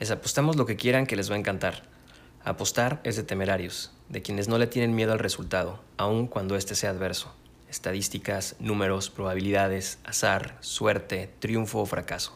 Les 0.00 0.10
apostamos 0.10 0.56
lo 0.56 0.64
que 0.64 0.76
quieran 0.76 1.06
que 1.06 1.14
les 1.14 1.30
va 1.30 1.34
a 1.34 1.38
encantar. 1.38 1.82
Apostar 2.42 3.02
es 3.04 3.16
de 3.16 3.22
temerarios, 3.22 3.92
de 4.08 4.22
quienes 4.22 4.48
no 4.48 4.56
le 4.56 4.66
tienen 4.66 4.94
miedo 4.94 5.12
al 5.12 5.18
resultado, 5.18 5.78
aun 5.98 6.26
cuando 6.26 6.56
éste 6.56 6.74
sea 6.74 6.88
adverso. 6.88 7.34
Estadísticas, 7.68 8.56
números, 8.60 9.10
probabilidades, 9.10 9.98
azar, 10.04 10.56
suerte, 10.60 11.30
triunfo 11.38 11.80
o 11.80 11.86
fracaso. 11.86 12.34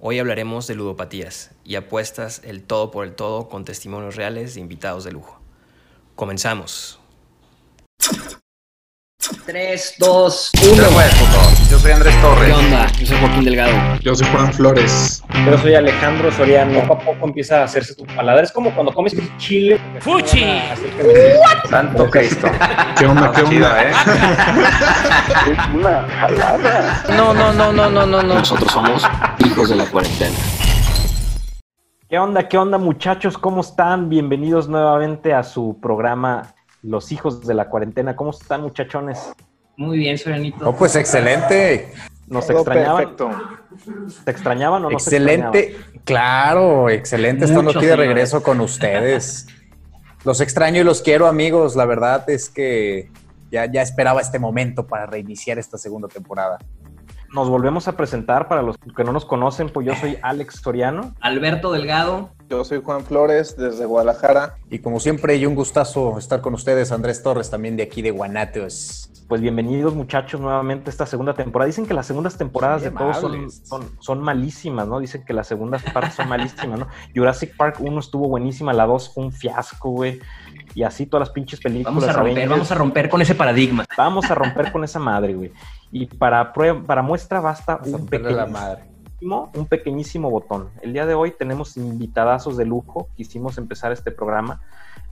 Hoy 0.00 0.18
hablaremos 0.18 0.66
de 0.66 0.76
ludopatías 0.76 1.50
y 1.62 1.74
apuestas 1.74 2.40
el 2.42 2.62
todo 2.62 2.90
por 2.90 3.04
el 3.04 3.14
todo 3.14 3.50
con 3.50 3.66
testimonios 3.66 4.16
reales 4.16 4.54
de 4.54 4.62
invitados 4.62 5.04
de 5.04 5.12
lujo. 5.12 5.38
Comenzamos. 6.16 7.00
3, 9.48 9.94
2, 9.98 10.50
1. 10.74 10.82
Yo 11.70 11.78
soy 11.78 11.92
Andrés 11.92 12.14
Torres. 12.20 12.48
¿Qué 12.48 12.52
onda? 12.52 12.86
Yo 12.98 13.06
soy 13.06 13.18
Joaquín 13.18 13.44
Delgado. 13.44 13.98
Yo 14.02 14.14
soy 14.14 14.26
Juan 14.26 14.52
Flores. 14.52 15.24
Yo 15.46 15.56
soy 15.56 15.74
Alejandro 15.74 16.30
Soriano. 16.30 16.82
Poco 16.82 16.92
a 16.92 16.98
poco 16.98 17.26
empieza 17.28 17.62
a 17.62 17.64
hacerse 17.64 17.94
tu 17.94 18.04
paladar. 18.04 18.44
Es 18.44 18.52
como 18.52 18.74
cuando 18.74 18.92
comes 18.92 19.16
chile. 19.38 19.80
¡Fuchi! 20.00 20.60
Santo 21.70 22.10
Cristo. 22.10 22.46
¿Qué 22.98 23.06
onda? 23.06 23.32
¿Qué 23.32 23.40
onda? 23.40 23.84
¿eh? 23.84 23.92
No, 27.16 27.32
no, 27.32 27.50
no, 27.54 27.72
no, 27.72 27.88
no, 27.88 28.06
no, 28.06 28.22
no. 28.22 28.34
Nosotros 28.34 28.70
somos 28.70 29.02
hijos 29.46 29.70
de 29.70 29.76
la 29.76 29.86
cuarentena. 29.86 30.36
¿Qué 32.10 32.18
onda? 32.18 32.46
¿Qué 32.48 32.58
onda, 32.58 32.76
muchachos? 32.76 33.38
¿Cómo 33.38 33.62
están? 33.62 34.10
Bienvenidos 34.10 34.68
nuevamente 34.68 35.32
a 35.32 35.42
su 35.42 35.78
programa 35.80 36.54
Los 36.82 37.12
hijos 37.12 37.46
de 37.46 37.54
la 37.54 37.68
cuarentena. 37.68 38.14
¿Cómo 38.16 38.30
están, 38.30 38.62
muchachones? 38.62 39.32
Muy 39.76 39.98
bien, 39.98 40.18
Sorianito. 40.18 40.68
Oh, 40.68 40.76
pues 40.76 40.96
excelente. 40.96 41.92
¿Nos 42.26 42.46
Todo 42.46 42.58
extrañaban? 42.58 42.96
perfecto. 42.96 43.30
¿Te 44.24 44.30
extrañaban 44.30 44.84
o 44.84 44.90
no? 44.90 44.98
se 44.98 45.16
Excelente. 45.16 45.76
Claro, 46.04 46.90
excelente 46.90 47.44
estando 47.44 47.64
Mucho, 47.64 47.78
aquí 47.78 47.86
de 47.86 47.96
regreso 47.96 48.42
con 48.42 48.60
ustedes. 48.60 49.46
Los 50.24 50.40
extraño 50.40 50.80
y 50.80 50.84
los 50.84 51.00
quiero, 51.02 51.26
amigos. 51.26 51.76
La 51.76 51.84
verdad 51.84 52.28
es 52.28 52.50
que 52.50 53.10
ya, 53.50 53.70
ya 53.70 53.82
esperaba 53.82 54.20
este 54.20 54.38
momento 54.38 54.86
para 54.86 55.06
reiniciar 55.06 55.58
esta 55.58 55.78
segunda 55.78 56.08
temporada. 56.08 56.58
Nos 57.32 57.50
volvemos 57.50 57.88
a 57.88 57.96
presentar 57.96 58.48
para 58.48 58.62
los 58.62 58.76
que 58.78 59.04
no 59.04 59.12
nos 59.12 59.26
conocen, 59.26 59.68
pues 59.68 59.86
yo 59.86 59.94
soy 59.94 60.16
Alex 60.22 60.60
Soriano. 60.62 61.14
Alberto 61.20 61.70
Delgado. 61.70 62.30
Yo 62.48 62.64
soy 62.64 62.80
Juan 62.82 63.04
Flores 63.04 63.54
desde 63.58 63.84
Guadalajara. 63.84 64.56
Y 64.70 64.78
como 64.78 64.98
siempre, 64.98 65.36
y 65.36 65.44
un 65.44 65.54
gustazo 65.54 66.16
estar 66.18 66.40
con 66.40 66.54
ustedes, 66.54 66.90
Andrés 66.90 67.22
Torres, 67.22 67.50
también 67.50 67.76
de 67.76 67.82
aquí 67.82 68.00
de 68.00 68.12
Guanatos. 68.12 69.10
Pues 69.28 69.42
bienvenidos 69.42 69.94
muchachos 69.94 70.40
nuevamente 70.40 70.88
a 70.88 70.90
esta 70.90 71.04
segunda 71.04 71.34
temporada. 71.34 71.66
Dicen 71.66 71.84
que 71.84 71.92
las 71.92 72.06
segundas 72.06 72.38
temporadas 72.38 72.80
de 72.80 72.90
todos 72.90 73.18
son, 73.18 73.50
son, 73.50 73.90
son 74.00 74.20
malísimas, 74.22 74.88
¿no? 74.88 74.98
Dicen 74.98 75.22
que 75.26 75.34
las 75.34 75.46
segundas 75.46 75.82
partes 75.92 76.14
son 76.14 76.30
malísimas, 76.30 76.78
¿no? 76.78 76.88
Jurassic 77.14 77.54
Park 77.54 77.76
1 77.78 78.00
estuvo 78.00 78.26
buenísima, 78.26 78.72
la 78.72 78.86
2 78.86 79.12
fue 79.12 79.24
un 79.24 79.32
fiasco, 79.32 79.90
güey. 79.90 80.20
Y 80.78 80.84
así 80.84 81.06
todas 81.06 81.26
las 81.26 81.34
pinches 81.34 81.58
películas. 81.58 81.92
Vamos 81.92 82.04
a 82.04 82.12
romper, 82.12 82.30
Avengers. 82.30 82.50
vamos 82.50 82.70
a 82.70 82.74
romper 82.76 83.10
con 83.10 83.20
ese 83.20 83.34
paradigma. 83.34 83.84
Vamos 83.96 84.30
a 84.30 84.34
romper 84.36 84.70
con 84.70 84.84
esa 84.84 85.00
madre, 85.00 85.34
güey. 85.34 85.50
Y 85.90 86.06
para, 86.06 86.52
prueba, 86.52 86.80
para 86.86 87.02
muestra 87.02 87.40
basta 87.40 87.78
Vamos 87.78 88.02
un 88.02 88.52
madre. 88.52 88.84
un 89.20 89.66
pequeñísimo 89.66 90.30
botón. 90.30 90.68
El 90.80 90.92
día 90.92 91.04
de 91.04 91.14
hoy 91.14 91.32
tenemos 91.36 91.76
invitadazos 91.76 92.56
de 92.56 92.64
lujo. 92.64 93.08
Quisimos 93.16 93.58
empezar 93.58 93.90
este 93.90 94.12
programa 94.12 94.60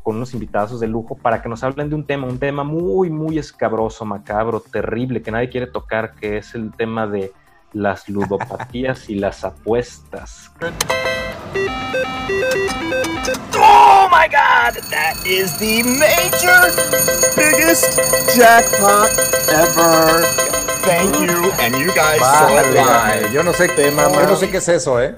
con 0.05 0.15
unos 0.15 0.35
invitadazos 0.35 0.79
de 0.79 0.87
lujo 0.87 1.17
para 1.17 1.43
que 1.43 1.49
nos 1.49 1.65
hablen 1.65 1.89
de 1.89 1.97
un 1.97 2.07
tema, 2.07 2.29
un 2.29 2.39
tema 2.39 2.63
muy, 2.63 3.11
muy 3.11 3.37
escabroso, 3.37 4.05
macabro, 4.05 4.61
terrible, 4.61 5.21
que 5.21 5.33
nadie 5.33 5.49
quiere 5.49 5.67
tocar, 5.67 6.15
que 6.15 6.37
es 6.37 6.55
el 6.55 6.71
tema 6.77 7.09
de 7.09 7.33
las 7.73 8.09
ludopatías 8.09 9.11
y 9.11 9.17
las 9.17 9.43
apuestas. 9.43 10.53
Oh 13.29 14.09
my 14.11 14.29
god, 14.29 14.75
that 14.91 15.17
is 15.27 15.59
the 15.59 15.83
major 15.83 16.61
biggest 17.35 17.99
jackpot 18.37 19.11
ever. 19.49 20.23
Thank 20.87 21.19
you, 21.19 21.51
and 21.59 21.75
you 21.75 21.93
guys 21.93 22.21
saw 22.21 22.57
it 22.59 22.73
live. 22.75 23.33
Yo 23.33 23.43
no 23.43 23.53
sé, 23.53 23.69
Tema 23.69 24.05
yo 24.05 24.23
no 24.23 24.31
más. 24.31 24.39
sé 24.39 24.51
qué 24.51 24.59
es 24.59 24.69
eso, 24.69 25.01
¿eh? 25.01 25.17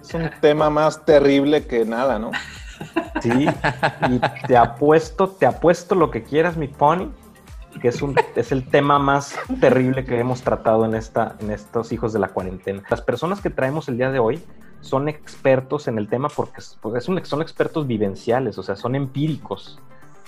Es 0.00 0.14
un 0.14 0.30
tema 0.40 0.70
más 0.70 1.04
terrible 1.04 1.66
que 1.66 1.84
nada, 1.84 2.18
¿no? 2.18 2.30
Sí, 3.20 3.46
y 4.08 4.20
te 4.46 4.56
apuesto, 4.56 5.28
te 5.28 5.46
apuesto 5.46 5.94
lo 5.94 6.10
que 6.10 6.22
quieras, 6.22 6.56
mi 6.56 6.68
pony, 6.68 7.10
que 7.82 7.88
es, 7.88 8.00
un, 8.00 8.14
es 8.36 8.52
el 8.52 8.68
tema 8.68 8.98
más 8.98 9.34
terrible 9.60 10.04
que 10.04 10.18
hemos 10.18 10.42
tratado 10.42 10.84
en, 10.84 10.94
esta, 10.94 11.34
en 11.40 11.50
estos 11.50 11.92
hijos 11.92 12.12
de 12.12 12.20
la 12.20 12.28
cuarentena. 12.28 12.82
Las 12.88 13.02
personas 13.02 13.40
que 13.40 13.50
traemos 13.50 13.88
el 13.88 13.98
día 13.98 14.10
de 14.10 14.18
hoy 14.18 14.42
son 14.80 15.08
expertos 15.08 15.88
en 15.88 15.98
el 15.98 16.08
tema 16.08 16.28
porque 16.28 16.58
es- 16.58 16.78
pues 16.80 16.94
es 16.96 17.08
un- 17.08 17.24
son 17.24 17.42
expertos 17.42 17.86
vivenciales, 17.86 18.56
o 18.58 18.62
sea, 18.62 18.76
son 18.76 18.94
empíricos, 18.94 19.78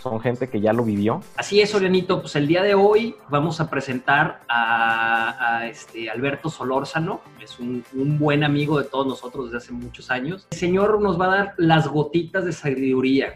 son 0.02 0.20
gente 0.20 0.48
que 0.48 0.60
ya 0.60 0.72
lo 0.72 0.84
vivió. 0.84 1.20
Así 1.36 1.60
es, 1.60 1.70
Sorianito. 1.70 2.20
Pues 2.20 2.36
el 2.36 2.46
día 2.46 2.62
de 2.62 2.74
hoy 2.74 3.16
vamos 3.30 3.60
a 3.60 3.68
presentar 3.68 4.40
a, 4.48 5.56
a, 5.58 5.66
este 5.66 6.08
Alberto 6.08 6.50
Solórzano. 6.50 7.20
Es 7.42 7.58
un, 7.58 7.84
un 7.94 8.16
buen 8.18 8.44
amigo 8.44 8.78
de 8.78 8.84
todos 8.84 9.06
nosotros 9.08 9.46
desde 9.46 9.58
hace 9.58 9.72
muchos 9.72 10.10
años. 10.12 10.46
El 10.52 10.58
señor 10.58 11.00
nos 11.00 11.20
va 11.20 11.26
a 11.26 11.36
dar 11.36 11.54
las 11.56 11.88
gotitas 11.88 12.44
de 12.44 12.52
sabiduría. 12.52 13.34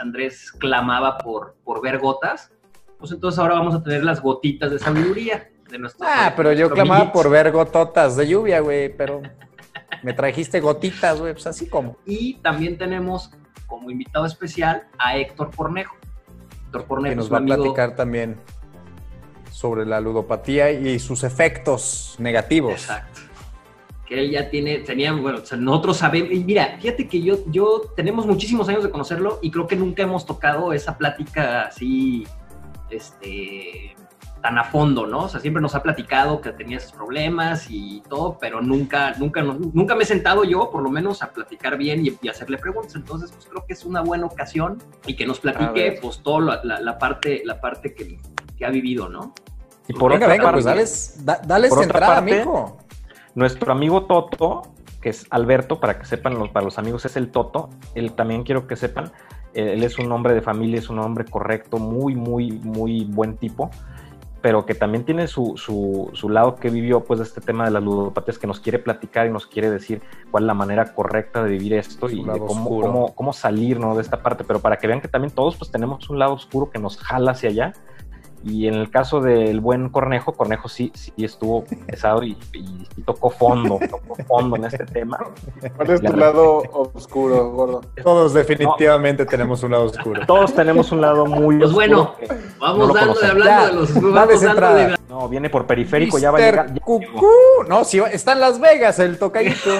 Andrés 0.00 0.50
clamaba 0.52 1.18
por, 1.18 1.54
por 1.64 1.80
ver 1.80 1.98
gotas. 1.98 2.50
Pues 2.98 3.12
entonces 3.12 3.38
ahora 3.38 3.54
vamos 3.54 3.74
a 3.74 3.82
tener 3.82 4.02
las 4.04 4.20
gotitas 4.20 4.70
de 4.72 4.78
sabiduría 4.80 5.50
de 5.70 5.78
nuestro. 5.78 6.06
Ah, 6.08 6.32
pero 6.36 6.52
yo 6.52 6.68
clamaba 6.70 7.12
por 7.12 7.30
ver 7.30 7.50
gototas 7.52 8.16
de 8.16 8.26
lluvia, 8.28 8.58
güey, 8.60 8.94
pero 8.96 9.22
me 10.04 10.12
trajiste 10.12 10.60
gotitas, 10.60 11.20
güey, 11.20 11.32
pues 11.32 11.46
así 11.46 11.68
como. 11.68 11.96
Y 12.06 12.34
también 12.34 12.78
tenemos 12.78 13.30
como 13.66 13.90
invitado 13.90 14.26
especial 14.26 14.86
a 14.98 15.16
Héctor 15.16 15.50
Cornejo. 15.54 15.96
Héctor 16.66 16.86
Cornejo 16.86 17.10
que 17.12 17.16
nos 17.16 17.32
va 17.32 17.38
un 17.38 17.50
a 17.50 17.54
amigo- 17.54 17.62
platicar 17.74 17.96
también 17.96 18.36
sobre 19.50 19.84
la 19.86 20.00
ludopatía 20.00 20.70
y 20.72 20.98
sus 20.98 21.24
efectos 21.24 22.16
negativos. 22.18 22.72
Exacto. 22.72 23.20
Que 24.06 24.20
él 24.20 24.30
ya 24.30 24.50
tiene, 24.50 24.78
tenía, 24.78 25.12
bueno, 25.12 25.38
o 25.42 25.46
sea, 25.46 25.56
nosotros 25.56 25.96
sabemos, 25.98 26.32
y 26.32 26.42
mira, 26.44 26.76
fíjate 26.80 27.06
que 27.06 27.22
yo, 27.22 27.38
yo 27.46 27.82
tenemos 27.96 28.26
muchísimos 28.26 28.68
años 28.68 28.82
de 28.82 28.90
conocerlo 28.90 29.38
y 29.40 29.50
creo 29.50 29.66
que 29.66 29.76
nunca 29.76 30.02
hemos 30.02 30.26
tocado 30.26 30.72
esa 30.72 30.98
plática 30.98 31.62
así, 31.66 32.26
este, 32.90 33.94
tan 34.42 34.58
a 34.58 34.64
fondo, 34.64 35.06
¿no? 35.06 35.20
O 35.20 35.28
sea, 35.28 35.40
siempre 35.40 35.62
nos 35.62 35.74
ha 35.76 35.82
platicado 35.82 36.40
que 36.40 36.50
tenía 36.52 36.76
esos 36.78 36.92
problemas 36.92 37.66
y 37.70 38.02
todo, 38.08 38.38
pero 38.40 38.60
nunca, 38.60 39.14
nunca, 39.18 39.40
nunca 39.42 39.94
me 39.94 40.02
he 40.02 40.06
sentado 40.06 40.42
yo, 40.44 40.68
por 40.70 40.82
lo 40.82 40.90
menos, 40.90 41.22
a 41.22 41.30
platicar 41.32 41.78
bien 41.78 42.04
y, 42.04 42.18
y 42.20 42.28
hacerle 42.28 42.58
preguntas. 42.58 42.94
Entonces, 42.96 43.30
pues 43.30 43.46
creo 43.46 43.64
que 43.64 43.72
es 43.72 43.84
una 43.84 44.00
buena 44.02 44.26
ocasión 44.26 44.78
y 45.06 45.14
que 45.14 45.26
nos 45.26 45.38
A 45.38 45.42
platique, 45.42 45.98
pues, 46.02 46.18
toda 46.22 46.40
la, 46.40 46.60
la- 46.64 46.80
la 46.80 46.98
parte, 46.98 47.42
la 47.44 47.60
parte 47.60 47.94
que, 47.94 48.18
que 48.58 48.64
ha 48.66 48.70
vivido, 48.70 49.08
¿no? 49.08 49.32
Y 49.88 49.92
por 49.94 50.10
venga, 50.12 50.26
otra 50.26 50.34
venga, 50.34 50.44
parte, 50.44 50.56
pues 50.56 50.64
dales, 50.64 51.24
da- 51.24 51.40
dales 51.46 51.68
Por 51.70 51.78
otra 51.78 51.84
entrada, 51.86 52.14
parte, 52.16 52.38
mijo. 52.40 52.78
Nuestro 53.34 53.72
amigo 53.72 54.06
Toto, 54.06 54.62
que 55.00 55.08
es 55.10 55.26
Alberto, 55.30 55.78
para 55.80 55.98
que 55.98 56.04
sepan, 56.04 56.38
los, 56.38 56.48
para 56.50 56.64
los 56.64 56.78
amigos 56.78 57.04
es 57.04 57.16
el 57.16 57.30
Toto, 57.30 57.70
él 57.94 58.12
también 58.12 58.42
quiero 58.42 58.66
que 58.66 58.76
sepan, 58.76 59.12
eh, 59.54 59.74
él 59.74 59.82
es 59.84 59.98
un 59.98 60.10
hombre 60.12 60.34
de 60.34 60.42
familia, 60.42 60.78
es 60.78 60.88
un 60.88 60.98
hombre 60.98 61.24
correcto, 61.26 61.78
muy, 61.78 62.14
muy, 62.14 62.52
muy 62.52 63.04
buen 63.04 63.36
tipo, 63.36 63.70
pero 64.42 64.66
que 64.66 64.74
también 64.74 65.04
tiene 65.04 65.28
su, 65.28 65.56
su, 65.56 66.10
su 66.12 66.28
lado 66.28 66.56
que 66.56 66.68
vivió 66.68 67.04
pues 67.04 67.20
de 67.20 67.24
este 67.24 67.40
tema 67.40 67.64
de 67.64 67.70
las 67.70 67.82
ludopatías, 67.82 68.38
que 68.38 68.48
nos 68.48 68.58
quiere 68.60 68.80
platicar 68.80 69.26
y 69.26 69.30
nos 69.30 69.46
quiere 69.46 69.70
decir 69.70 70.02
cuál 70.30 70.42
es 70.42 70.46
la 70.48 70.54
manera 70.54 70.92
correcta 70.94 71.44
de 71.44 71.50
vivir 71.50 71.74
esto 71.74 72.08
Su 72.08 72.16
y 72.16 72.24
de 72.24 72.38
cómo, 72.40 72.80
cómo, 72.80 73.14
cómo 73.14 73.32
salir 73.32 73.78
¿no? 73.78 73.94
de 73.94 74.02
esta 74.02 74.20
parte, 74.22 74.42
pero 74.42 74.58
para 74.58 74.76
que 74.76 74.88
vean 74.88 75.00
que 75.00 75.08
también 75.08 75.32
todos 75.32 75.56
pues 75.56 75.70
tenemos 75.70 76.10
un 76.10 76.18
lado 76.18 76.34
oscuro 76.34 76.70
que 76.70 76.80
nos 76.80 76.98
jala 76.98 77.30
hacia 77.30 77.50
allá. 77.50 77.72
Y 78.44 78.66
en 78.66 78.74
el 78.74 78.90
caso 78.90 79.20
del 79.20 79.60
buen 79.60 79.88
Cornejo, 79.88 80.32
Cornejo 80.32 80.68
sí, 80.68 80.90
sí 80.94 81.12
estuvo 81.18 81.64
pesado 81.86 82.22
y, 82.24 82.36
y- 82.52 82.86
y 82.96 83.02
tocó 83.02 83.30
fondo, 83.30 83.78
tocó 83.88 84.16
fondo 84.26 84.56
en 84.56 84.64
este 84.64 84.84
tema. 84.84 85.18
¿Cuál 85.76 85.90
es 85.90 86.00
tu 86.00 86.08
La- 86.12 86.16
lado 86.26 86.62
oscuro, 86.94 87.50
gordo? 87.52 87.80
Todos 88.02 88.34
definitivamente 88.34 89.26
tenemos 89.26 89.62
un 89.62 89.70
lado 89.72 89.84
oscuro. 89.84 90.26
Todos 90.26 90.52
tenemos 90.54 90.90
un 90.90 91.00
lado 91.00 91.26
muy 91.26 91.56
Pues 91.58 91.70
oscuro 91.70 91.86
bueno, 91.86 92.14
que 92.18 92.26
Vamos 92.58 92.78
no 92.78 92.86
lo 92.88 92.94
dando 92.94 93.14
de 93.14 93.20
conocemos. 93.20 93.30
hablando 93.30 93.62
Ya, 93.62 93.66
de 93.68 93.72
los 93.74 93.94
vamos 94.14 94.42
entrada. 94.42 94.74
de 94.88 94.96
no 95.08 95.28
viene 95.28 95.50
por 95.50 95.66
periférico, 95.66 96.18
ya 96.18 96.30
va 96.30 96.38
a 96.38 96.40
llegar. 96.40 96.74
ya 96.74 96.80
Cucú. 96.80 97.28
No, 97.68 97.84
sí, 97.84 98.00
va- 98.00 98.08
está 98.10 98.32
en 98.32 98.40
Las 98.40 98.58
Vegas 98.58 98.98
el 98.98 99.18
tocadito. 99.18 99.70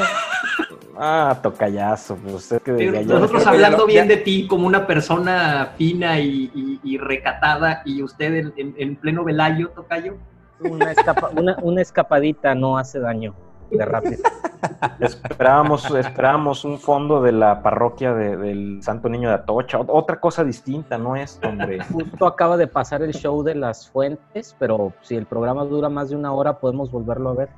Ah, 0.97 1.39
tocayazo, 1.43 2.17
pues 2.17 2.53
es 2.53 2.63
que 2.63 2.73
desde 2.73 2.99
allá- 2.99 3.15
Nosotros 3.15 3.31
creo 3.31 3.39
que 3.39 3.45
ya 3.45 3.51
hablando 3.51 3.79
lo- 3.79 3.87
bien 3.87 4.09
ya- 4.09 4.15
de 4.17 4.21
ti 4.23 4.47
como 4.47 4.67
una 4.67 4.87
persona 4.87 5.73
fina 5.77 6.19
y, 6.21 6.51
y- 6.55 6.81
y 6.85 6.99
recatada 6.99 7.83
y 7.85 8.03
usted 8.03 8.35
en, 8.35 8.53
en- 8.57 8.75
en 8.79 8.97
pleno 8.97 9.25
velayo, 9.25 9.71
tocayo. 9.71 10.15
Una, 10.61 10.93
escapa- 10.93 11.31
una, 11.37 11.57
una 11.63 11.81
escapadita 11.83 12.55
no 12.55 12.79
hace 12.79 13.01
daño 13.01 13.35
de 13.71 13.85
rápido. 13.85 14.23
Esperábamos, 15.01 15.91
esperábamos 15.91 16.65
un 16.65 16.79
fondo 16.79 17.21
de 17.23 17.33
la 17.33 17.63
parroquia 17.63 18.13
de- 18.15 18.37
del 18.37 18.83
Santo 18.83 19.09
Niño 19.09 19.29
de 19.31 19.35
Atocha, 19.37 19.79
ot- 19.79 19.87
otra 19.89 20.21
cosa 20.21 20.45
distinta, 20.45 20.99
no 20.99 21.17
es, 21.17 21.41
hombre. 21.43 21.81
Justo 21.85 22.27
acaba 22.27 22.57
de 22.57 22.67
pasar 22.69 23.03
el 23.03 23.13
show 23.15 23.43
de 23.43 23.55
las 23.55 23.89
fuentes, 23.91 24.55
pero 24.59 24.93
si 25.01 25.17
el 25.17 25.27
programa 25.27 25.65
dura 25.65 25.89
más 25.89 26.11
de 26.11 26.17
una 26.17 26.33
hora, 26.33 26.59
podemos 26.59 26.91
volverlo 26.93 27.31
a 27.31 27.35
ver. 27.35 27.49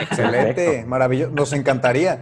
Excelente, 0.00 0.84
maravilloso. 0.86 1.32
Nos 1.32 1.52
encantaría. 1.52 2.20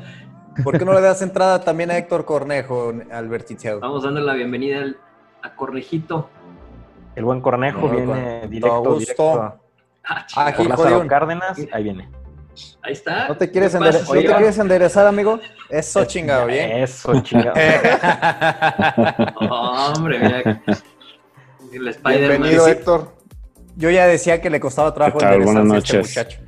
¿Por 0.64 0.79
qué 0.79 0.85
no 0.85 0.93
le 0.93 1.00
das 1.00 1.23
entrada 1.23 1.61
también 1.61 1.91
a 1.91 1.97
Héctor 1.99 2.25
Cornejo, 2.25 2.93
Albertito? 3.12 3.81
Vamos 3.81 4.02
dando 4.05 4.20
la 4.20 4.35
bienvenida 4.35 4.79
al- 4.81 4.99
a 5.43 5.55
Cornejito. 5.55 6.29
El 7.14 7.25
buen 7.25 7.41
Cornejo 7.41 7.81
No, 7.82 7.88
viene 7.88 8.06
con 8.06 8.50
directo, 8.50 8.82
todo 8.82 8.99
directo 8.99 9.25
gusto. 9.25 9.43
a- 9.43 9.56
Ah, 10.05 10.26
Ah, 10.37 10.55
Lázaro 10.67 11.06
Cárdenas, 11.06 11.58
ahí 11.73 11.82
viene. 11.85 12.08
Ahí 12.82 12.93
está. 12.93 13.29
¿No 13.29 13.37
te 13.37 13.50
quieres, 13.50 13.73
¿Qué 13.73 13.79
endere- 13.79 13.99
pasa, 14.00 14.14
¿no 14.14 14.20
te 14.20 14.26
quieres 14.26 14.58
enderezar, 14.58 15.06
amigo? 15.06 15.38
Eso 15.69 16.05
chingado, 16.05 16.46
bien. 16.46 16.70
Eso, 16.82 17.20
chingado. 17.23 17.55
Hombre, 19.41 20.19
mira. 20.19 20.62
El. 21.73 21.96
Bienvenido. 22.05 22.67
Héctor. 22.67 23.14
Yo 23.76 23.91
ya 23.91 24.06
decía 24.06 24.41
que 24.41 24.50
le 24.50 24.58
costaba 24.61 24.93
trabajo 24.93 25.20
enderezarse 25.23 25.58
a 25.58 25.62
Buenas 25.62 25.85
este 25.85 25.96
noches. 25.96 26.08
muchacho. 26.17 26.41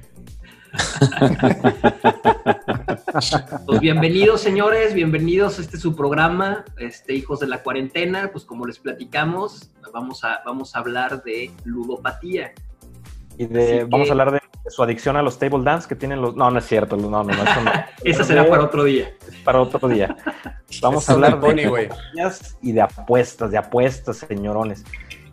Pues 3.66 3.80
bienvenidos, 3.80 4.40
señores, 4.40 4.94
bienvenidos 4.94 5.58
a 5.58 5.62
este 5.62 5.76
su 5.76 5.94
programa, 5.94 6.64
este 6.78 7.14
Hijos 7.14 7.40
de 7.40 7.46
la 7.46 7.62
Cuarentena. 7.62 8.30
Pues 8.32 8.44
como 8.44 8.66
les 8.66 8.78
platicamos, 8.78 9.70
vamos 9.92 10.24
a, 10.24 10.42
vamos 10.44 10.74
a 10.74 10.78
hablar 10.78 11.22
de 11.22 11.50
ludopatía. 11.64 12.52
Y 13.38 13.46
de, 13.46 13.84
vamos 13.84 14.08
a 14.08 14.12
hablar 14.12 14.32
de 14.32 14.40
su 14.69 14.82
adicción 14.82 15.16
a 15.16 15.22
los 15.22 15.38
table 15.38 15.62
dance 15.62 15.88
que 15.88 15.94
tienen 15.94 16.22
los. 16.22 16.34
No, 16.34 16.50
no 16.50 16.58
es 16.58 16.66
cierto, 16.66 16.96
no, 16.96 17.08
no, 17.08 17.24
no, 17.24 17.32
eso 17.32 17.60
no. 17.62 17.70
Esa 18.04 18.24
será 18.24 18.48
para 18.48 18.64
otro 18.64 18.84
día. 18.84 19.12
para 19.44 19.60
otro 19.60 19.88
día. 19.88 20.16
Vamos 20.80 21.08
a 21.08 21.12
hablar 21.12 21.40
de 21.40 21.66
noticias 21.66 22.56
y 22.62 22.72
de 22.72 22.80
apuestas, 22.80 23.50
de 23.50 23.58
apuestas, 23.58 24.19
señorones. 24.19 24.84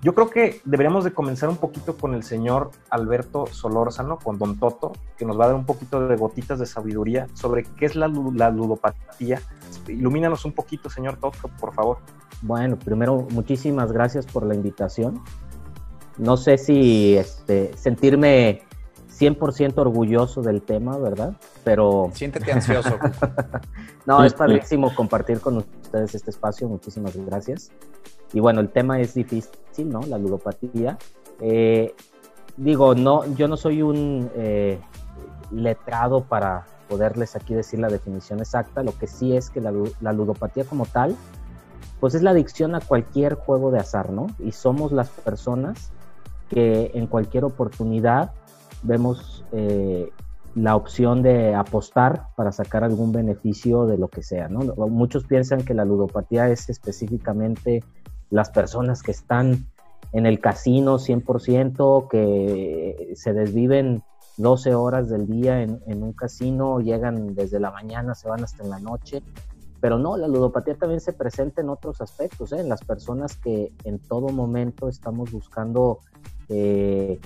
Yo 0.02 0.16
creo 0.16 0.30
que 0.30 0.62
deberíamos 0.64 1.04
de 1.04 1.12
comenzar 1.12 1.50
un 1.50 1.58
poquito 1.58 1.98
con 1.98 2.14
el 2.14 2.24
señor 2.24 2.72
Alberto 2.90 3.48
Solórzano, 3.48 4.18
con 4.18 4.38
Don 4.40 4.58
Toto, 4.58 4.94
que 5.18 5.26
nos 5.26 5.38
va 5.38 5.44
a 5.46 5.48
dar 5.48 5.56
un 5.58 5.66
poquito 5.66 6.08
de 6.08 6.16
gotitas 6.16 6.58
de 6.60 6.66
sabiduría 6.66 7.28
sobre 7.34 7.64
qué 7.64 7.86
es 7.86 7.96
la, 7.98 8.08
lu- 8.08 8.32
la 8.32 8.50
ludopatía. 8.50 9.42
Ilumínanos 9.90 10.46
un 10.46 10.54
poquito, 10.54 10.90
señor 10.90 11.18
Toto, 11.18 11.50
por 11.60 11.74
favor. 11.74 11.98
Bueno, 12.42 12.78
primero, 12.80 13.28
muchísimas 13.32 13.92
gracias 13.92 14.26
por 14.26 14.46
la 14.46 14.56
invitación. 14.56 15.22
No 16.18 16.38
sé 16.38 16.58
si 16.58 17.18
este, 17.18 17.76
sentirme 17.78 18.62
100% 19.12 19.74
orgulloso 19.80 20.42
del 20.42 20.62
tema, 20.62 20.98
¿verdad? 20.98 21.34
Pero 21.66 22.10
Siéntete 22.14 22.54
ansioso. 22.54 22.98
no, 24.06 24.24
es 24.24 24.34
padrísimo 24.34 24.96
compartir 24.96 25.42
con 25.42 25.58
ustedes 25.58 26.16
este 26.16 26.30
espacio. 26.30 26.70
Muchísimas 26.70 27.18
gracias. 27.18 27.72
Y 28.34 28.40
bueno, 28.40 28.62
el 28.62 28.70
tema 28.70 29.00
es 29.00 29.14
difícil, 29.14 29.90
¿no? 29.90 30.02
La 30.02 30.18
ludopatía. 30.18 30.98
Eh, 31.42 31.94
digo, 32.58 32.96
no, 32.96 33.26
yo 33.36 33.48
no 33.48 33.58
soy 33.58 33.82
un 33.82 34.30
eh, 34.36 34.80
letrado 35.52 36.24
para 36.24 36.66
poderles 36.88 37.36
aquí 37.36 37.54
decir 37.54 37.80
la 37.80 37.88
definición 37.88 38.40
exacta. 38.40 38.84
Lo 38.84 38.98
que 38.98 39.08
sí 39.08 39.36
es 39.36 39.50
que 39.50 39.62
la, 39.62 39.72
lu- 39.72 39.92
la 40.02 40.14
ludopatía 40.14 40.64
como 40.64 40.86
tal, 40.86 41.16
pues 42.00 42.16
es 42.16 42.22
la 42.22 42.32
adicción 42.32 42.76
a 42.76 42.82
cualquier 42.82 43.36
juego 43.36 43.72
de 43.72 43.80
azar, 43.80 44.12
¿no? 44.12 44.28
Y 44.40 44.52
somos 44.52 44.92
las 44.92 45.10
personas 45.10 45.92
que 46.50 46.92
en 46.94 47.08
cualquier 47.08 47.46
oportunidad 47.46 48.32
vemos 48.84 49.44
eh, 49.52 50.12
la 50.56 50.76
opción 50.76 51.22
de 51.22 51.54
apostar 51.54 52.28
para 52.36 52.52
sacar 52.52 52.84
algún 52.84 53.12
beneficio 53.12 53.86
de 53.86 53.98
lo 53.98 54.08
que 54.08 54.24
sea, 54.24 54.50
¿no? 54.50 54.62
Muchos 54.88 55.26
piensan 55.26 55.64
que 55.64 55.74
la 55.76 55.86
ludopatía 55.86 56.50
es 56.50 56.70
específicamente 56.70 57.84
las 58.30 58.50
personas 58.50 59.04
que 59.04 59.12
están 59.12 59.66
en 60.12 60.26
el 60.26 60.40
casino 60.40 60.98
100%, 60.98 62.08
que 62.08 63.14
se 63.16 63.34
desviven 63.34 64.04
12 64.38 64.74
horas 64.74 65.10
del 65.10 65.28
día 65.28 65.62
en, 65.62 66.04
un 66.04 66.14
casino, 66.14 66.80
llegan 66.80 67.36
desde 67.36 67.60
la 67.60 67.72
mañana, 67.72 68.16
se 68.16 68.30
van 68.30 68.44
hasta 68.44 68.64
en 68.64 68.70
la 68.70 68.80
noche. 68.80 69.22
Pero 69.82 69.98
no, 69.98 70.18
la 70.18 70.28
ludopatía 70.28 70.76
también 70.76 71.00
se 71.00 71.14
presenta 71.14 71.62
en 71.62 71.70
otros 71.70 72.02
aspectos, 72.02 72.52
¿eh? 72.52 72.60
en 72.60 72.70
las 72.70 72.84
personas 72.84 73.38
que 73.38 73.72
en 73.84 74.00
todo 74.00 74.30
momento 74.30 74.90
estamos 74.90 75.32
buscando, 75.32 76.00
eh, 76.50 77.20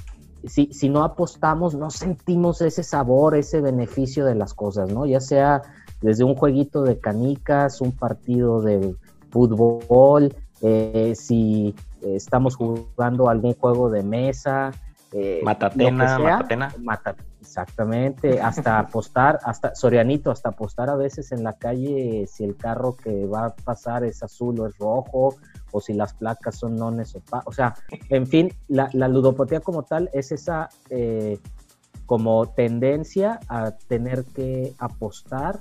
si, 0.46 0.72
si 0.72 0.90
no 0.90 1.04
apostamos, 1.04 1.74
no 1.74 1.90
sentimos 1.90 2.62
ese 2.62 2.84
sabor, 2.84 3.36
ese 3.36 3.62
beneficio 3.62 4.26
de 4.26 4.36
las 4.36 4.54
cosas, 4.54 4.92
¿no? 4.92 5.06
Ya 5.06 5.20
sea 5.20 5.62
desde 6.02 6.24
un 6.26 6.36
jueguito 6.36 6.84
de 6.84 7.00
canicas, 7.00 7.82
un 7.82 7.92
partido 7.92 8.62
de 8.62 8.96
fútbol, 9.32 10.36
eh, 10.63 11.13
si 11.15 11.75
eh, 12.01 12.15
estamos 12.15 12.56
jugando 12.56 13.30
algún 13.30 13.54
juego 13.54 13.89
de 13.89 14.01
mesa, 14.01 14.71
eh, 15.12 15.42
Matatena, 15.44 16.18
sea, 16.18 16.19
matatena. 16.19 16.74
Mata- 16.80 17.15
exactamente, 17.39 18.42
hasta 18.42 18.80
apostar, 18.80 19.39
hasta 19.44 19.75
Sorianito, 19.75 20.31
hasta 20.31 20.50
apostar 20.50 20.89
a 20.89 20.95
veces 20.95 21.31
en 21.31 21.44
la 21.44 21.54
calle 21.54 22.25
si 22.25 22.44
el 22.44 22.56
carro 22.56 22.95
que 22.95 23.27
va 23.27 23.45
a 23.48 23.56
pasar 23.56 24.04
es 24.06 24.24
azul 24.24 24.60
o 24.60 24.65
es 24.68 24.75
rojo, 24.80 25.36
o 25.71 25.81
si 25.81 25.94
las 25.94 26.13
placas 26.13 26.57
son 26.57 26.77
nones 26.77 27.15
o 27.15 27.19
pa, 27.19 27.44
o 27.45 27.51
sea, 27.51 27.75
en 28.10 28.25
fin, 28.25 28.51
la, 28.69 28.89
la 28.94 29.07
ludopatía 29.07 29.60
como 29.60 29.83
tal 29.83 30.10
es 30.13 30.31
esa 30.31 30.69
eh, 30.89 31.38
como 32.07 32.48
tendencia 32.48 33.39
a 33.50 33.71
tener 33.71 34.24
que 34.24 34.74
apostar 34.80 35.60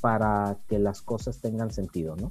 para 0.00 0.56
que 0.68 0.78
las 0.78 1.02
cosas 1.02 1.40
tengan 1.40 1.70
sentido, 1.70 2.16
¿no? 2.16 2.30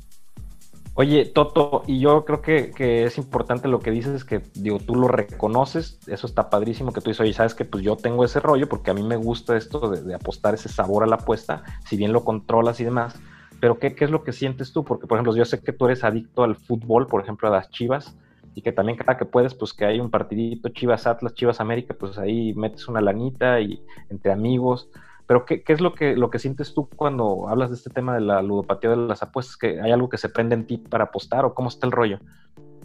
Oye, 1.00 1.26
Toto, 1.26 1.84
y 1.86 2.00
yo 2.00 2.26
creo 2.26 2.42
que, 2.42 2.72
que 2.72 3.04
es 3.04 3.20
importante 3.20 3.68
lo 3.68 3.80
que 3.80 3.92
dices, 3.92 4.26
que 4.26 4.42
digo, 4.56 4.80
tú 4.80 4.96
lo 4.96 5.08
reconoces, 5.08 6.00
eso 6.08 6.26
está 6.26 6.50
padrísimo 6.50 6.92
que 6.92 7.02
tú 7.02 7.12
dices, 7.12 7.22
oye, 7.22 7.34
sabes 7.34 7.54
que 7.54 7.66
pues 7.66 7.84
yo 7.84 7.96
tengo 7.98 8.26
ese 8.26 8.40
rollo 8.40 8.68
porque 8.68 8.90
a 8.90 8.96
mí 8.96 9.04
me 9.04 9.16
gusta 9.16 9.56
esto 9.56 9.92
de, 9.92 10.02
de 10.02 10.16
apostar 10.16 10.56
ese 10.56 10.70
sabor 10.70 11.04
a 11.04 11.06
la 11.06 11.18
apuesta, 11.18 11.62
si 11.86 11.98
bien 11.98 12.14
lo 12.14 12.24
controlas 12.26 12.80
y 12.80 12.84
demás, 12.84 13.16
pero 13.60 13.78
¿qué, 13.78 13.94
¿qué 13.94 14.06
es 14.06 14.10
lo 14.10 14.24
que 14.24 14.34
sientes 14.34 14.74
tú? 14.74 14.84
Porque, 14.84 15.06
por 15.06 15.18
ejemplo, 15.18 15.36
yo 15.36 15.46
sé 15.46 15.62
que 15.62 15.72
tú 15.72 15.86
eres 15.86 16.04
adicto 16.04 16.44
al 16.44 16.56
fútbol, 16.56 17.06
por 17.06 17.22
ejemplo, 17.22 17.48
a 17.48 17.52
las 17.52 17.70
chivas, 17.70 18.16
y 18.56 18.64
que 18.64 18.72
también 18.72 18.98
cada 18.98 19.20
que 19.20 19.26
puedes, 19.26 19.54
pues 19.54 19.74
que 19.74 19.86
hay 19.86 20.00
un 20.00 20.10
partidito 20.10 20.70
Chivas 20.70 21.06
Atlas, 21.06 21.36
Chivas 21.36 21.60
América, 21.60 21.94
pues 21.94 22.18
ahí 22.18 22.56
metes 22.56 22.88
una 22.88 23.02
lanita 23.02 23.60
y 23.62 23.80
entre 24.10 24.32
amigos. 24.32 24.90
Pero 25.28 25.46
¿qué, 25.46 25.62
es 25.68 25.82
lo 25.82 25.94
que, 25.94 26.16
lo 26.16 26.30
que 26.30 26.40
sientes 26.40 26.74
tú 26.74 26.88
cuando 26.96 27.50
hablas 27.50 27.70
de 27.70 27.76
este 27.76 27.90
tema 27.90 28.16
de 28.16 28.22
la 28.22 28.42
ludopatía 28.42 28.90
de 28.92 28.96
las 28.96 29.22
apuestas? 29.22 29.58
¿Que 29.58 29.82
hay 29.82 29.92
algo 29.92 30.08
que 30.08 30.18
se 30.18 30.30
prende 30.30 30.56
en 30.56 30.66
ti 30.66 30.78
para 30.78 31.06
apostar 31.06 31.44
o 31.44 31.54
cómo 31.54 31.68
está 31.68 31.86
el 31.86 31.92
rollo? 31.92 32.20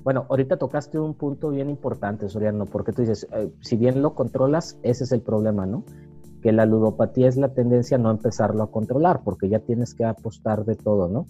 Bueno, 0.02 0.26
ahorita 0.28 0.56
tocaste 0.56 0.98
un 0.98 1.14
punto 1.14 1.50
bien 1.50 1.70
importante, 1.70 2.28
Soriano, 2.28 2.66
porque 2.66 2.92
tú 2.92 3.02
dices, 3.02 3.28
eh, 3.32 3.52
si 3.60 3.76
bien 3.76 4.02
lo 4.02 4.14
controlas, 4.14 4.76
ese 4.82 5.04
es 5.04 5.12
el 5.12 5.20
problema, 5.20 5.66
¿no? 5.66 5.84
Que 6.42 6.50
la 6.50 6.66
ludopatía 6.66 7.28
es 7.28 7.36
la 7.36 7.54
tendencia 7.54 7.96
a 7.96 8.00
no 8.00 8.10
empezarlo 8.10 8.64
a 8.64 8.70
controlar, 8.72 9.20
porque 9.22 9.48
ya 9.48 9.60
tienes 9.60 9.94
que 9.94 10.04
apostar 10.04 10.64
de 10.64 10.74
todo, 10.74 11.08
¿no? 11.08 11.26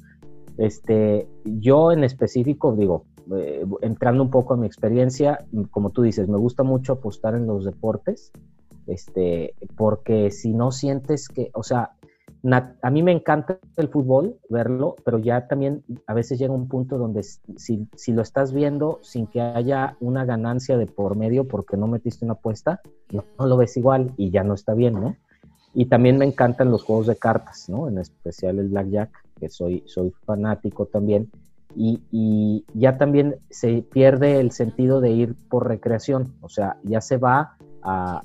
Este, 0.56 1.28
yo 1.44 1.92
en 1.92 2.04
específico, 2.04 2.74
digo, 2.74 3.04
eh, 3.36 3.66
entrando 3.82 4.22
un 4.22 4.30
poco 4.30 4.54
a 4.54 4.56
mi 4.56 4.66
experiencia, 4.66 5.44
como 5.70 5.90
tú 5.90 6.00
dices, 6.00 6.28
me 6.28 6.38
gusta 6.38 6.62
mucho 6.62 6.94
apostar 6.94 7.34
en 7.34 7.46
los 7.46 7.66
deportes, 7.66 8.32
este, 8.86 9.54
porque 9.76 10.30
si 10.30 10.52
no 10.52 10.72
sientes 10.72 11.28
que, 11.28 11.50
o 11.54 11.62
sea, 11.62 11.92
a 12.82 12.90
mí 12.90 13.02
me 13.02 13.12
encanta 13.12 13.58
el 13.76 13.88
fútbol, 13.88 14.36
verlo, 14.48 14.96
pero 15.04 15.18
ya 15.18 15.46
también 15.46 15.84
a 16.06 16.14
veces 16.14 16.38
llega 16.38 16.52
un 16.52 16.66
punto 16.66 16.98
donde 16.98 17.22
si, 17.22 17.88
si 17.94 18.12
lo 18.12 18.22
estás 18.22 18.52
viendo 18.52 18.98
sin 19.02 19.28
que 19.28 19.40
haya 19.40 19.96
una 20.00 20.24
ganancia 20.24 20.76
de 20.76 20.86
por 20.86 21.16
medio 21.16 21.46
porque 21.46 21.76
no 21.76 21.86
metiste 21.86 22.24
una 22.24 22.34
apuesta, 22.34 22.80
no, 23.12 23.24
no 23.38 23.46
lo 23.46 23.56
ves 23.56 23.76
igual 23.76 24.12
y 24.16 24.30
ya 24.30 24.42
no 24.42 24.54
está 24.54 24.74
bien, 24.74 24.94
¿no? 24.94 25.16
Y 25.72 25.86
también 25.86 26.18
me 26.18 26.26
encantan 26.26 26.70
los 26.70 26.82
juegos 26.82 27.06
de 27.06 27.16
cartas, 27.16 27.68
¿no? 27.68 27.88
En 27.88 27.98
especial 27.98 28.58
el 28.58 28.68
blackjack, 28.68 29.10
que 29.38 29.48
soy, 29.48 29.84
soy 29.86 30.12
fanático 30.24 30.86
también. 30.86 31.30
Y, 31.74 32.02
y 32.10 32.66
ya 32.74 32.98
también 32.98 33.36
se 33.50 33.82
pierde 33.82 34.40
el 34.40 34.50
sentido 34.50 35.00
de 35.00 35.10
ir 35.10 35.34
por 35.48 35.68
recreación, 35.68 36.34
o 36.42 36.48
sea, 36.50 36.76
ya 36.82 37.00
se 37.00 37.16
va 37.16 37.56
a, 37.82 38.20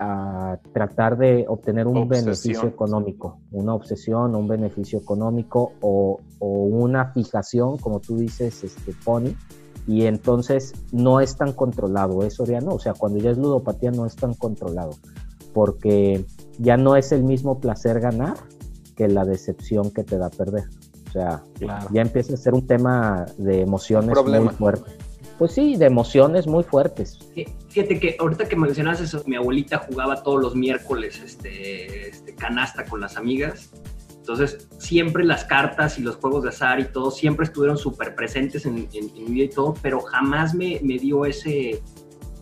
a 0.00 0.58
tratar 0.72 1.18
de 1.18 1.44
obtener 1.46 1.86
un 1.86 1.98
Obsesión. 1.98 2.24
beneficio 2.24 2.68
económico, 2.68 3.38
una 3.52 3.74
obsesión, 3.74 4.34
un 4.34 4.48
beneficio 4.48 4.98
económico 4.98 5.72
o, 5.82 6.18
o 6.38 6.46
una 6.48 7.12
fijación, 7.12 7.76
como 7.78 8.00
tú 8.00 8.16
dices, 8.16 8.64
este, 8.64 8.94
Pony, 9.04 9.34
y 9.86 10.06
entonces 10.06 10.72
no 10.92 11.20
es 11.20 11.36
tan 11.36 11.52
controlado, 11.52 12.22
¿eh, 12.22 12.30
Soriano? 12.30 12.72
O 12.74 12.78
sea, 12.78 12.94
cuando 12.94 13.18
ya 13.18 13.30
es 13.30 13.38
ludopatía 13.38 13.90
no 13.90 14.06
es 14.06 14.16
tan 14.16 14.34
controlado, 14.34 14.92
porque 15.52 16.24
ya 16.58 16.76
no 16.76 16.96
es 16.96 17.12
el 17.12 17.22
mismo 17.24 17.60
placer 17.60 18.00
ganar 18.00 18.36
que 18.96 19.08
la 19.08 19.24
decepción 19.24 19.90
que 19.90 20.04
te 20.04 20.16
da 20.18 20.30
perder. 20.30 20.64
O 21.08 21.12
sea, 21.12 21.42
Claro. 21.58 21.88
ya 21.92 22.02
empieza 22.02 22.34
a 22.34 22.36
ser 22.36 22.54
un 22.54 22.66
tema 22.66 23.26
de 23.36 23.62
emociones 23.62 24.16
muy 24.24 24.48
fuertes. 24.50 24.94
Pues 25.40 25.52
sí, 25.52 25.74
de 25.76 25.86
emociones 25.86 26.46
muy 26.46 26.62
fuertes. 26.62 27.18
Fí- 27.34 27.48
Fíjate 27.70 27.98
que 27.98 28.16
ahorita 28.20 28.46
que 28.46 28.56
mencionas 28.56 29.00
eso, 29.00 29.22
mi 29.26 29.36
abuelita 29.36 29.78
jugaba 29.78 30.22
todos 30.22 30.38
los 30.40 30.54
miércoles 30.54 31.18
este, 31.24 32.10
este, 32.10 32.34
canasta 32.34 32.84
con 32.84 33.00
las 33.00 33.16
amigas. 33.16 33.70
Entonces, 34.18 34.68
siempre 34.78 35.24
las 35.24 35.44
cartas 35.46 35.98
y 35.98 36.02
los 36.02 36.16
juegos 36.16 36.42
de 36.42 36.50
azar 36.50 36.78
y 36.78 36.84
todo 36.84 37.10
siempre 37.10 37.44
estuvieron 37.46 37.78
súper 37.78 38.14
presentes 38.14 38.66
en, 38.66 38.86
en- 38.92 39.08
en 39.16 39.24
mi 39.24 39.30
vida 39.30 39.44
y 39.44 39.48
todo, 39.48 39.74
pero 39.80 40.00
jamás 40.02 40.54
me, 40.54 40.78
me 40.82 40.98
dio 40.98 41.24
ese. 41.24 41.82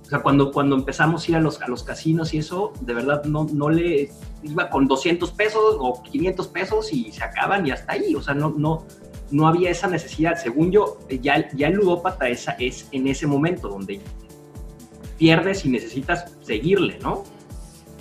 O 0.02 0.04
sea, 0.10 0.20
cuando, 0.20 0.50
cuando 0.50 0.74
empezamos 0.74 1.24
a 1.24 1.30
ir 1.30 1.36
a 1.36 1.40
los, 1.40 1.62
a 1.62 1.68
los 1.68 1.84
casinos 1.84 2.34
y 2.34 2.38
eso, 2.38 2.72
de 2.80 2.94
verdad 2.94 3.22
no, 3.24 3.46
no 3.52 3.70
le. 3.70 4.10
iba 4.42 4.70
con 4.70 4.88
200 4.88 5.30
pesos 5.30 5.76
o 5.78 6.02
500 6.02 6.48
pesos 6.48 6.92
y 6.92 7.12
se 7.12 7.22
acaban 7.22 7.64
y 7.64 7.70
hasta 7.70 7.92
ahí. 7.92 8.14
O 8.16 8.22
sea, 8.22 8.34
no, 8.34 8.50
no, 8.56 8.84
no 9.30 9.46
había 9.48 9.70
esa 9.70 9.86
necesidad. 9.88 10.36
Según 10.36 10.70
yo, 10.70 10.98
ya, 11.20 11.50
ya 11.52 11.68
el 11.68 11.74
ludópata 11.74 12.28
esa 12.28 12.52
es 12.52 12.88
en 12.92 13.08
ese 13.08 13.26
momento 13.26 13.68
donde 13.68 14.00
pierdes 15.18 15.64
y 15.64 15.70
necesitas 15.70 16.36
seguirle, 16.40 16.98
¿no? 17.02 17.24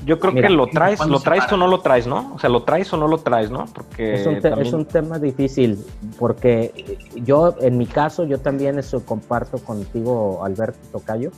Yo 0.05 0.19
creo 0.19 0.31
Mira, 0.31 0.47
que 0.47 0.53
lo 0.53 0.67
traes, 0.67 0.97
¿cuándo 0.97 1.15
lo 1.15 1.19
traes 1.21 1.43
para? 1.45 1.55
o 1.55 1.57
no 1.57 1.67
lo 1.67 1.79
traes, 1.81 2.05
¿no? 2.07 2.33
O 2.35 2.39
sea, 2.39 2.49
lo 2.51 2.61
traes 2.63 2.93
o 2.93 2.97
no 2.97 3.07
lo 3.07 3.17
traes, 3.17 3.49
¿no? 3.49 3.65
Porque 3.73 4.13
Es 4.21 4.27
un, 4.27 4.35
te- 4.35 4.41
también- 4.49 4.67
es 4.67 4.73
un 4.73 4.85
tema 4.85 5.17
difícil 5.17 5.83
porque 6.19 6.97
yo, 7.15 7.55
en 7.59 7.77
mi 7.77 7.87
caso, 7.87 8.23
yo 8.23 8.37
también 8.39 8.77
eso 8.77 9.03
comparto 9.03 9.57
contigo, 9.57 10.43
Alberto 10.45 10.79
Tocayo. 10.91 11.31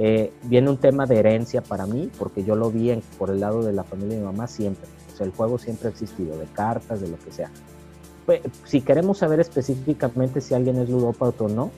eh, 0.00 0.32
viene 0.44 0.70
un 0.70 0.76
tema 0.78 1.06
de 1.06 1.18
herencia 1.18 1.60
para 1.60 1.84
mí, 1.84 2.08
porque 2.20 2.44
yo 2.44 2.54
lo 2.54 2.70
vi 2.70 2.90
en- 2.92 3.02
por 3.18 3.30
el 3.30 3.40
lado 3.40 3.62
de 3.64 3.72
la 3.72 3.82
familia 3.82 4.14
de 4.14 4.20
mi 4.20 4.26
mamá 4.26 4.46
siempre. 4.46 4.86
O 5.12 5.16
sea, 5.16 5.26
el 5.26 5.32
juego 5.32 5.58
siempre 5.58 5.88
ha 5.88 5.90
existido, 5.90 6.38
de 6.38 6.44
cartas, 6.46 7.00
de 7.00 7.08
lo 7.08 7.18
que 7.18 7.32
sea. 7.32 7.50
Si 8.64 8.80
queremos 8.80 9.18
saber 9.18 9.40
específicamente 9.40 10.40
si 10.40 10.54
alguien 10.54 10.78
es 10.78 10.88
ludópata 10.88 11.44
o 11.44 11.48
no, 11.48 11.70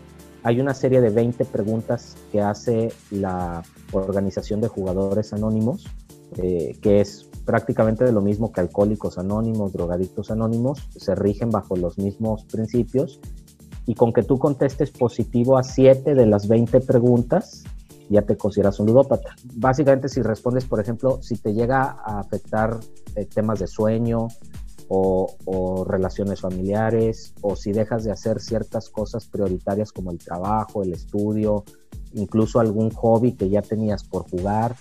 hay 0.42 0.61
una 0.61 0.75
serie 0.75 1.00
de 1.00 1.11
20 1.11 1.45
preguntas 1.45 2.16
que 2.33 2.40
hace 2.40 2.92
la 3.11 3.62
Organización 3.92 4.61
de 4.61 4.69
Jugadores 4.69 5.33
Anónimos, 5.33 5.87
eh, 6.37 6.76
que 6.80 7.00
es 7.00 7.28
prácticamente 7.45 8.11
lo 8.11 8.21
mismo 8.21 8.52
que 8.52 8.61
Alcohólicos 8.61 9.19
Anónimos, 9.19 9.73
Drogadictos 9.73 10.30
Anónimos, 10.30 10.88
se 10.97 11.14
rigen 11.14 11.50
bajo 11.50 11.76
los 11.76 11.99
mismos 11.99 12.45
principios 12.45 13.21
y 13.87 13.95
con 13.95 14.12
que 14.12 14.23
tú 14.23 14.38
contestes 14.38 14.90
positivo 14.90 15.59
a 15.59 15.62
7 15.62 16.14
de 16.14 16.26
las 16.26 16.49
20 16.49 16.80
preguntas, 16.80 17.64
ya 18.09 18.23
te 18.23 18.37
consideras 18.37 18.80
un 18.80 18.87
ludópata. 18.87 19.35
Básicamente 19.54 20.09
si 20.09 20.23
respondes, 20.23 20.64
por 20.64 20.80
ejemplo, 20.80 21.21
si 21.23 21.37
te 21.37 21.52
llega 21.52 21.97
a 22.04 22.21
afectar 22.21 22.78
eh, 23.14 23.25
temas 23.26 23.61
de 23.61 23.66
sueño 23.66 24.28
o, 24.92 25.37
o 25.44 25.85
relaciones 25.85 26.40
familiares, 26.40 27.32
o 27.42 27.54
si 27.54 27.70
dejas 27.70 28.02
de 28.02 28.11
hacer 28.11 28.40
ciertas 28.40 28.90
cosas 28.90 29.25
prioritarias 29.26 29.92
como 29.92 30.11
el 30.11 30.18
trabajo, 30.18 30.82
el 30.82 30.92
estudio, 30.92 31.64
incluso 32.14 32.59
algún 32.59 32.90
hobby 32.90 33.32
que 33.32 33.49
ya 33.49 33.62
tenías 33.62 34.02
por 34.02 34.28
jugar, 34.28 34.75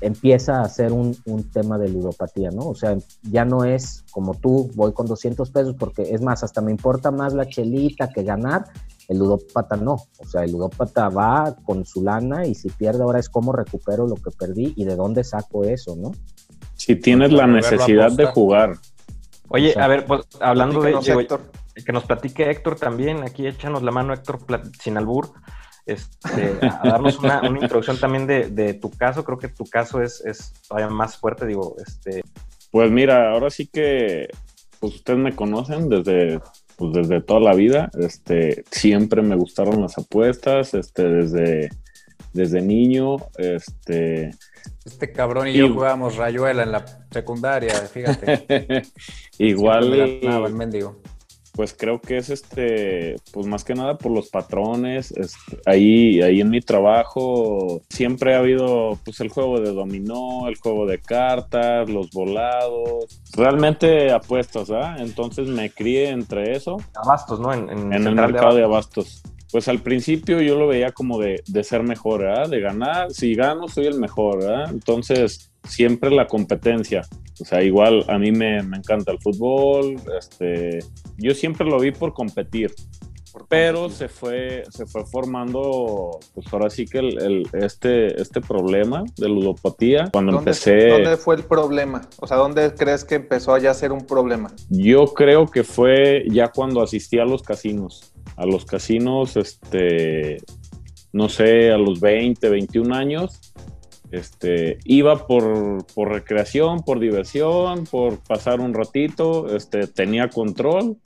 empieza 0.00 0.62
a 0.62 0.68
ser 0.70 0.92
un, 0.92 1.14
un 1.26 1.50
tema 1.50 1.76
de 1.76 1.90
ludopatía, 1.90 2.50
¿no? 2.52 2.68
O 2.68 2.74
sea, 2.74 2.96
ya 3.22 3.44
no 3.44 3.64
es 3.64 4.06
como 4.12 4.34
tú, 4.34 4.70
voy 4.74 4.94
con 4.94 5.06
200 5.06 5.50
pesos, 5.50 5.76
porque 5.78 6.14
es 6.14 6.22
más, 6.22 6.42
hasta 6.42 6.62
me 6.62 6.70
importa 6.70 7.10
más 7.10 7.34
la 7.34 7.46
chelita 7.46 8.08
que 8.08 8.22
ganar, 8.22 8.64
el 9.08 9.18
ludópata 9.18 9.76
no. 9.76 9.96
O 10.20 10.26
sea, 10.26 10.44
el 10.44 10.52
ludópata 10.52 11.10
va 11.10 11.54
con 11.64 11.84
su 11.84 12.02
lana 12.02 12.46
y 12.46 12.54
si 12.54 12.70
pierde 12.70 13.02
ahora 13.02 13.18
es 13.18 13.28
cómo 13.28 13.52
recupero 13.52 14.06
lo 14.06 14.14
que 14.14 14.30
perdí 14.30 14.72
y 14.74 14.86
de 14.86 14.96
dónde 14.96 15.22
saco 15.22 15.64
eso, 15.64 15.96
¿no? 15.96 16.12
Si 16.76 16.96
tienes 16.96 17.30
la 17.30 17.46
necesidad 17.46 18.10
de 18.10 18.24
jugar. 18.24 18.78
Oye, 19.48 19.74
a 19.78 19.86
ver, 19.88 20.06
pues 20.06 20.22
hablando 20.40 20.80
de 20.80 20.92
Héctor. 20.92 21.42
que 21.84 21.92
nos 21.92 22.04
platique 22.04 22.50
Héctor 22.50 22.76
también, 22.76 23.22
aquí 23.22 23.46
échanos 23.46 23.82
la 23.82 23.90
mano 23.90 24.12
Héctor 24.14 24.40
sin 24.80 24.96
albur, 24.96 25.32
este, 25.86 26.58
a 26.62 26.80
a 26.82 26.88
darnos 26.88 27.18
una, 27.18 27.40
una 27.42 27.60
introducción 27.60 27.98
también 27.98 28.26
de, 28.26 28.48
de 28.50 28.74
tu 28.74 28.90
caso, 28.90 29.22
creo 29.22 29.38
que 29.38 29.48
tu 29.48 29.64
caso 29.64 30.00
es, 30.00 30.24
es 30.24 30.54
todavía 30.66 30.88
más 30.88 31.16
fuerte, 31.16 31.46
digo, 31.46 31.76
este, 31.86 32.22
Pues 32.70 32.90
mira, 32.90 33.30
ahora 33.32 33.50
sí 33.50 33.66
que 33.66 34.28
pues 34.80 34.96
ustedes 34.96 35.18
me 35.18 35.34
conocen 35.34 35.88
desde 35.88 36.40
pues 36.76 36.92
desde 36.92 37.20
toda 37.20 37.40
la 37.40 37.54
vida, 37.54 37.90
este 37.98 38.64
siempre 38.70 39.22
me 39.22 39.36
gustaron 39.36 39.80
las 39.80 39.96
apuestas, 39.96 40.74
este 40.74 41.08
desde 41.08 41.70
desde 42.32 42.60
niño, 42.60 43.16
este 43.38 44.32
Este 44.84 45.10
cabrón 45.12 45.48
y 45.48 45.52
Y- 45.52 45.58
yo 45.58 45.72
jugábamos 45.72 46.16
rayuela 46.16 46.62
en 46.62 46.72
la 46.72 46.84
secundaria, 47.10 47.74
fíjate. 47.74 48.82
igual 49.38 49.92
el 49.94 50.54
mendigo. 50.54 51.00
pues 51.52 51.72
creo 51.72 52.00
que 52.00 52.16
es 52.16 52.30
este, 52.30 53.14
pues 53.32 53.46
más 53.46 53.62
que 53.62 53.74
nada 53.74 53.96
por 53.96 54.10
los 54.10 54.28
patrones, 54.28 55.12
este, 55.12 55.58
ahí, 55.66 56.20
ahí 56.20 56.40
en 56.40 56.50
mi 56.50 56.60
trabajo 56.60 57.80
siempre 57.88 58.34
ha 58.34 58.40
habido 58.40 58.98
pues 59.04 59.20
el 59.20 59.28
juego 59.28 59.60
de 59.60 59.72
dominó, 59.72 60.48
el 60.48 60.56
juego 60.58 60.84
de 60.86 60.98
cartas, 61.00 61.88
los 61.88 62.10
volados, 62.10 63.22
realmente 63.36 64.10
apuestas, 64.12 64.70
¿ah? 64.72 64.96
Entonces 64.98 65.46
me 65.48 65.70
crié 65.70 66.10
entre 66.10 66.56
eso 66.56 66.76
abastos, 66.94 67.38
¿no? 67.38 67.52
En, 67.54 67.70
en 67.70 67.92
en 67.92 68.06
el 68.06 68.14
mercado 68.16 68.54
de 68.56 68.64
Abastos. 68.64 69.22
Pues 69.54 69.68
al 69.68 69.78
principio 69.78 70.40
yo 70.40 70.58
lo 70.58 70.66
veía 70.66 70.90
como 70.90 71.16
de, 71.20 71.40
de 71.46 71.62
ser 71.62 71.84
mejor. 71.84 72.48
De 72.48 72.58
ganar, 72.58 73.12
si 73.12 73.36
gano 73.36 73.68
soy 73.68 73.86
el 73.86 74.00
mejor. 74.00 74.40
Entonces 74.68 75.52
siempre 75.62 76.10
la 76.10 76.26
competencia. 76.26 77.02
O 77.40 77.44
sea, 77.44 77.62
igual 77.62 78.04
a 78.08 78.18
mí 78.18 78.32
me, 78.32 78.64
me 78.64 78.78
encanta 78.78 79.12
el 79.12 79.20
fútbol, 79.20 79.94
este, 80.18 80.80
yo 81.18 81.34
siempre 81.34 81.68
lo 81.68 81.78
vi 81.78 81.92
por 81.92 82.12
competir, 82.12 82.72
pero 83.48 83.90
se 83.90 84.08
fue, 84.08 84.64
se 84.70 84.86
fue 84.86 85.04
formando, 85.06 86.18
pues 86.34 86.46
ahora 86.52 86.70
sí 86.70 86.86
que 86.86 86.98
el, 86.98 87.22
el- 87.22 87.48
este, 87.52 88.20
este 88.20 88.40
problema 88.40 89.04
de 89.16 89.28
ludopatía, 89.28 90.08
cuando 90.12 90.32
¿Dónde, 90.32 90.50
empecé, 90.50 90.88
¿Dónde 90.88 91.16
fue 91.16 91.36
el 91.36 91.44
problema? 91.44 92.02
O 92.20 92.26
sea, 92.26 92.36
¿dónde 92.36 92.74
crees 92.74 93.04
que 93.04 93.16
empezó 93.16 93.54
a 93.54 93.58
ya 93.58 93.74
ser 93.74 93.92
un 93.92 94.06
problema? 94.06 94.52
Yo 94.70 95.06
creo 95.14 95.46
que 95.46 95.64
fue 95.64 96.24
ya 96.30 96.48
cuando 96.48 96.82
asistí 96.82 97.18
a 97.18 97.24
los 97.24 97.42
casinos. 97.42 98.12
A 98.36 98.46
los 98.46 98.64
casinos, 98.64 99.36
este, 99.36 100.38
no 101.12 101.28
sé, 101.28 101.70
a 101.70 101.78
los 101.78 102.00
20, 102.00 102.48
21 102.48 102.94
años. 102.94 103.40
Este, 104.10 104.78
iba 104.84 105.26
por, 105.26 105.84
por 105.92 106.12
recreación, 106.12 106.82
por 106.84 107.00
diversión, 107.00 107.84
por 107.84 108.18
pasar 108.18 108.60
un 108.60 108.72
ratito, 108.72 109.54
este, 109.56 109.88
tenía 109.88 110.28
control, 110.30 110.98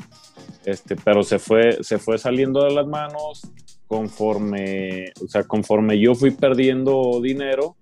este, 0.64 0.96
pero 0.96 1.22
se 1.22 1.38
fue, 1.38 1.82
se 1.82 1.98
fue 1.98 2.18
saliendo 2.18 2.64
de 2.64 2.72
las 2.72 2.86
manos 2.86 3.42
conforme, 3.86 5.12
o 5.24 5.28
sea, 5.28 5.44
conforme 5.44 5.98
yo 5.98 6.14
fui 6.14 6.30
perdiendo 6.30 7.20
dinero, 7.22 7.76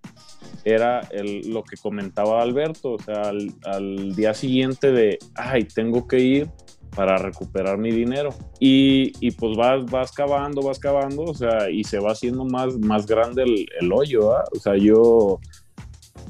era 0.65 1.01
el- 1.11 1.51
lo 1.53 1.63
que 1.63 1.77
comentaba 1.77 2.43
Alberto, 2.43 2.93
o 2.95 2.99
sea, 2.99 3.31
al, 3.65 4.15
día 4.17 4.35
siguiente 4.35 4.91
de, 4.93 5.19
ay, 5.35 5.65
tengo 5.65 6.07
que 6.07 6.21
ir 6.21 6.51
para 6.95 7.19
recuperar 7.19 7.79
mi 7.79 7.91
dinero. 7.91 8.31
Y, 8.59 9.13
y 9.21 9.31
pues 9.33 9.57
vas, 9.57 9.85
vas 9.87 10.13
cavando, 10.13 10.63
vas 10.63 10.79
cavando, 10.79 11.23
o 11.23 11.35
sea, 11.35 11.71
y 11.71 11.85
se 11.85 11.99
va 11.99 12.13
haciendo 12.13 12.45
más, 12.45 12.77
más 12.79 13.07
grande 13.07 13.43
el, 13.43 13.67
el 13.81 13.93
hoyo, 13.93 14.33
¿ah? 14.35 14.45
O 14.57 14.59
sea, 14.59 14.77
yo, 14.77 15.39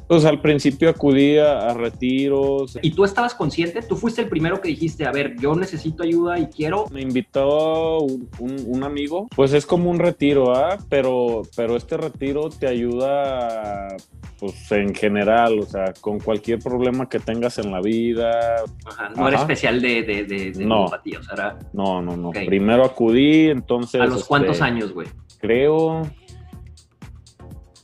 pues 0.08 0.24
al 0.24 0.40
principio 0.40 0.88
acudía 0.88 1.68
a 1.68 1.74
retiros, 1.74 2.78
¿Y 2.80 2.92
tú 2.92 3.04
estabas 3.04 3.34
consciente? 3.34 3.82
¿Tú 3.82 3.96
fuiste 3.96 4.22
el 4.22 4.28
primero 4.28 4.60
que 4.60 4.68
dijiste, 4.68 5.04
a 5.04 5.10
ver, 5.10 5.34
yo 5.40 5.54
necesito 5.56 6.02
ayuda 6.04 6.38
y 6.38 6.46
quiero? 6.46 6.84
me 6.92 7.00
invitó 7.02 8.00
un, 8.00 8.28
un- 8.38 8.64
un 8.66 8.84
amigo, 8.84 9.26
pues 9.34 9.52
es 9.52 9.66
como 9.66 9.90
un 9.90 9.98
retiro, 9.98 10.54
¿ah? 10.54 10.78
Pero, 10.88 11.42
pero 11.56 11.76
este 11.76 11.96
retiro 11.96 12.48
te 12.50 12.68
ayuda, 12.68 13.96
pues 14.38 14.70
en 14.70 14.94
general, 14.94 15.58
o 15.58 15.64
sea, 15.66 15.92
con 16.00 16.20
cualquier 16.20 16.60
problema 16.60 17.08
que 17.08 17.18
tengas 17.18 17.58
en 17.58 17.72
la 17.72 17.80
vida. 17.80 18.62
Ajá, 18.86 19.08
no 19.16 19.26
era 19.28 19.38
especial 19.40 19.80
de, 19.82 20.02
de, 20.04 20.24
de, 20.24 20.52
de 20.52 20.64
No. 20.64 20.76
ludopatía, 20.82 21.18
o 21.18 21.22
sea, 21.24 21.34
era... 21.34 21.58
No, 21.72 22.00
no, 22.00 22.16
no. 22.16 22.30
Primero 22.30 22.84
acudí, 22.84 23.48
entonces... 23.48 24.00
¿A 24.00 24.04
los 24.06 24.18
este, 24.18 24.28
cuántos 24.28 24.60
años, 24.60 24.92
güey? 24.92 25.08
Creo 25.40 26.02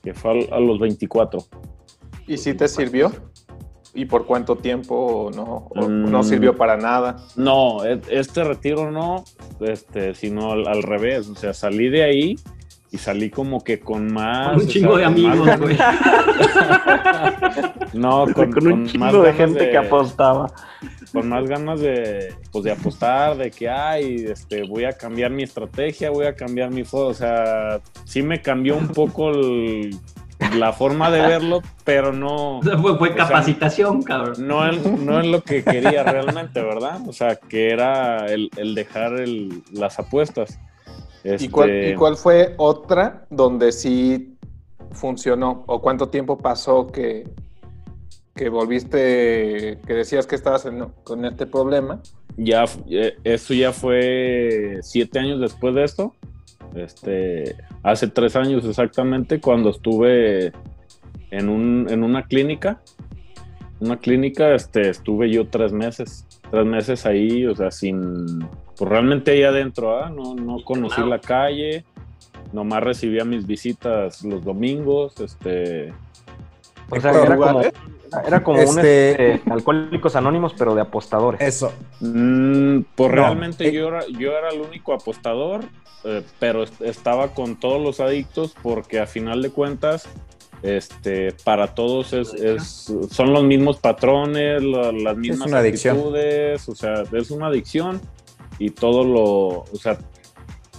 que 0.03 0.15
fue 0.15 0.49
a 0.51 0.59
los 0.61 0.79
24. 0.79 1.41
¿Y 2.27 2.37
si 2.39 2.55
te 2.55 2.69
sirvió? 2.69 3.13
¿Y 3.95 4.07
por 4.07 4.25
cuánto 4.27 4.57
tiempo 4.57 5.31
no, 5.35 5.69
o 5.71 5.89
Mm. 5.89 6.11
no 6.11 6.23
sirvió 6.23 6.57
para 6.57 6.77
nada? 6.79 7.17
No, 7.37 7.85
e- 7.85 8.01
este 8.09 8.43
retiro 8.45 8.91
no, 8.91 9.25
este, 9.61 10.15
sino 10.15 10.53
al, 10.53 10.67
al 10.67 10.83
revés. 10.83 11.29
O 11.29 11.35
sea, 11.35 11.53
salí 11.53 11.91
de 11.91 12.03
ahí 12.05 12.37
y 12.91 12.97
salí 12.99 13.29
como 13.29 13.63
que 13.63 13.81
con 13.81 14.11
más. 14.13 14.49
Con 14.53 14.57
un 14.63 14.67
o 14.67 14.71
chingo 14.71 14.89
sea, 14.97 14.99
de 14.99 15.05
amigos, 15.05 15.61
güey. 15.61 15.77
No, 17.93 18.25
con, 18.33 18.51
Con, 18.53 18.67
un 18.67 18.73
con 18.73 18.83
más 18.83 18.91
chingo 18.93 19.07
de 19.23 19.33
ganas 19.33 19.37
gente 19.37 19.71
que 19.71 19.77
apostaba. 19.77 20.47
Con 21.13 21.29
más 21.29 21.47
ganas 21.47 21.79
de, 21.81 22.33
pues, 22.51 22.65
de 22.65 22.73
apostar, 22.73 23.37
de 23.37 23.51
que, 23.51 23.69
ay, 23.69 24.25
este, 24.31 24.63
voy 24.67 24.85
a 24.85 24.93
cambiar 24.93 25.31
mi 25.31 25.43
estrategia, 25.43 26.09
voy 26.11 26.25
a 26.25 26.35
cambiar 26.35 26.71
mi 26.71 26.85
foto. 26.85 27.09
O 27.09 27.15
sea, 27.15 27.81
sí 28.05 28.23
me 28.23 28.41
cambió 28.41 28.77
un 28.79 28.89
poco 28.89 29.29
el- 29.31 29.95
la 30.55 30.73
forma 30.73 31.11
de 31.11 31.21
verlo, 31.21 31.63
pero 31.85 32.13
no, 32.13 32.59
O 32.61 32.63
sea, 32.63 32.79
fue, 32.79 32.97
fue 32.99 33.11
O 33.11 33.15
sea, 33.15 33.27
capacitación, 33.27 34.03
cabrón. 34.03 34.35
no, 34.47 34.69
es, 34.69 34.85
no 35.01 35.21
es 35.21 35.27
lo 35.27 35.43
que 35.43 35.63
quería 35.65 36.03
realmente, 36.03 36.61
¿verdad? 36.63 37.01
O 37.07 37.13
sea, 37.13 37.37
que 37.37 37.71
era 37.71 38.27
el, 38.27 38.51
el 38.57 38.75
dejar 38.75 39.15
el- 39.15 39.63
las 39.73 39.99
apuestas. 39.99 40.59
¿Y, 41.39 41.49
cuál, 41.49 41.71
Este, 41.71 41.91
y 41.91 41.95
cuál 41.95 42.17
fue 42.17 42.55
otra 42.57 43.27
donde 43.31 43.71
sí 43.73 44.37
funcionó? 44.91 45.65
¿O 45.69 45.81
cuánto 45.81 46.09
tiempo 46.09 46.37
pasó 46.37 46.89
que, 46.89 47.29
que 48.35 48.49
volviste, 48.49 49.79
que 49.87 49.95
decías 49.95 50.27
que 50.27 50.35
estabas 50.35 50.67
en- 50.67 50.87
con 51.05 51.25
este 51.25 51.47
problema? 51.47 52.01
ya, 52.37 52.65
eh, 52.89 53.15
eso 53.25 53.53
ya 53.55 53.73
fue 53.73 54.79
siete 54.83 55.19
años 55.19 55.39
después 55.41 55.75
de 55.75 55.85
esto. 55.85 56.15
Este, 56.75 57.57
hace 57.83 58.09
tres 58.09 58.35
años 58.37 58.65
exactamente, 58.65 59.41
cuando 59.41 59.71
estuve 59.71 60.53
en, 61.31 61.49
un, 61.49 61.87
en 61.91 62.03
una 62.03 62.23
clínica. 62.25 62.81
una 63.81 63.99
clínica, 63.99 64.55
este, 64.55 64.89
estuve 64.91 65.31
yo 65.31 65.49
tres 65.49 65.73
meses, 65.73 66.27
tres 66.51 66.65
meses 66.65 67.05
ahí, 67.05 67.47
o 67.47 67.55
sea, 67.55 67.71
sin, 67.71 68.47
pues 68.77 68.89
realmente 68.89 69.33
ahí 69.33 69.43
adentro, 69.43 69.99
¿ah? 69.99 70.09
no, 70.09 70.35
no 70.35 70.63
conocí 70.65 70.95
Claro. 70.97 71.11
la 71.11 71.19
calle, 71.21 71.85
nomás 72.53 72.83
recibía 72.83 73.25
mis 73.25 73.47
visitas 73.47 74.23
los 74.25 74.45
domingos, 74.45 75.19
este, 75.21 75.93
O 76.91 77.01
sea, 77.01 77.11
era 77.11 77.37
como. 77.37 77.63
Era 78.27 78.43
como 78.43 78.59
un 78.61 78.65
Este- 78.79 79.35
este, 79.35 79.51
alcohólicos 79.51 80.17
anónimos, 80.17 80.55
pero 80.59 80.75
de 80.75 80.83
apostadores. 80.83 81.41
Eso. 81.41 81.73
Mm, 82.01 82.81
pues 82.95 83.11
No, 83.11 83.17
realmente 83.17 83.69
eh. 83.69 83.73
yo, 83.73 83.89
era, 83.89 84.07
yo 84.07 84.33
era 84.33 84.51
el 84.51 84.61
único 84.61 84.93
apostador, 84.93 85.65
eh, 86.05 86.23
pero 86.39 86.63
est- 86.63 86.81
estaba 86.83 87.29
con 87.29 87.59
todos 87.59 87.81
los 87.83 88.01
adictos 88.01 88.55
porque 88.63 89.01
a 89.01 89.07
final 89.07 89.41
de 89.43 89.51
cuentas, 89.51 90.09
este, 90.63 91.33
para 91.45 91.75
todos 91.75 92.13
es, 92.13 92.33
es- 92.35 92.93
son 93.11 93.33
los 93.33 93.43
mismos 93.45 93.79
patrones, 93.79 94.63
la- 94.63 94.93
las 94.93 95.17
mismas 95.17 95.49
una 95.49 95.59
adicción. 95.59 95.97
actitudes, 95.97 96.69
o 96.69 96.75
sea, 96.75 97.03
es 97.13 97.31
una 97.31 97.47
adicción 97.49 98.01
y 98.59 98.71
todo 98.71 99.03
lo, 99.05 99.25
o 99.73 99.77
sea, 99.81 99.99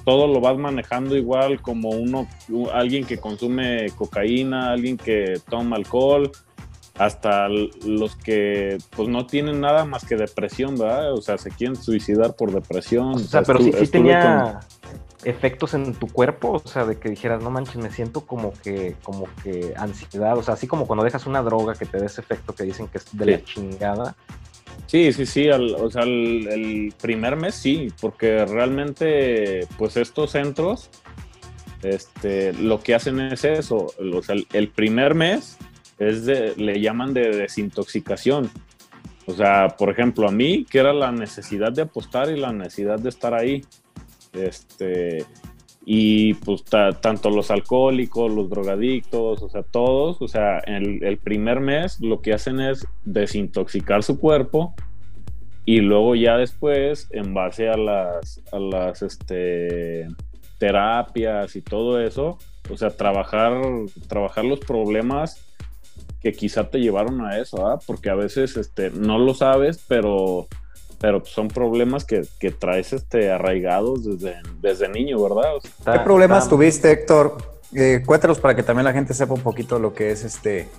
todo 0.06 0.28
lo 0.28 0.42
vas 0.42 0.58
manejando 0.58 1.16
igual 1.16 1.62
como 1.62 1.90
uno, 1.90 2.28
alguien 2.74 3.06
que 3.06 3.18
consume 3.20 3.88
cocaína, 3.96 4.72
alguien 4.72 4.98
que 4.98 5.40
toma 5.50 5.78
alcohol, 5.78 6.30
hasta 6.98 7.48
los 7.50 8.16
que 8.16 8.78
pues 8.96 9.10
no 9.10 9.26
tienen 9.26 9.60
nada 9.62 9.84
más 9.86 10.06
que 10.06 10.16
depresión, 10.16 10.78
¿verdad? 10.78 11.14
O 11.14 11.22
sea, 11.22 11.38
se 11.38 11.50
quieren 11.50 11.76
suicidar 11.76 12.36
por 12.36 12.52
depresión. 12.52 13.16
O 13.16 13.20
sea, 13.20 13.42
pero 13.44 13.60
sí, 13.60 13.72
sí 13.74 13.88
tenía 13.88 14.60
efectos 15.24 15.74
en 15.74 15.94
tu 15.96 16.08
cuerpo, 16.08 16.62
o 16.64 16.68
sea, 16.68 16.86
de 16.86 16.98
que 17.00 17.10
dijeras, 17.10 17.42
no 17.42 17.50
manches, 17.50 17.78
me 17.78 17.90
siento 17.90 18.26
como 18.28 18.54
que, 18.62 18.96
como 19.04 19.26
que 19.42 19.74
ansiedad, 19.78 20.38
o 20.38 20.44
sea, 20.44 20.54
así 20.54 20.68
como 20.68 20.86
cuando 20.86 21.04
dejas 21.04 21.26
una 21.26 21.42
droga 21.42 21.74
que 21.76 21.86
te 21.86 21.98
da 21.98 22.06
ese 22.06 22.22
efecto 22.22 22.54
que 22.54 22.64
dicen 22.64 22.88
que 22.88 22.98
es 23.00 23.06
de 23.18 23.26
Sí. 23.26 23.32
la 23.32 23.44
chingada. 23.44 24.16
Sí, 24.86 25.14
sí, 25.14 25.26
sí, 25.26 25.50
al- 25.50 25.76
o 25.76 25.90
sea, 25.90 26.04
el, 26.04 26.48
el 26.48 26.94
primer 27.02 27.38
mes 27.38 27.56
sí, 27.56 27.88
porque 28.02 28.46
realmente 28.46 29.66
pues 29.78 29.96
estos 29.98 30.32
centros 30.32 30.90
este, 31.82 32.54
lo 32.54 32.82
que 32.82 32.96
hacen 32.96 33.20
es 33.20 33.44
eso, 33.44 33.88
o 33.98 34.22
sea, 34.24 34.36
el 34.54 34.68
primer 34.70 35.16
mes 35.16 35.58
es 36.10 36.26
de, 36.26 36.54
le 36.58 36.80
llaman 36.82 37.14
de 37.14 37.30
desintoxicación. 37.30 38.50
O 39.26 39.34
sea, 39.34 39.70
por 39.78 39.90
ejemplo, 39.90 40.28
a 40.28 40.32
mí, 40.32 40.66
que 40.70 40.80
era 40.80 40.94
la 40.94 41.12
necesidad 41.12 41.72
de 41.72 41.84
apostar 41.84 42.30
y 42.30 42.38
la 42.38 42.52
necesidad 42.52 43.00
de 43.00 43.10
estar 43.10 43.34
ahí. 43.34 43.64
Este, 44.34 45.26
y 45.86 46.34
pues 46.36 46.64
ta- 46.64 46.94
tanto 46.94 47.30
los 47.30 47.52
alcohólicos, 47.52 48.32
los 48.32 48.50
drogadictos, 48.50 49.42
o 49.42 49.50
sea, 49.50 49.64
todos, 49.64 50.22
o 50.22 50.28
sea, 50.28 50.60
el, 50.60 51.04
el 51.04 51.18
primer 51.18 51.60
mes 51.60 52.00
lo 52.00 52.22
que 52.22 52.34
hacen 52.34 52.60
es 52.60 52.88
desintoxicar 53.06 54.02
su 54.04 54.20
cuerpo 54.20 54.74
y 55.66 55.80
luego 55.82 56.16
ya 56.16 56.38
después, 56.38 57.08
en 57.12 57.34
base 57.34 57.70
a 57.70 57.78
las, 57.78 58.42
a 58.52 58.60
las 58.60 59.02
este, 59.02 60.08
terapias 60.58 61.56
y 61.56 61.62
todo 61.62 62.02
eso, 62.02 62.38
o 62.70 62.78
sea, 62.78 62.90
trabajar, 62.90 63.62
trabajar 64.08 64.46
los 64.46 64.60
problemas 64.62 65.53
que 66.24 66.32
quizá 66.32 66.70
te 66.70 66.80
llevaron 66.80 67.22
a 67.26 67.38
eso, 67.38 67.68
¿ah? 67.68 67.78
porque 67.86 68.10
a 68.10 68.16
veces 68.16 68.58
este, 68.58 68.90
no 68.92 69.20
lo 69.20 69.34
sabes, 69.36 69.80
pero, 69.88 70.48
pero 71.00 71.24
son 71.26 71.50
problemas 71.50 72.06
que, 72.06 72.22
que 72.40 72.50
traes 72.50 72.94
este, 72.94 73.30
arraigados 73.30 74.06
desde, 74.06 74.38
desde 74.62 74.88
niño, 74.90 75.22
¿verdad? 75.22 75.58
O 75.58 75.62
sea, 75.62 75.70
¿Qué 75.72 75.92
Está- 75.92 76.04
problemas 76.04 76.44
está- 76.46 76.50
tuviste, 76.56 76.92
Héctor? 76.92 77.38
Eh, 77.76 78.02
cuéntanos 78.06 78.40
para 78.40 78.56
que 78.56 78.64
también 78.64 78.86
la 78.86 78.94
gente 78.94 79.14
sepa 79.14 79.34
un 79.34 79.42
poquito 79.42 79.80
lo 79.80 79.94
que 79.94 80.12
es 80.12 80.24
este 80.24 80.70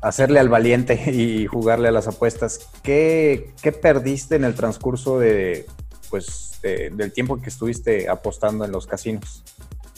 hacerle 0.00 0.40
al 0.40 0.48
valiente 0.48 0.94
y 1.12 1.46
jugarle 1.46 1.88
a 1.88 1.92
las 1.92 2.08
apuestas. 2.08 2.68
¿Qué, 2.82 3.50
qué 3.62 3.72
perdiste 3.72 4.36
en 4.36 4.44
el 4.44 4.54
transcurso 4.54 5.18
de 5.18 5.66
pues 6.10 6.58
de- 6.62 6.90
del 6.90 7.12
tiempo 7.12 7.40
que 7.40 7.48
estuviste 7.48 8.08
apostando 8.08 8.64
en 8.64 8.72
los 8.72 8.86
casinos? 8.86 9.42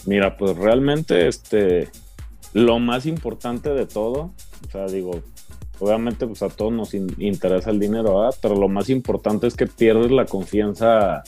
Mira, 0.07 0.37
pues 0.37 0.57
realmente 0.57 1.29
este, 1.29 1.89
lo 2.55 2.79
más 2.79 3.05
importante 3.05 3.69
de 3.71 3.85
todo, 3.85 4.33
o 4.67 4.71
sea, 4.73 4.87
digo, 4.87 5.21
obviamente 5.81 6.27
pues 6.27 6.43
a 6.43 6.49
todos 6.49 6.73
nos 6.73 6.95
in- 6.95 7.15
interesa 7.19 7.71
el 7.71 7.79
dinero, 7.81 8.21
¿verdad? 8.21 8.37
pero 8.41 8.55
lo 8.57 8.69
más 8.69 8.89
importante 8.89 9.47
es 9.47 9.55
que 9.57 9.67
pierdes 9.67 10.11
la 10.11 10.25
confianza 10.25 11.23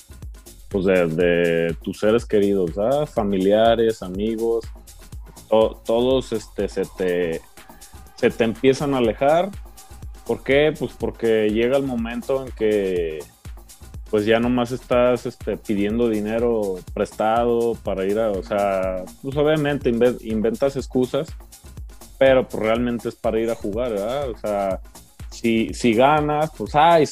pues 0.68 0.84
de, 0.86 1.06
de 1.06 1.76
tus 1.82 1.98
seres 1.98 2.24
queridos, 2.24 2.74
¿verdad? 2.74 3.06
familiares, 3.06 4.02
amigos, 4.02 4.64
to- 5.50 5.80
todos 5.84 6.32
este, 6.32 6.68
se, 6.68 6.82
te, 6.96 7.40
se 8.16 8.30
te 8.30 8.44
empiezan 8.44 8.94
a 8.94 8.98
alejar. 8.98 9.50
¿Por 10.26 10.42
qué? 10.42 10.74
Pues 10.76 10.92
porque 10.98 11.50
llega 11.50 11.76
el 11.76 11.84
momento 11.84 12.44
en 12.44 12.50
que 12.52 13.20
pues 14.10 14.24
ya 14.24 14.38
nomás 14.38 14.70
estás 14.72 15.26
este, 15.26 15.56
pidiendo 15.56 16.08
dinero 16.08 16.76
prestado 16.94 17.74
para 17.82 18.04
ir 18.04 18.18
a, 18.18 18.30
o 18.30 18.42
sea, 18.42 19.04
pues 19.22 19.36
obviamente 19.36 19.92
inve- 19.92 20.18
inventas 20.22 20.76
excusas, 20.76 21.28
pero 22.18 22.46
pues 22.48 22.62
realmente 22.62 23.08
es 23.08 23.14
para 23.16 23.40
ir 23.40 23.50
a 23.50 23.54
jugar, 23.54 23.90
¿verdad? 23.92 24.30
O 24.30 24.38
sea, 24.38 24.80
si, 25.30 25.74
si 25.74 25.92
ganas, 25.92 26.50
pues 26.56 26.74
ay, 26.74 27.04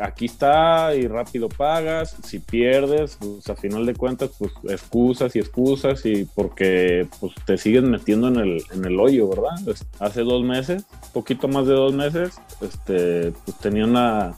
aquí 0.00 0.26
está 0.26 0.94
y 0.94 1.08
rápido 1.08 1.48
pagas, 1.48 2.16
si 2.24 2.38
pierdes, 2.38 3.18
pues 3.20 3.50
a 3.50 3.56
final 3.56 3.84
de 3.84 3.94
cuentas, 3.94 4.30
pues 4.38 4.52
excusas 4.70 5.36
y 5.36 5.40
excusas 5.40 6.06
y 6.06 6.24
porque 6.24 7.06
pues 7.20 7.34
te 7.44 7.58
sigues 7.58 7.82
metiendo 7.82 8.28
en 8.28 8.36
el, 8.36 8.62
en 8.72 8.84
el 8.84 8.98
hoyo, 8.98 9.28
¿verdad? 9.28 9.56
Hace 9.98 10.22
dos 10.22 10.42
meses, 10.42 10.86
poquito 11.12 11.48
más 11.48 11.66
de 11.66 11.74
dos 11.74 11.92
meses, 11.92 12.40
este, 12.62 13.32
pues 13.44 13.58
tenía 13.58 13.84
una, 13.84 14.36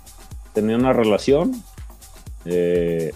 tenía 0.52 0.76
una 0.76 0.92
relación 0.92 1.52
eh, 2.44 3.12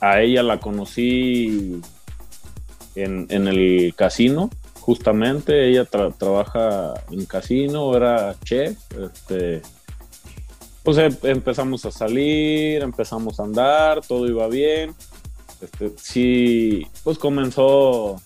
a 0.00 0.20
ella 0.20 0.42
la 0.42 0.60
conocí 0.60 1.80
en, 2.94 3.26
el 3.48 3.94
casino, 3.96 4.50
justamente. 4.80 5.68
Ella 5.68 5.84
tra- 5.84 6.14
trabaja 6.16 6.94
en 7.10 7.24
casino, 7.26 7.94
era 7.96 8.34
chef. 8.44 8.78
Este, 8.98 9.62
pues 10.82 10.98
em- 10.98 11.16
empezamos 11.22 11.84
a 11.84 11.90
salir, 11.90 12.82
empezamos 12.82 13.38
a 13.40 13.44
andar, 13.44 14.00
todo 14.06 14.26
iba 14.26 14.48
bien. 14.48 14.94
Este, 15.60 15.92
sí, 15.98 16.86
pues 17.04 17.18
comenzó 17.18 18.16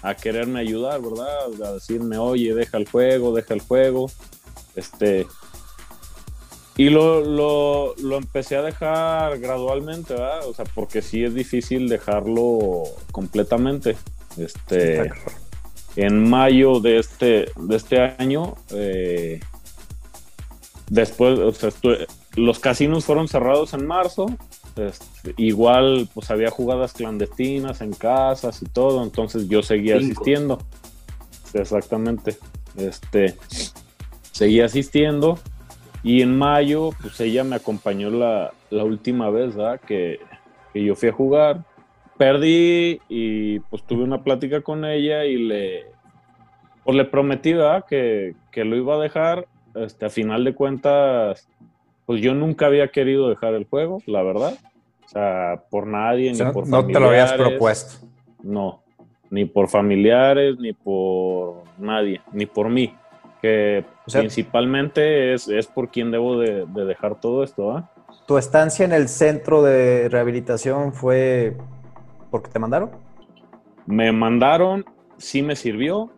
a 0.00 0.14
quererme 0.14 0.60
ayudar, 0.60 1.02
¿verdad? 1.02 1.62
A 1.62 1.72
decirme, 1.74 2.16
oye, 2.16 2.54
deja 2.54 2.78
el 2.78 2.88
juego, 2.88 3.34
deja 3.34 3.52
el 3.52 3.60
juego. 3.60 4.10
Este, 4.74 5.26
y 6.78 6.90
lo, 6.90 7.20
lo, 7.22 7.96
lo 7.96 8.16
empecé 8.16 8.56
a 8.56 8.62
dejar 8.62 9.40
gradualmente, 9.40 10.14
¿verdad? 10.14 10.46
O 10.46 10.54
sea, 10.54 10.64
porque 10.64 11.02
sí 11.02 11.24
es 11.24 11.34
difícil 11.34 11.88
dejarlo 11.88 12.84
completamente. 13.10 13.96
Este, 14.36 15.10
en 15.96 16.30
mayo 16.30 16.78
de 16.78 16.98
este, 16.98 17.50
de 17.56 17.76
este 17.76 18.00
año, 18.00 18.54
eh, 18.70 19.40
después, 20.88 21.40
o 21.40 21.52
sea, 21.52 21.70
los 22.36 22.60
casinos 22.60 23.04
fueron 23.04 23.26
cerrados 23.26 23.74
en 23.74 23.84
marzo. 23.84 24.26
este, 24.76 25.34
igual, 25.36 26.08
pues 26.14 26.30
había 26.30 26.50
jugadas 26.50 26.92
clandestinas 26.92 27.80
en 27.80 27.92
casas 27.92 28.62
y 28.62 28.66
todo, 28.66 29.02
entonces 29.02 29.48
yo 29.48 29.64
seguía 29.64 29.98
Cinco. 29.98 30.12
asistiendo. 30.12 30.58
Exactamente. 31.54 32.38
Este, 32.76 33.34
seguía 34.30 34.66
asistiendo. 34.66 35.40
Y 36.02 36.22
en 36.22 36.36
mayo, 36.36 36.90
pues 37.00 37.20
ella 37.20 37.44
me 37.44 37.56
acompañó 37.56 38.10
la, 38.10 38.52
la 38.70 38.84
última 38.84 39.30
vez, 39.30 39.56
¿verdad? 39.56 39.80
Que, 39.80 40.20
que 40.72 40.84
yo 40.84 40.94
fui 40.94 41.08
a 41.08 41.12
jugar. 41.12 41.64
Perdí 42.16 43.00
y 43.08 43.60
pues 43.60 43.82
tuve 43.84 44.02
una 44.02 44.22
plática 44.24 44.60
con 44.60 44.84
ella 44.84 45.24
y 45.24 45.36
le, 45.36 45.86
pues, 46.84 46.96
le 46.96 47.04
prometí, 47.04 47.52
¿verdad? 47.52 47.84
Que, 47.88 48.34
que 48.50 48.64
lo 48.64 48.76
iba 48.76 48.94
a 48.94 48.98
dejar. 48.98 49.46
Este, 49.74 50.06
a 50.06 50.10
final 50.10 50.44
de 50.44 50.54
cuentas, 50.54 51.48
pues 52.06 52.20
yo 52.20 52.34
nunca 52.34 52.66
había 52.66 52.88
querido 52.88 53.28
dejar 53.28 53.54
el 53.54 53.66
juego, 53.66 54.02
la 54.06 54.22
verdad. 54.22 54.54
O 55.04 55.08
sea, 55.08 55.62
por 55.70 55.86
nadie, 55.86 56.32
O 56.32 56.34
sea, 56.34 56.46
ni 56.46 56.52
por 56.52 56.68
no 56.68 56.86
te 56.86 56.98
lo 56.98 57.08
habías 57.08 57.32
propuesto. 57.34 58.06
No, 58.42 58.82
ni 59.30 59.44
por 59.44 59.68
familiares, 59.68 60.58
ni 60.58 60.72
por 60.72 61.62
nadie, 61.78 62.20
ni 62.32 62.46
por 62.46 62.68
mí. 62.68 62.94
Que 63.42 63.84
O 64.06 64.10
sea- 64.10 64.20
principalmente 64.20 65.32
es, 65.34 65.48
es 65.48 65.66
por 65.66 65.90
quien 65.90 66.10
debo 66.10 66.38
de, 66.38 66.66
de 66.66 66.84
dejar 66.84 67.20
todo 67.20 67.44
esto, 67.44 67.70
¿ah? 67.76 67.90
¿Tu 68.26 68.36
estancia 68.36 68.84
en 68.84 68.92
el 68.92 69.08
centro 69.08 69.62
de 69.62 70.08
rehabilitación 70.10 70.92
fue 70.92 71.56
porque 72.30 72.50
te 72.50 72.58
mandaron? 72.58 72.90
Me 73.86 74.12
mandaron, 74.12 74.84
sí 75.16 75.42
me 75.42 75.56
sirvió. 75.56 76.10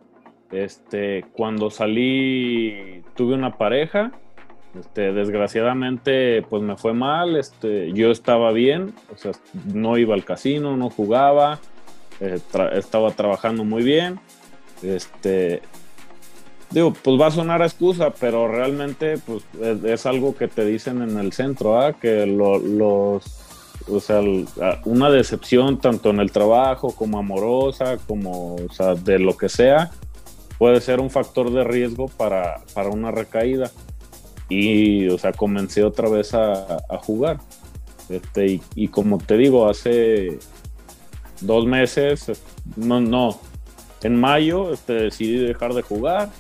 Este, 0.51 1.25
cuando 1.33 1.71
salí 1.71 3.05
tuve 3.15 3.35
una 3.35 3.57
pareja. 3.57 4.11
Este, 4.79 5.13
desgraciadamente, 5.13 6.43
pues 6.49 6.63
me 6.63 6.77
fue 6.77 6.95
mal. 6.95 7.37
Este, 7.37 7.93
yo 7.93 8.11
estaba 8.11 8.51
bien, 8.53 8.93
o 9.13 9.17
sea, 9.17 9.33
no 9.73 9.97
iba 9.99 10.15
al 10.15 10.25
casino, 10.25 10.77
no 10.77 10.91
jugaba, 10.91 11.59
eh, 12.21 12.39
tra- 12.53 12.73
estaba 12.77 13.11
trabajando 13.13 13.65
muy 13.65 13.83
bien. 13.85 14.19
Este, 14.83 15.63
digo, 16.71 16.93
pues 16.93 17.21
va 17.21 17.27
a 17.27 17.31
sonar 17.31 17.63
excusa, 17.63 18.11
pero 18.11 18.49
realmente 18.49 19.19
pues 19.19 19.45
es, 19.85 20.07
algo 20.07 20.37
que 20.37 20.49
te 20.49 20.65
dicen 20.65 21.03
en 21.03 21.19
el 21.19 21.33
centro, 21.33 21.81
¿ah? 21.81 21.95
que 21.95 22.27
lo- 22.27 22.59
los, 22.59 23.25
o 23.89 24.01
sea, 24.01 24.21
una 24.85 25.11
decepción 25.11 25.79
tanto 25.79 26.11
en 26.11 26.21
el 26.21 26.31
trabajo 26.31 26.93
como 26.93 27.19
amorosa, 27.19 27.99
como, 28.07 28.57
de 29.05 29.19
lo 29.19 29.37
que 29.37 29.49
sea, 29.49 29.91
puede 30.59 30.81
ser 30.81 31.01
un 31.01 31.11
factor 31.11 31.51
de 31.53 31.65
riesgo 31.65 32.09
para, 32.09 32.61
para 32.75 32.91
una 32.91 33.11
recaída. 33.11 33.71
Y, 34.49 35.09
o 35.09 35.17
sea, 35.17 35.33
comencé 35.33 35.85
otra 35.85 36.09
vez 36.09 36.35
a, 36.35 36.83
jugar. 37.03 37.39
Este, 38.09 38.47
y, 38.47 38.63
y 38.75 38.89
como 38.89 39.19
te 39.19 39.37
digo, 39.37 39.69
hace 39.69 40.41
dos 41.41 41.67
meses, 41.67 42.33
no, 42.77 43.01
no, 43.01 43.39
en 44.03 44.19
mayo 44.19 44.73
este, 44.73 44.95
decidí 44.95 45.39
dejar 45.39 45.75
de 45.75 45.83
jugar. 45.83 46.31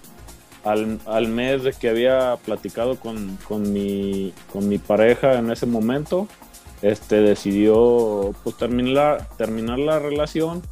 Al, 0.64 1.00
al 1.06 1.28
mes 1.28 1.62
de 1.62 1.72
que 1.72 1.88
había 1.88 2.36
platicado 2.44 2.96
con, 2.96 3.38
con 3.48 3.72
mi, 3.72 4.32
con 4.52 4.68
mi 4.68 4.76
pareja 4.78 5.38
en 5.38 5.50
ese 5.50 5.64
momento, 5.66 6.28
este, 6.82 7.16
decidió 7.22 8.34
pues, 8.44 8.56
terminar, 8.56 9.26
terminar 9.38 9.78
la 9.78 9.98
relación 9.98 10.62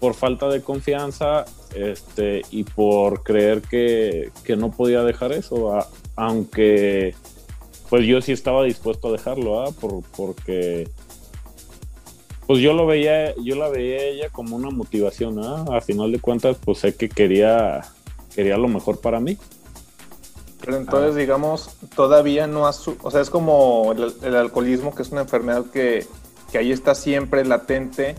por 0.00 0.14
falta 0.14 0.48
de 0.48 0.60
confianza 0.62 1.44
este, 1.74 2.42
y 2.50 2.62
por 2.64 3.22
creer 3.24 3.62
que, 3.62 4.30
que 4.44 4.56
no 4.56 4.70
podía 4.70 5.02
dejar 5.02 5.32
eso, 5.32 5.76
aunque 6.14 7.14
pues 7.88 8.04
yo 8.06 8.20
sí 8.20 8.32
estaba 8.32 8.62
dispuesto 8.64 9.08
a 9.08 9.12
dejarlo, 9.12 9.60
¿ah? 9.62 9.70
Por- 9.80 10.02
porque 10.16 10.88
pues 12.46 12.60
yo 12.60 12.74
lo 12.74 12.86
veía, 12.86 13.34
yo 13.42 13.56
la 13.56 13.68
veía 13.68 14.04
ella 14.04 14.28
como 14.30 14.54
una 14.54 14.70
motivación, 14.70 15.40
¿ah? 15.42 15.64
A 15.72 15.80
final 15.80 16.12
de 16.12 16.20
cuentas, 16.20 16.56
pues 16.64 16.78
sé 16.78 16.94
que 16.94 17.08
quería, 17.08 17.80
quería 18.36 18.56
lo 18.56 18.68
mejor 18.68 19.00
para 19.00 19.18
mí. 19.18 19.36
Pero 20.60 20.76
entonces, 20.76 21.14
digamos, 21.16 21.70
todavía 21.96 22.46
no 22.46 22.66
has... 22.66 22.76
su- 22.76 22.96
O 23.02 23.10
sea, 23.10 23.20
es 23.20 23.30
como 23.30 23.92
el, 23.92 24.14
el 24.22 24.36
alcoholismo, 24.36 24.94
que 24.94 25.02
es 25.02 25.10
una 25.10 25.22
enfermedad 25.22 25.64
que, 25.72 26.06
que 26.52 26.58
ahí 26.58 26.70
está 26.72 26.94
siempre 26.94 27.44
latente 27.44 28.14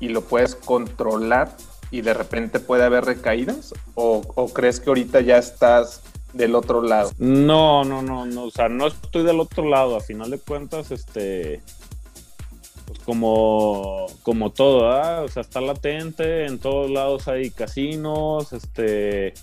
y 0.00 0.08
lo 0.08 0.22
puedes 0.22 0.54
controlar 0.54 1.56
y 1.90 2.00
de 2.00 2.14
repente 2.14 2.60
puede 2.60 2.84
haber 2.84 3.04
recaídas. 3.04 3.74
¿O, 3.94 4.22
o 4.34 4.48
crees 4.52 4.80
que 4.80 4.90
ahorita 4.90 5.20
ya 5.20 5.38
estás 5.38 6.02
del 6.32 6.54
otro 6.54 6.80
lado? 6.82 7.10
No, 7.18 7.84
no, 7.84 8.00
no, 8.02 8.24
no, 8.24 8.44
o 8.44 8.50
sea, 8.50 8.68
no 8.70 8.86
estoy 8.86 9.22
del 9.22 9.38
otro 9.40 9.68
lado, 9.68 9.96
a 9.96 10.00
final 10.00 10.30
de 10.30 10.38
cuentas, 10.38 10.90
este, 10.90 11.60
como, 13.04 14.06
como 14.22 14.50
todo, 14.50 14.90
¿ah? 14.90 15.22
o 15.22 15.28
sea, 15.28 15.42
está 15.42 15.60
latente, 15.60 16.46
en 16.46 16.58
todos 16.58 16.90
lados 16.90 17.28
hay 17.28 17.50
casinos, 17.50 18.52
este, 18.52 19.34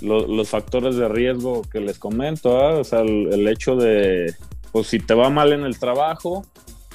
lo- 0.00 0.26
los 0.26 0.48
factores 0.48 0.96
de 0.96 1.08
riesgo 1.08 1.62
que 1.62 1.80
les 1.80 1.98
comento, 1.98 2.58
¿ah? 2.58 2.78
o 2.78 2.84
sea, 2.84 3.00
el, 3.00 3.46
hecho 3.48 3.76
de, 3.76 4.34
pues 4.72 4.86
si 4.88 4.98
te 4.98 5.14
va 5.14 5.30
mal 5.30 5.52
en 5.52 5.64
el 5.64 5.78
trabajo, 5.78 6.44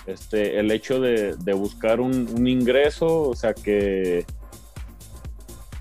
este, 0.07 0.59
el 0.59 0.71
hecho 0.71 0.99
de, 0.99 1.35
buscar 1.53 2.01
un 2.01 2.47
ingreso, 2.47 3.29
o 3.29 3.35
sea, 3.35 3.53
que, 3.53 4.25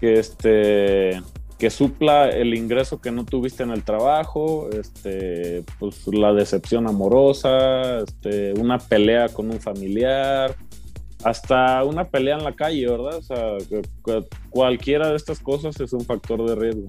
que 0.01 0.19
este, 0.19 1.23
que 1.59 1.71
supla 1.71 2.31
el 2.31 2.55
ingreso 2.55 3.01
que 3.01 3.11
no 3.11 3.25
tuviste 3.25 3.63
en 3.65 3.71
el 3.71 3.83
trabajo, 3.83 4.69
este, 4.73 5.65
pues 5.81 6.07
la 6.07 6.33
decepción 6.33 6.87
amorosa, 6.87 7.99
este, 7.99 8.53
una 8.55 8.79
pelea 8.79 9.29
con 9.29 9.51
un 9.51 9.61
familiar, 9.61 10.55
hasta 11.25 11.83
una 11.85 12.09
pelea 12.09 12.37
en 12.39 12.45
la 12.45 12.55
calle, 12.55 12.89
¿verdad? 12.89 13.17
O 13.17 13.23
sea, 13.23 13.57
que- 13.69 13.83
que 14.05 14.25
cualquiera 14.51 15.09
de 15.11 15.17
estas 15.17 15.41
cosas 15.41 15.79
es 15.81 15.93
un 15.93 16.03
factor 16.03 16.49
de 16.49 16.55
riesgo. 16.55 16.89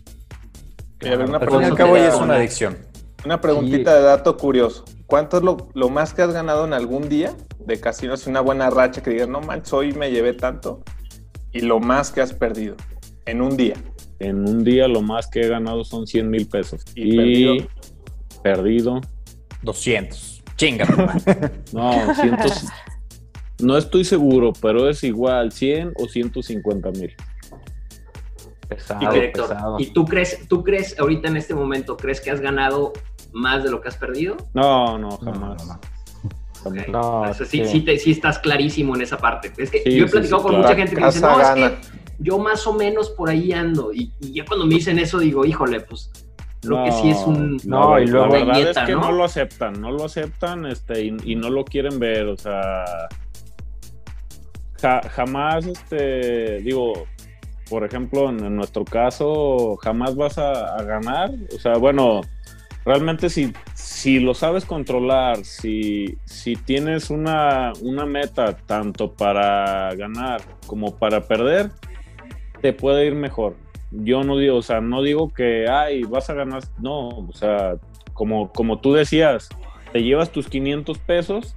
Ver, 1.01 1.19
una 1.21 1.21
Al 1.23 1.27
fin 1.27 1.31
y 1.31 1.33
al 1.33 1.39
pregunta, 1.39 1.75
cabo 1.75 1.97
ya 1.97 2.09
es 2.09 2.15
una 2.15 2.35
adicción. 2.35 2.77
una 3.25 3.41
preguntita 3.41 3.95
de 3.95 4.01
dato 4.03 4.37
curioso. 4.37 4.85
¿Cuánto 5.07 5.37
es 5.37 5.43
lo, 5.43 5.69
lo 5.73 5.89
más 5.89 6.13
que 6.13 6.21
has 6.21 6.31
ganado 6.31 6.65
en 6.65 6.73
algún 6.73 7.09
día 7.09 7.33
de 7.65 7.79
casinos? 7.79 8.27
Una 8.27 8.41
buena 8.41 8.69
racha 8.69 9.01
que 9.01 9.09
digas, 9.09 9.27
no 9.27 9.41
manches, 9.41 9.73
hoy 9.73 9.93
me 9.93 10.11
llevé 10.11 10.33
tanto. 10.33 10.83
Y 11.51 11.61
lo 11.61 11.79
más 11.79 12.11
que 12.11 12.21
has 12.21 12.33
perdido 12.33 12.75
en 13.25 13.41
un 13.41 13.57
día. 13.57 13.73
En 14.19 14.47
un 14.47 14.63
día 14.63 14.87
lo 14.87 15.01
más 15.01 15.27
que 15.27 15.41
he 15.41 15.47
ganado 15.47 15.83
son 15.85 16.05
100 16.05 16.29
mil 16.29 16.47
pesos. 16.47 16.81
¿Y 16.95 17.13
Y, 17.13 17.17
perdido? 17.17 17.67
perdido, 18.43 19.01
200. 19.63 20.43
Chinga. 20.57 20.85
no, 21.73 22.13
100, 22.15 22.37
no 23.61 23.77
estoy 23.77 24.03
seguro, 24.03 24.51
pero 24.61 24.89
es 24.89 25.03
igual, 25.03 25.51
100 25.51 25.93
o 25.97 26.07
150 26.07 26.91
mil. 26.91 27.13
Pesado, 28.67 29.15
Y, 29.15 29.19
Héctor, 29.19 29.47
pesado. 29.49 29.75
¿y 29.79 29.87
tú 29.87 30.05
crees, 30.05 30.47
tú 30.47 30.63
crees 30.63 30.99
ahorita 30.99 31.27
en 31.29 31.37
este 31.37 31.55
momento, 31.55 31.97
crees 31.97 32.21
que 32.21 32.29
has 32.29 32.39
ganado 32.39 32.93
más 33.31 33.63
de 33.63 33.71
lo 33.71 33.81
que 33.81 33.87
has 33.87 33.97
perdido? 33.97 34.37
No, 34.53 34.97
no, 34.99 35.11
jamás. 35.17 35.65
no, 35.65 35.73
no. 35.73 35.79
Jamás. 36.63 36.87
No, 36.89 37.21
O 37.21 37.33
sea, 37.33 37.45
sí, 37.45 37.59
sí. 37.59 37.65
sí, 37.65 37.81
te- 37.81 37.97
sí 37.97 38.11
estás 38.11 38.37
clarísimo 38.39 38.93
en 38.95 39.01
esa 39.01 39.17
parte. 39.17 39.51
Es 39.57 39.71
que 39.71 39.81
Sí, 39.81 39.95
yo 39.95 40.05
he 40.05 40.09
platicado 40.09 40.39
sí, 40.41 40.43
con 40.43 40.51
claro. 40.55 40.67
mucha 40.67 40.75
gente 40.75 40.95
que 40.95 41.05
dice, 41.05 41.21
no, 41.21 41.37
gana. 41.37 41.65
es 41.67 41.71
que 41.87 41.98
yo 42.19 42.37
más 42.37 42.67
o 42.67 42.73
menos 42.73 43.09
por 43.09 43.29
ahí 43.29 43.51
ando. 43.53 43.91
Y, 43.93 44.11
y 44.19 44.33
ya 44.33 44.45
cuando 44.45 44.65
me 44.65 44.75
dicen 44.75 44.99
eso 44.99 45.19
digo, 45.19 45.45
híjole, 45.45 45.79
pues 45.81 46.11
lo 46.63 46.83
que 46.83 46.91
sí 46.91 47.09
es 47.09 47.17
un... 47.25 47.57
No, 47.65 47.95
la- 47.95 48.01
y 48.03 48.07
luego- 48.07 48.27
la 48.27 48.31
verdad 48.45 48.69
es 48.71 48.77
que 48.85 48.91
¿no? 48.93 49.01
¿no? 49.01 49.11
lo 49.13 49.23
aceptan, 49.23 49.79
no 49.79 49.91
lo 49.91 50.03
aceptan 50.05 50.65
este, 50.65 51.05
y, 51.05 51.15
y 51.23 51.35
no 51.35 51.49
lo 51.49 51.63
quieren 51.63 51.97
ver, 51.99 52.25
o 52.27 52.35
sea, 52.37 52.83
ja- 54.81 55.01
jamás, 55.09 55.65
este, 55.65 56.59
digo, 56.61 56.93
por 57.69 57.83
ejemplo, 57.85 58.29
en, 58.29 58.43
en 58.43 58.55
nuestro 58.55 58.83
caso, 58.85 59.77
jamás 59.77 60.15
vas 60.15 60.37
a, 60.37 60.75
a 60.75 60.83
ganar, 60.83 61.31
o 61.55 61.59
sea, 61.59 61.73
bueno, 61.77 62.21
realmente 62.85 63.29
si, 63.29 63.53
si 63.73 64.19
lo 64.19 64.33
sabes 64.33 64.65
controlar, 64.65 65.43
si, 65.45 66.17
si 66.25 66.55
tienes 66.55 67.09
una, 67.09 67.73
una 67.81 68.05
meta 68.05 68.55
tanto 68.57 69.13
para 69.13 69.93
ganar 69.95 70.41
como 70.65 70.97
para 70.97 71.21
perder, 71.27 71.71
te 72.61 72.73
puede 72.73 73.05
ir 73.05 73.15
mejor. 73.15 73.55
Yo 73.91 74.23
no 74.23 74.37
digo, 74.37 74.57
o 74.57 74.61
sea, 74.61 74.81
no 74.81 75.01
digo 75.01 75.33
que, 75.33 75.67
ay, 75.67 76.03
vas 76.03 76.29
a 76.29 76.33
ganar, 76.33 76.63
no, 76.79 77.09
o 77.09 77.33
sea, 77.33 77.75
como, 78.13 78.51
como 78.51 78.79
tú 78.79 78.93
decías, 78.93 79.49
te 79.91 80.03
llevas 80.03 80.31
tus 80.31 80.47
500 80.47 80.97
pesos 80.99 81.55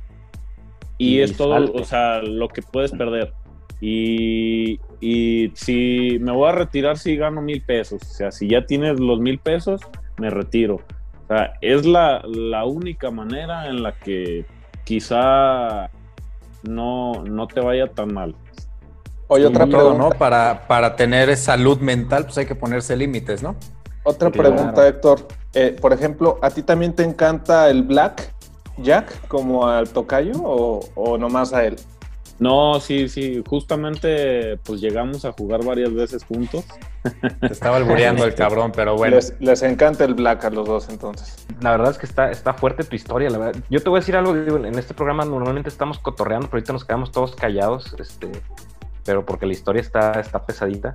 y, 0.99 1.17
Y 1.17 1.21
es 1.21 1.37
todo, 1.37 1.55
salte. 1.55 1.81
o 1.81 1.85
sea, 1.85 2.23
lo 2.23 2.49
que 2.49 2.63
puedes 2.63 2.93
perder. 2.93 3.33
Y, 3.81 4.79
y 5.01 5.51
si 5.55 6.19
me 6.21 6.31
voy 6.31 6.49
a 6.49 6.53
retirar 6.53 6.97
si 6.97 7.17
gano 7.17 7.43
mil 7.43 7.63
pesos, 7.63 8.01
o 8.03 8.15
sea, 8.15 8.31
si 8.31 8.49
ya 8.49 8.65
tienes 8.65 9.01
los 9.01 9.19
mil 9.19 9.39
pesos, 9.39 9.81
me 10.19 10.31
retiro. 10.31 10.77
O 10.77 11.27
sea, 11.27 11.55
es 11.61 11.85
la, 11.85 12.23
la 12.27 12.65
única 12.65 13.11
manera 13.11 13.69
en 13.69 13.83
la 13.83 13.93
que 13.99 14.47
quizá 14.85 15.91
no, 16.63 17.25
no 17.25 17.47
te 17.49 17.61
vaya 17.61 17.89
tan 17.89 18.15
mal. 18.15 18.37
Oye, 19.33 19.47
otra 19.47 19.61
Como 19.67 19.73
todo, 19.73 19.89
pregunta. 19.91 20.15
¿no? 20.15 20.19
Para, 20.19 20.67
para 20.69 20.97
tener 20.97 21.37
salud 21.37 21.79
mental, 21.81 22.25
pues 22.25 22.39
hay 22.39 22.47
que 22.47 22.55
ponerse 22.55 22.97
límites, 22.97 23.43
¿no? 23.43 23.57
Otra 24.05 24.31
Claro. 24.31 24.55
pregunta, 24.55 24.87
Héctor. 24.89 25.27
Eh, 25.55 25.77
por 25.81 25.93
ejemplo, 25.93 26.39
¿a 26.43 26.51
ti 26.51 26.63
también 26.63 26.95
te 26.95 27.03
encanta 27.05 27.69
el 27.71 27.83
Black 27.83 28.33
Jack 28.79 29.29
como 29.29 29.67
al 29.69 29.89
tocayo 29.91 30.33
o, 30.43 30.81
o 30.95 31.19
nomás 31.19 31.53
a 31.53 31.65
él? 31.65 31.77
No, 32.39 32.81
sí, 32.81 33.09
sí, 33.09 33.45
justamente 33.47 34.57
pues 34.65 34.81
llegamos 34.81 35.25
a 35.25 35.31
jugar 35.33 35.65
varias 35.65 35.93
veces 35.95 36.25
juntos. 36.25 36.65
Te 37.41 37.47
estaba 37.53 37.77
albureando 37.77 38.25
el 38.25 38.35
cabrón, 38.35 38.73
pero 38.75 38.97
bueno. 38.97 39.15
Les, 39.17 39.35
les 39.41 39.63
encanta 39.63 40.05
el 40.05 40.15
Black 40.15 40.45
a 40.47 40.51
los 40.51 40.67
dos 40.67 40.89
entonces. 40.89 41.47
La 41.61 41.71
verdad 41.71 41.91
es 41.91 41.99
que 41.99 42.07
está, 42.07 42.31
está 42.33 42.55
fuerte 42.55 42.83
tu 42.83 42.97
historia, 42.97 43.31
la 43.31 43.39
verdad. 43.39 43.63
Yo 43.71 43.81
te 43.81 43.89
voy 43.89 43.99
a 43.99 44.01
decir 44.01 44.17
algo, 44.17 44.35
digo, 44.35 44.57
en 44.57 44.77
este 44.77 44.95
programa 44.95 45.25
normalmente 45.25 45.69
estamos 45.69 45.99
cotorreando, 46.01 46.47
pero 46.49 46.57
ahorita 46.59 46.73
nos 46.73 46.85
quedamos 46.85 47.13
todos 47.13 47.37
callados, 47.37 47.95
este, 48.01 48.33
pero 49.05 49.25
porque 49.25 49.47
la 49.47 49.53
historia 49.53 49.81
está, 49.81 50.21
está 50.21 50.45
pesadita. 50.45 50.95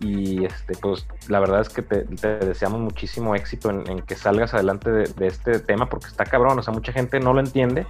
Y 0.00 0.44
este, 0.44 0.74
pues 0.76 1.06
la 1.28 1.40
verdad 1.40 1.60
es 1.60 1.68
que 1.68 1.80
te, 1.80 2.02
te 2.02 2.38
deseamos 2.38 2.80
muchísimo 2.80 3.34
éxito 3.34 3.70
en, 3.70 3.88
en 3.88 4.00
que 4.00 4.16
salgas 4.16 4.52
adelante 4.52 4.90
de, 4.90 5.04
de 5.04 5.26
este 5.26 5.60
tema, 5.60 5.88
porque 5.88 6.08
está 6.08 6.24
cabrón, 6.24 6.58
o 6.58 6.62
sea, 6.62 6.74
mucha 6.74 6.92
gente 6.92 7.20
no 7.20 7.32
lo 7.32 7.40
entiende. 7.40 7.86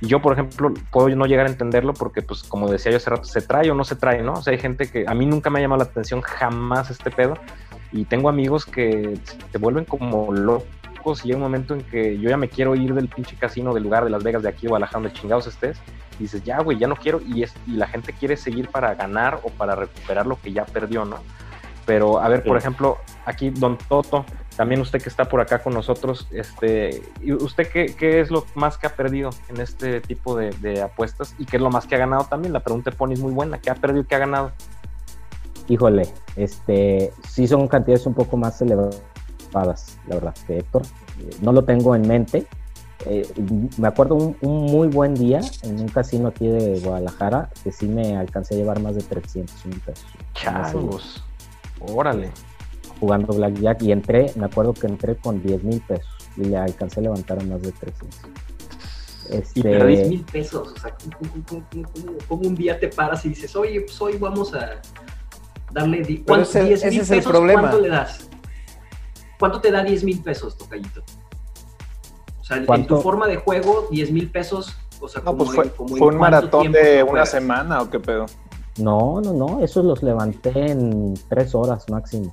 Y 0.00 0.08
yo, 0.08 0.20
por 0.20 0.34
ejemplo, 0.34 0.72
puedo 0.90 1.08
no 1.16 1.26
llegar 1.26 1.46
a 1.46 1.48
entenderlo 1.48 1.94
porque, 1.94 2.20
pues, 2.20 2.42
como 2.42 2.70
decía 2.70 2.90
yo 2.92 2.98
hace 2.98 3.10
rato, 3.10 3.24
se 3.24 3.40
trae 3.40 3.70
o 3.70 3.74
no 3.74 3.84
se 3.84 3.96
trae, 3.96 4.22
¿no? 4.22 4.34
O 4.34 4.42
sea, 4.42 4.52
hay 4.52 4.58
gente 4.58 4.90
que 4.90 5.06
a 5.08 5.14
mí 5.14 5.24
nunca 5.24 5.48
me 5.48 5.58
ha 5.58 5.62
llamado 5.62 5.82
la 5.82 5.90
atención 5.90 6.20
jamás 6.20 6.90
este 6.90 7.10
pedo. 7.10 7.34
Y 7.92 8.04
tengo 8.04 8.28
amigos 8.28 8.66
que 8.66 9.18
se 9.50 9.58
vuelven 9.58 9.84
como 9.84 10.32
locos 10.32 11.24
y 11.24 11.28
hay 11.28 11.34
un 11.34 11.40
momento 11.40 11.72
en 11.72 11.82
que 11.82 12.18
yo 12.18 12.28
ya 12.28 12.36
me 12.36 12.48
quiero 12.48 12.74
ir 12.74 12.92
del 12.92 13.08
pinche 13.08 13.36
casino 13.36 13.72
del 13.72 13.84
lugar 13.84 14.04
de 14.04 14.10
Las 14.10 14.24
Vegas 14.24 14.42
de 14.42 14.48
aquí 14.48 14.66
Guadalajara 14.66 15.02
donde 15.02 15.18
chingados 15.18 15.46
estés. 15.46 15.78
Y 16.18 16.24
dices, 16.24 16.42
ya, 16.44 16.60
güey, 16.60 16.78
ya 16.78 16.86
no 16.86 16.96
quiero. 16.96 17.20
Y, 17.20 17.42
es, 17.42 17.54
y 17.66 17.72
la 17.72 17.86
gente 17.86 18.12
quiere 18.12 18.36
seguir 18.36 18.68
para 18.68 18.94
ganar 18.94 19.40
o 19.42 19.50
para 19.50 19.74
recuperar 19.74 20.26
lo 20.26 20.40
que 20.40 20.52
ya 20.52 20.64
perdió, 20.64 21.04
¿no? 21.04 21.18
Pero, 21.84 22.18
a 22.18 22.28
ver, 22.28 22.42
por 22.42 22.56
ejemplo, 22.56 22.98
aquí 23.26 23.50
Don 23.50 23.78
Toto, 23.78 24.24
también 24.56 24.80
usted 24.80 25.00
que 25.00 25.08
está 25.08 25.26
por 25.26 25.40
acá 25.40 25.62
con 25.62 25.72
nosotros, 25.72 26.26
este, 26.32 27.00
¿y 27.22 27.32
¿usted 27.32 27.68
qué, 27.68 27.94
qué 27.94 28.20
es 28.20 28.30
lo 28.30 28.44
más 28.56 28.76
que 28.76 28.88
ha 28.88 28.96
perdido 28.96 29.30
en 29.48 29.60
este 29.60 30.00
tipo 30.00 30.36
de, 30.36 30.50
de 30.50 30.82
apuestas? 30.82 31.36
¿Y 31.38 31.44
qué 31.44 31.58
es 31.58 31.62
lo 31.62 31.70
más 31.70 31.86
que 31.86 31.94
ha 31.94 31.98
ganado 31.98 32.24
también? 32.24 32.52
La 32.52 32.60
pregunta 32.60 32.90
de 32.90 32.96
Pony 32.96 33.12
es 33.12 33.20
muy 33.20 33.32
buena. 33.32 33.58
¿Qué 33.58 33.70
ha 33.70 33.76
perdido 33.76 34.02
y 34.02 34.04
qué 34.06 34.16
ha 34.16 34.18
ganado? 34.18 34.50
Híjole, 35.68 36.08
este, 36.34 37.12
sí 37.28 37.46
son 37.46 37.68
cantidades 37.68 38.06
un 38.06 38.14
poco 38.14 38.36
más 38.36 38.60
elevadas, 38.62 39.98
la 40.08 40.14
verdad, 40.16 40.34
que 40.46 40.58
Héctor. 40.58 40.82
Eh, 41.20 41.36
No 41.40 41.52
lo 41.52 41.64
tengo 41.64 41.94
en 41.94 42.06
mente. 42.08 42.46
Eh, 43.04 43.28
me 43.76 43.88
acuerdo 43.88 44.14
un, 44.14 44.36
un 44.40 44.64
muy 44.66 44.88
buen 44.88 45.14
día 45.14 45.40
en 45.62 45.80
un 45.80 45.88
casino 45.88 46.28
aquí 46.28 46.46
de 46.48 46.80
Guadalajara 46.80 47.50
que 47.62 47.70
sí 47.70 47.86
me 47.86 48.16
alcancé 48.16 48.54
a 48.54 48.58
llevar 48.58 48.80
más 48.80 48.94
de 48.96 49.02
300 49.02 49.66
mil 49.66 49.80
pesos. 49.80 50.06
Changos. 50.34 51.22
Órale. 51.80 52.30
Jugando 52.98 53.34
Blackjack 53.34 53.82
y 53.82 53.92
entré, 53.92 54.32
me 54.36 54.46
acuerdo 54.46 54.72
que 54.72 54.86
entré 54.86 55.16
con 55.16 55.42
10 55.42 55.62
mil 55.62 55.80
pesos 55.82 56.06
y 56.38 56.44
le 56.44 56.56
alcancé 56.56 57.00
a 57.00 57.02
levantar 57.02 57.38
a 57.38 57.44
más 57.44 57.60
de 57.60 57.70
300. 57.72 58.18
Este, 59.28 59.60
Pero 59.62 59.86
10 59.86 60.08
mil 60.08 60.24
pesos, 60.24 60.72
o 60.74 60.80
sea, 60.80 60.94
¿cómo, 60.96 61.44
cómo- 61.46 61.64
cómo- 61.70 61.88
cómo- 61.92 62.18
cómo 62.28 62.48
un 62.48 62.54
día 62.54 62.78
te 62.80 62.88
paras 62.88 63.24
y 63.26 63.30
dices, 63.30 63.54
oye, 63.56 63.82
pues 63.82 64.00
hoy 64.00 64.16
vamos 64.16 64.54
a 64.54 64.80
darle 65.72 65.98
di- 66.02 66.14
Pero 66.18 66.24
¿cuánto- 66.26 66.48
ese- 66.48 66.64
10 66.64 66.80
ese 66.80 66.90
mil 66.90 67.00
es 67.00 67.10
el 67.10 67.16
pesos, 67.18 67.32
problema. 67.32 67.60
¿Cuánto 67.60 67.80
le 67.80 67.88
das? 67.88 68.28
¿Cuánto 69.38 69.60
te 69.60 69.70
da 69.70 69.82
10 69.84 70.02
mil 70.04 70.22
pesos, 70.22 70.56
Tocayito? 70.56 71.02
O 72.46 72.48
sea, 72.48 72.58
en 72.76 72.86
tu 72.86 73.00
forma 73.00 73.26
de 73.26 73.36
juego, 73.36 73.88
10 73.90 74.12
mil 74.12 74.30
pesos, 74.30 74.76
o 75.00 75.08
sea, 75.08 75.20
No, 75.22 75.32
como 75.32 75.44
pues 75.52 75.72
fue, 75.74 75.96
en- 75.98 76.02
un 76.02 76.16
maratón 76.16 76.70
de 76.70 77.02
una 77.02 77.10
juegas? 77.10 77.30
semana 77.30 77.82
o 77.82 77.90
qué 77.90 77.98
pedo. 77.98 78.26
No, 78.78 79.20
no, 79.20 79.32
no, 79.32 79.64
esos 79.64 79.84
los 79.84 80.02
levanté 80.02 80.70
en 80.70 81.14
tres 81.28 81.54
horas 81.56 81.88
máximo. 81.90 82.32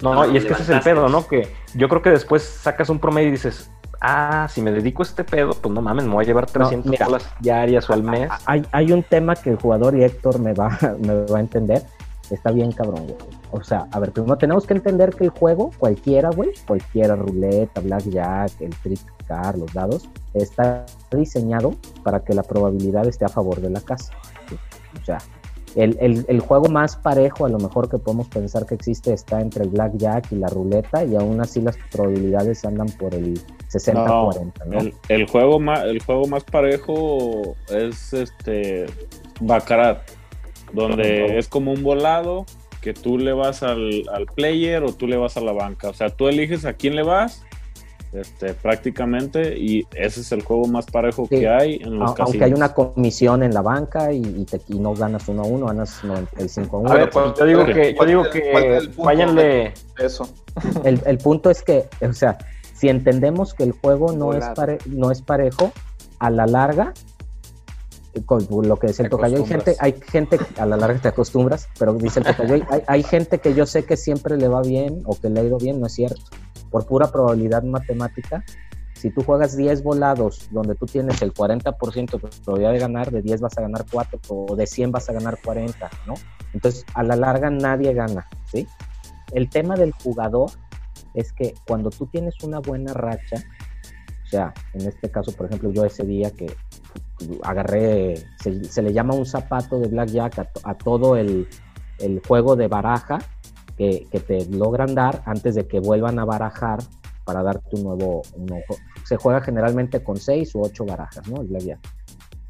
No, 0.00 0.14
No, 0.14 0.32
y 0.32 0.36
es 0.36 0.44
que 0.44 0.52
ese 0.54 0.62
es 0.64 0.68
el 0.70 0.80
pedo, 0.80 1.08
¿no? 1.08 1.26
Que 1.28 1.48
yo 1.74 1.88
creo 1.88 2.02
que 2.02 2.10
después 2.10 2.42
sacas 2.42 2.88
un 2.88 2.98
promedio 2.98 3.28
y 3.28 3.32
dices, 3.32 3.70
ah, 4.00 4.48
si 4.50 4.60
me 4.62 4.72
dedico 4.72 5.02
a 5.02 5.06
este 5.06 5.22
pedo, 5.22 5.52
pues 5.52 5.72
no 5.72 5.80
mames, 5.80 6.06
me 6.06 6.12
voy 6.14 6.24
a 6.24 6.26
llevar 6.26 6.46
300 6.46 6.90
mira. 6.90 7.06
bolas 7.06 7.24
diarias 7.38 7.88
o 7.88 7.92
al 7.92 8.02
mes. 8.02 8.28
Hay, 8.46 8.66
hay 8.72 8.90
un 8.90 9.04
tema 9.04 9.36
que 9.36 9.50
el 9.50 9.56
jugador 9.58 9.94
y 9.96 10.02
Héctor 10.02 10.40
me 10.40 10.54
va, 10.54 10.76
me 10.98 11.24
va 11.26 11.36
a 11.38 11.40
entender. 11.40 11.82
Está 12.30 12.50
bien 12.50 12.72
cabrón, 12.72 13.04
güey. 13.06 13.16
O 13.54 13.62
sea, 13.62 13.86
a 13.92 14.00
ver, 14.00 14.12
primero 14.12 14.36
tenemos 14.38 14.66
que 14.66 14.72
entender 14.74 15.10
que 15.14 15.24
el 15.24 15.30
juego, 15.30 15.70
cualquiera, 15.78 16.30
güey, 16.30 16.50
cualquiera, 16.66 17.14
ruleta, 17.16 17.80
blackjack, 17.82 18.60
el 18.60 18.74
trick 18.82 19.00
card, 19.28 19.56
los 19.58 19.72
dados, 19.72 20.08
está 20.34 20.86
diseñado 21.14 21.74
para 22.02 22.24
que 22.24 22.32
la 22.34 22.42
probabilidad 22.42 23.06
esté 23.06 23.26
a 23.26 23.28
favor 23.28 23.60
de 23.60 23.68
la 23.70 23.80
casa. 23.82 24.12
¿sí? 24.48 24.56
O 25.00 25.04
sea, 25.04 25.18
el, 25.74 25.96
el- 26.00 26.24
el 26.28 26.40
juego 26.40 26.68
más 26.68 26.96
parejo, 26.96 27.44
a 27.46 27.48
lo 27.50 27.58
mejor 27.58 27.88
que 27.90 27.98
podemos 27.98 28.28
pensar 28.28 28.64
que 28.66 28.74
existe, 28.74 29.12
está 29.12 29.40
entre 29.40 29.64
el 29.64 29.70
blackjack 29.70 30.32
y 30.32 30.36
la 30.36 30.48
ruleta, 30.48 31.04
y 31.04 31.14
aún 31.16 31.40
así 31.40 31.60
las 31.60 31.76
probabilidades 31.90 32.64
andan 32.64 32.88
por 32.98 33.14
el 33.14 33.38
60-40, 33.70 34.52
¿no? 34.66 34.80
El, 34.80 34.94
el 35.08 35.26
juego 35.28 35.58
más, 35.60 35.84
el 35.84 36.02
juego 36.02 36.26
más 36.26 36.44
parejo 36.44 37.54
es 37.70 38.12
este 38.12 38.86
Baccarat, 39.40 39.98
donde 40.72 41.38
es 41.38 41.48
como 41.48 41.72
un 41.72 41.82
volado 41.82 42.44
que 42.82 42.92
tú 42.92 43.16
le 43.16 43.32
vas 43.32 43.62
al, 43.62 44.02
al 44.12 44.26
player 44.26 44.82
o 44.82 44.92
tú 44.92 45.06
le 45.06 45.16
vas 45.16 45.38
a 45.38 45.40
la 45.40 45.52
banca. 45.52 45.88
O 45.88 45.94
sea, 45.94 46.10
tú 46.10 46.28
eliges 46.28 46.66
a 46.66 46.74
quién 46.74 46.94
le 46.96 47.02
vas, 47.04 47.42
este, 48.12 48.52
prácticamente, 48.52 49.56
y 49.58 49.86
ese 49.94 50.20
es 50.20 50.32
el 50.32 50.42
juego 50.42 50.66
más 50.66 50.84
parejo 50.84 51.22
Sí. 51.30 51.38
que 51.38 51.48
hay 51.48 51.76
en 51.76 51.98
los 51.98 52.10
A- 52.10 52.14
casinos. 52.14 52.28
aunque 52.28 52.44
hay 52.44 52.52
una 52.52 52.74
comisión 52.74 53.42
en 53.42 53.54
la 53.54 53.62
banca 53.62 54.12
y, 54.12 54.18
y 54.20 54.44
te- 54.44 54.60
y 54.68 54.78
no 54.78 54.92
ganas 54.94 55.26
1 55.28 55.42
a 55.42 55.46
1, 55.46 55.66
ganas 55.66 56.04
95 56.04 56.76
a 56.76 56.80
1. 56.80 56.90
A 56.90 56.94
ver, 56.94 57.10
¿cuál- 57.10 57.32
yo 57.38 57.46
digo 57.46 57.64
que, 57.64 57.94
yo 57.98 58.04
digo 58.04 58.22
que 58.30 58.90
váyanle, 58.98 59.72
Eso. 59.98 60.28
el, 60.84 61.00
el 61.06 61.18
punto 61.18 61.48
es 61.50 61.62
que, 61.62 61.84
o 62.06 62.12
sea, 62.12 62.36
si 62.74 62.88
entendemos 62.88 63.54
que 63.54 63.62
el 63.62 63.72
juego 63.72 64.12
no, 64.12 64.34
es, 64.34 64.44
pare- 64.56 64.78
no 64.86 65.10
es 65.10 65.22
parejo, 65.22 65.72
a 66.18 66.30
la 66.30 66.46
larga, 66.46 66.92
con 68.26 68.46
lo 68.68 68.76
que 68.76 68.88
decía 68.88 69.04
el 69.04 69.10
tocayo, 69.10 69.38
hay 69.38 69.46
gente, 69.46 69.76
hay 69.78 69.94
gente, 70.00 70.38
a 70.58 70.66
la 70.66 70.76
larga 70.76 71.00
te 71.00 71.08
acostumbras, 71.08 71.68
pero 71.78 71.94
dice 71.94 72.20
el 72.20 72.26
tocayo, 72.26 72.64
hay, 72.70 72.82
hay 72.86 73.02
gente 73.02 73.38
que 73.38 73.54
yo 73.54 73.66
sé 73.66 73.84
que 73.84 73.96
siempre 73.96 74.36
le 74.36 74.48
va 74.48 74.62
bien 74.62 75.02
o 75.06 75.18
que 75.18 75.30
le 75.30 75.40
ha 75.40 75.44
ido 75.44 75.58
bien, 75.58 75.80
no 75.80 75.86
es 75.86 75.94
cierto. 75.94 76.20
Por 76.70 76.86
pura 76.86 77.10
probabilidad 77.10 77.62
matemática, 77.62 78.44
si 79.02 79.10
tú 79.10 79.24
juegas 79.24 79.56
10 79.56 79.82
volados 79.82 80.48
donde 80.52 80.76
tú 80.76 80.86
tienes 80.86 81.22
el 81.22 81.34
40% 81.34 82.20
de 82.20 82.28
probabilidad 82.44 82.72
de 82.72 82.78
ganar, 82.78 83.10
de 83.10 83.20
10 83.20 83.40
vas 83.40 83.58
a 83.58 83.62
ganar 83.62 83.84
4 83.90 84.20
o 84.28 84.54
de 84.54 84.64
100 84.64 84.92
vas 84.92 85.08
a 85.08 85.12
ganar 85.12 85.38
40, 85.44 85.90
¿no? 86.06 86.14
Entonces, 86.54 86.84
a 86.94 87.02
la 87.02 87.16
larga 87.16 87.50
nadie 87.50 87.92
gana, 87.94 88.28
¿sí? 88.44 88.64
El 89.32 89.50
tema 89.50 89.74
del 89.74 89.90
jugador 89.90 90.50
es 91.14 91.32
que 91.32 91.54
cuando 91.66 91.90
tú 91.90 92.06
tienes 92.06 92.34
una 92.44 92.60
buena 92.60 92.92
racha, 92.92 93.42
o 94.24 94.28
sea, 94.28 94.54
en 94.72 94.86
este 94.86 95.10
caso, 95.10 95.32
por 95.32 95.46
ejemplo, 95.46 95.72
yo 95.72 95.84
ese 95.84 96.04
día 96.04 96.30
que 96.30 96.54
agarré, 97.42 98.14
se, 98.40 98.82
le 98.82 98.92
llama 98.92 99.14
un 99.14 99.26
zapato 99.26 99.78
de 99.78 99.88
blackjack 99.88 100.38
a, 100.38 100.48
a 100.64 100.74
todo 100.74 101.16
el, 101.16 101.48
el 101.98 102.20
juego 102.26 102.56
de 102.56 102.68
baraja 102.68 103.18
que, 103.76 104.06
que 104.10 104.20
te 104.20 104.46
logran 104.46 104.94
dar 104.94 105.22
antes 105.26 105.54
de 105.54 105.66
que 105.66 105.80
vuelvan 105.80 106.18
a 106.18 106.24
barajar 106.24 106.80
para 107.24 107.42
darte 107.42 107.76
un 107.76 107.84
nuevo, 107.84 108.22
un. 108.36 108.48
Se 109.04 109.16
juega 109.16 109.40
generalmente 109.40 110.02
con 110.02 110.16
seis 110.16 110.54
u 110.54 110.62
ocho 110.62 110.84
barajas, 110.84 111.26
¿no? 111.28 111.40
El 111.40 111.48
blackjack. 111.48 111.78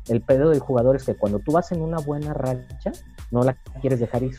El 0.09 0.21
pedo 0.21 0.51
del 0.51 0.59
jugador 0.59 0.97
es 0.97 1.05
que 1.05 1.15
cuando 1.15 1.39
tú 1.39 1.53
vas 1.53 1.71
en 1.73 1.81
una 1.81 1.99
buena 1.99 2.35
racha, 2.35 2.93
no 3.31 3.43
la 3.45 3.55
quieres 3.81 4.01
dejar 4.01 4.25
ir. 4.25 4.37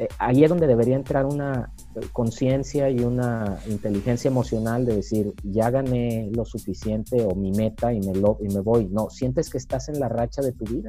Eh, 0.00 0.08
ahí 0.18 0.42
es 0.44 0.48
donde 0.48 0.66
debería 0.66 0.96
entrar 0.96 1.26
una 1.26 1.74
conciencia 2.14 2.88
y 2.88 3.00
una 3.00 3.58
inteligencia 3.68 4.30
emocional 4.30 4.86
de 4.86 4.96
decir, 4.96 5.34
ya 5.42 5.68
gané 5.68 6.30
lo 6.34 6.46
suficiente 6.46 7.22
o 7.22 7.34
mi 7.34 7.52
meta 7.52 7.92
y 7.92 8.00
me, 8.00 8.14
lo, 8.14 8.38
y 8.40 8.48
me 8.48 8.60
voy. 8.60 8.86
No, 8.86 9.10
sientes 9.10 9.50
que 9.50 9.58
estás 9.58 9.90
en 9.90 10.00
la 10.00 10.08
racha 10.08 10.40
de 10.40 10.52
tu 10.52 10.64
vida. 10.64 10.88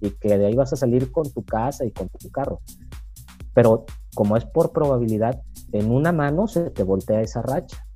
Y 0.00 0.10
que 0.10 0.36
de 0.36 0.46
ahí 0.46 0.56
vas 0.56 0.72
a 0.72 0.76
salir 0.76 1.12
con 1.12 1.32
tu 1.32 1.44
casa 1.44 1.84
y 1.84 1.92
con 1.92 2.08
tu 2.08 2.30
carro. 2.30 2.60
Pero 3.54 3.86
como 4.12 4.36
es 4.36 4.44
por 4.44 4.72
probabilidad, 4.72 5.40
en 5.70 5.92
una 5.92 6.10
mano 6.10 6.48
se 6.48 6.70
te 6.70 6.82
voltea 6.82 7.20
esa 7.20 7.42
racha. 7.42 7.86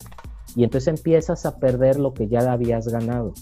Y 0.54 0.62
entonces 0.62 0.96
empiezas 0.96 1.44
a 1.44 1.58
perder 1.58 1.98
lo 1.98 2.14
que 2.14 2.28
ya 2.28 2.52
habías 2.52 2.86
ganado. 2.86 3.34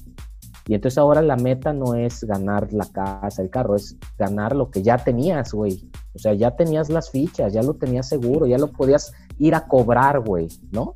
Y 0.67 0.73
entonces 0.73 0.97
ahora 0.97 1.21
la 1.21 1.37
meta 1.37 1.75
no 1.75 1.97
es 1.97 2.25
ganar 2.25 2.73
la 2.73 2.87
casa, 2.87 3.43
el 3.43 3.51
carro, 3.51 3.77
es 3.77 3.99
ganar 4.17 4.57
lo 4.57 4.71
que 4.71 4.83
ya 4.83 4.97
tenías, 4.97 5.53
güey. 5.53 5.87
O 6.15 6.19
sea, 6.19 6.35
ya 6.35 6.57
tenías 6.57 6.91
las 6.91 7.11
fichas, 7.11 7.53
ya 7.53 7.63
lo 7.63 7.75
tenías 7.75 8.09
seguro, 8.09 8.47
ya 8.47 8.59
lo 8.59 8.69
podías 8.69 9.13
ir 9.39 9.55
a 9.55 9.67
cobrar, 9.67 10.21
güey, 10.21 10.49
¿no? 10.71 10.95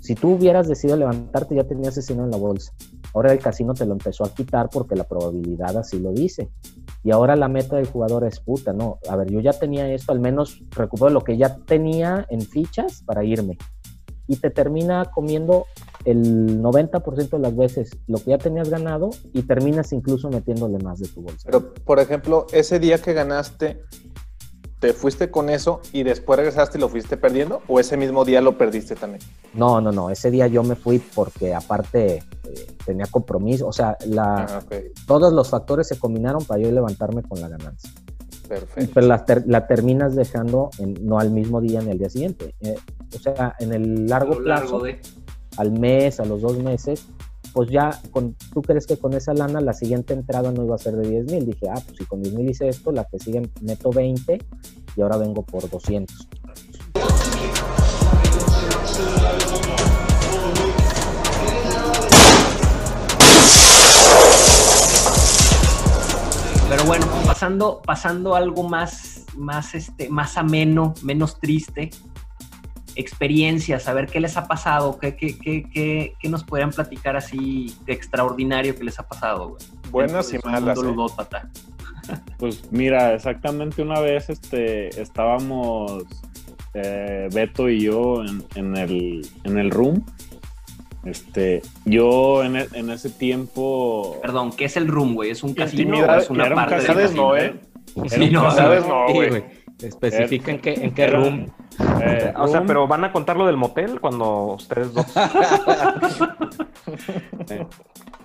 Si 0.00 0.14
tú 0.14 0.30
hubieras 0.30 0.68
decidido 0.68 0.96
levantarte, 0.96 1.54
ya 1.54 1.64
tenías 1.64 1.96
ese 1.96 2.12
en 2.12 2.30
la 2.30 2.36
bolsa. 2.36 2.72
Ahora 3.14 3.32
el 3.32 3.38
casino 3.38 3.74
te 3.74 3.86
lo 3.86 3.92
empezó 3.92 4.24
a 4.24 4.34
quitar 4.34 4.68
porque 4.70 4.96
la 4.96 5.04
probabilidad 5.04 5.76
así 5.76 5.98
lo 5.98 6.12
dice. 6.12 6.50
Y 7.02 7.10
ahora 7.10 7.36
la 7.36 7.48
meta 7.48 7.76
del 7.76 7.86
jugador 7.86 8.24
es 8.24 8.40
puta, 8.40 8.72
no. 8.72 8.98
A 9.08 9.16
ver, 9.16 9.30
yo 9.30 9.40
ya 9.40 9.52
tenía 9.52 9.92
esto, 9.92 10.12
al 10.12 10.20
menos 10.20 10.62
recupero 10.70 11.10
lo 11.10 11.22
que 11.22 11.36
ya 11.36 11.56
tenía 11.56 12.26
en 12.30 12.40
fichas 12.40 13.02
para 13.04 13.24
irme. 13.24 13.58
Y 14.26 14.36
te 14.36 14.50
termina 14.50 15.06
comiendo 15.06 15.66
el 16.04 16.62
90% 16.62 17.30
de 17.30 17.38
las 17.38 17.56
veces 17.56 17.90
lo 18.06 18.18
que 18.18 18.30
ya 18.30 18.38
tenías 18.38 18.70
ganado 18.70 19.10
y 19.32 19.42
terminas 19.42 19.92
incluso 19.92 20.30
metiéndole 20.30 20.78
más 20.78 21.00
de 21.00 21.08
tu 21.08 21.22
bolsa. 21.22 21.42
Pero, 21.44 21.74
por 21.74 21.98
ejemplo, 21.98 22.46
ese 22.52 22.78
día 22.78 22.98
que 22.98 23.12
ganaste, 23.12 23.82
¿te 24.80 24.92
fuiste 24.92 25.30
con 25.30 25.50
eso 25.50 25.80
y 25.92 26.02
después 26.02 26.38
regresaste 26.38 26.78
y 26.78 26.80
lo 26.80 26.88
fuiste 26.88 27.16
perdiendo? 27.16 27.60
¿O 27.68 27.78
ese 27.78 27.96
mismo 27.96 28.24
día 28.24 28.40
lo 28.40 28.56
perdiste 28.58 28.96
también? 28.96 29.22
No, 29.54 29.80
no, 29.80 29.92
no. 29.92 30.10
Ese 30.10 30.30
día 30.30 30.46
yo 30.46 30.62
me 30.62 30.74
fui 30.74 30.98
porque 30.98 31.54
aparte 31.54 32.16
eh, 32.16 32.66
tenía 32.84 33.06
compromiso. 33.06 33.66
O 33.68 33.72
sea, 33.72 33.96
la, 34.06 34.46
Ah, 34.48 34.60
todos 35.06 35.32
los 35.32 35.50
factores 35.50 35.86
se 35.86 35.98
combinaron 35.98 36.44
para 36.44 36.60
yo 36.62 36.70
levantarme 36.72 37.22
con 37.22 37.40
la 37.40 37.48
ganancia. 37.48 37.90
perfecto. 38.48 38.90
Pero 38.94 39.06
la, 39.06 39.24
ter- 39.24 39.44
la 39.46 39.66
terminas 39.66 40.16
dejando 40.16 40.70
en- 40.78 40.94
no 41.06 41.18
al 41.20 41.30
mismo 41.30 41.60
día 41.60 41.80
ni 41.82 41.90
al 41.92 41.98
día 41.98 42.10
siguiente. 42.10 42.54
Eh, 42.60 42.76
o 43.14 43.18
sea, 43.18 43.54
en 43.60 43.72
el 43.72 44.06
largo 44.06 44.38
plazo, 44.38 44.44
largo 44.64 44.80
de... 44.80 45.00
al 45.56 45.72
mes, 45.72 46.18
a 46.20 46.24
los 46.24 46.40
dos 46.40 46.56
meses, 46.58 47.04
pues 47.52 47.68
ya, 47.70 47.90
con, 48.10 48.34
tú 48.52 48.62
crees 48.62 48.86
que 48.86 48.96
con 48.96 49.12
esa 49.14 49.34
lana 49.34 49.60
la 49.60 49.72
siguiente 49.72 50.14
entrada 50.14 50.52
no 50.52 50.64
iba 50.64 50.74
a 50.74 50.78
ser 50.78 50.94
de 50.96 51.08
10 51.08 51.32
mil. 51.32 51.46
Dije, 51.46 51.68
ah, 51.68 51.80
pues 51.84 51.98
si 51.98 52.04
con 52.04 52.22
10 52.22 52.34
mil 52.34 52.48
hice 52.48 52.68
esto, 52.68 52.92
la 52.92 53.04
que 53.04 53.18
sigue 53.18 53.42
meto 53.60 53.90
20 53.90 54.38
y 54.96 55.00
ahora 55.00 55.16
vengo 55.16 55.42
por 55.42 55.68
200. 55.68 56.28
Pero 66.68 66.84
bueno, 66.84 67.06
pasando, 67.26 67.82
pasando 67.84 68.36
algo 68.36 68.68
más, 68.68 69.26
más, 69.36 69.74
este, 69.74 70.08
más 70.08 70.36
ameno, 70.36 70.94
menos 71.02 71.40
triste, 71.40 71.90
experiencias, 73.00 73.88
a 73.88 73.92
ver 73.94 74.06
qué 74.06 74.20
les 74.20 74.36
ha 74.36 74.46
pasado, 74.46 74.98
qué, 74.98 75.16
qué, 75.16 75.36
qué, 75.38 75.64
qué, 75.72 76.14
qué 76.20 76.28
nos 76.28 76.44
podrían 76.44 76.70
platicar 76.70 77.16
así 77.16 77.74
de 77.86 77.92
extraordinario 77.92 78.74
que 78.76 78.84
les 78.84 78.98
ha 78.98 79.06
pasado, 79.08 79.48
güey. 79.50 79.62
Buenas 79.90 80.28
y 80.32 80.36
de 80.36 80.42
malas. 80.44 80.78
mundo 80.82 81.06
¿eh? 81.08 82.16
Pues 82.38 82.62
mira, 82.72 83.14
exactamente 83.14 83.82
una 83.82 84.00
vez 84.00 84.30
este, 84.30 84.88
estábamos 85.00 86.04
eh, 86.74 87.28
Beto 87.32 87.68
y 87.68 87.80
yo 87.80 88.22
en, 88.24 88.44
en 88.54 88.76
el, 88.76 89.26
en 89.44 89.58
el 89.58 89.70
room. 89.70 90.04
Este, 91.04 91.62
yo 91.86 92.44
en, 92.44 92.56
e- 92.56 92.68
en 92.74 92.90
ese 92.90 93.08
tiempo. 93.10 94.18
Perdón, 94.20 94.52
¿qué 94.52 94.66
es 94.66 94.76
el 94.76 94.86
room, 94.86 95.14
güey? 95.14 95.30
¿Es 95.30 95.42
un 95.42 95.54
casino 95.54 95.96
o 95.96 96.00
Intimidad- 96.00 96.18
es 96.18 96.30
una 96.30 96.44
un 96.48 96.54
parte 96.54 96.74
del 96.76 96.86
casino, 96.86 97.02
casino? 97.02 97.22
no, 97.22 97.36
era- 97.36 97.46
¿eh? 97.46 97.60
Sí, 98.08 98.30
no, 98.30 98.50
¿sabes? 98.50 98.86
No, 98.86 99.06
Sí, 99.08 99.14
güey. 99.14 99.44
Especifica 99.82 100.50
en 100.52 100.60
qué, 100.60 100.74
en 100.74 100.94
qué 100.94 101.06
room. 101.06 101.46
Eh, 102.02 102.32
O 102.36 102.46
sea, 102.48 102.58
room, 102.58 102.66
pero 102.66 102.86
van 102.86 103.04
a 103.04 103.12
contar 103.12 103.36
lo 103.36 103.46
del 103.46 103.56
motel 103.56 104.00
cuando 104.00 104.54
ustedes 104.54 104.92
dos. 104.92 105.06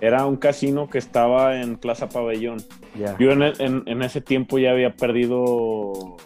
Era 0.02 0.26
un 0.26 0.36
casino 0.38 0.89
que 0.89 0.98
estaba 0.98 1.62
en 1.62 1.78
Plaza 1.78 2.10
Pabellón. 2.10 2.58
Yo 3.18 3.32
en, 3.32 3.44
en- 3.44 3.84
en 3.86 4.02
ese 4.02 4.22
tiempo 4.22 4.58
ya 4.60 4.72
había 4.72 4.94
perdido 4.96 6.18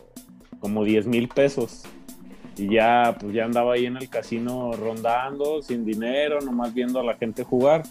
como 0.60 0.84
10 0.84 1.08
mil 1.08 1.28
pesos. 1.28 1.84
Y 2.58 2.74
ya, 2.74 3.16
pues 3.20 3.34
ya 3.34 3.46
andaba 3.46 3.74
ahí 3.74 3.86
en 3.86 3.96
el 3.96 4.10
casino 4.10 4.74
rondando, 4.74 5.62
sin 5.62 5.86
dinero, 5.86 6.42
nomás 6.42 6.74
viendo 6.74 7.00
a 7.00 7.04
la 7.04 7.16
gente 7.16 7.44
jugar. 7.44 7.84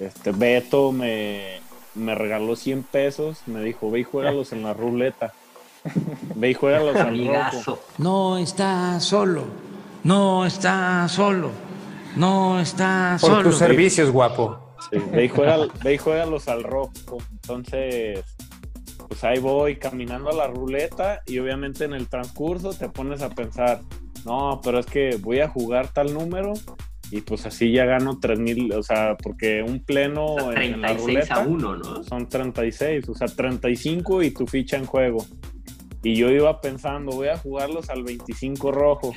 Este 0.00 0.32
Beto 0.32 0.90
me, 0.90 1.58
me 1.94 2.14
regaló 2.16 2.56
100 2.56 2.82
pesos, 2.82 3.42
me 3.46 3.60
dijo, 3.62 3.90
ve 3.92 4.00
y 4.00 4.04
juégalos 4.04 4.52
en 4.52 4.64
la 4.64 4.74
ruleta. 4.74 5.32
Ve 6.36 6.50
y 6.50 6.54
juégalos 6.54 6.96
al. 6.96 7.30
No 7.98 8.38
está 8.38 8.98
solo, 9.00 9.44
no 10.02 10.46
está 10.46 11.08
solo, 11.08 11.50
no 12.16 12.60
está 12.60 13.18
Por 13.20 13.30
solo. 13.30 13.42
tus 13.50 13.58
servicios, 13.58 14.10
guapo. 14.10 14.60
Sí, 14.90 14.98
ve, 15.12 15.24
y 15.26 15.28
juega- 15.28 15.58
ve 15.82 15.94
y 15.94 15.98
juégalos 15.98 16.48
al 16.48 16.62
rojo. 16.62 16.92
Entonces, 17.32 18.22
pues 19.08 19.24
ahí 19.24 19.38
voy 19.38 19.76
caminando 19.76 20.30
a 20.30 20.34
la 20.34 20.46
ruleta 20.46 21.22
y 21.26 21.38
obviamente 21.38 21.84
en 21.84 21.92
el 21.92 22.08
transcurso 22.08 22.72
te 22.74 22.88
pones 22.88 23.22
a 23.22 23.30
pensar, 23.30 23.80
no, 24.24 24.60
pero 24.62 24.78
es 24.80 24.86
que 24.86 25.16
voy 25.20 25.40
a 25.40 25.48
jugar 25.48 25.88
tal 25.88 26.12
número 26.14 26.54
y 27.10 27.20
pues 27.20 27.44
así 27.46 27.70
ya 27.72 27.84
gano 27.84 28.18
3 28.20 28.38
mil, 28.40 28.72
o 28.72 28.82
sea, 28.82 29.16
porque 29.22 29.62
un 29.62 29.84
pleno 29.84 30.50
en, 30.52 30.62
en 30.74 30.80
la 30.82 30.88
36 30.96 31.30
a 31.30 31.34
ruleta 31.44 31.48
1, 31.48 31.76
¿no? 31.76 32.02
son 32.02 32.28
36, 32.28 33.08
o 33.08 33.14
sea, 33.14 33.28
35 33.28 34.22
y 34.22 34.30
tu 34.30 34.46
ficha 34.46 34.76
en 34.78 34.86
juego. 34.86 35.24
Y 36.04 36.14
yo 36.16 36.30
iba 36.30 36.60
pensando, 36.60 37.12
voy 37.12 37.28
a 37.28 37.38
jugarlos 37.38 37.90
al 37.90 38.04
25 38.04 38.70
rojo. 38.70 39.12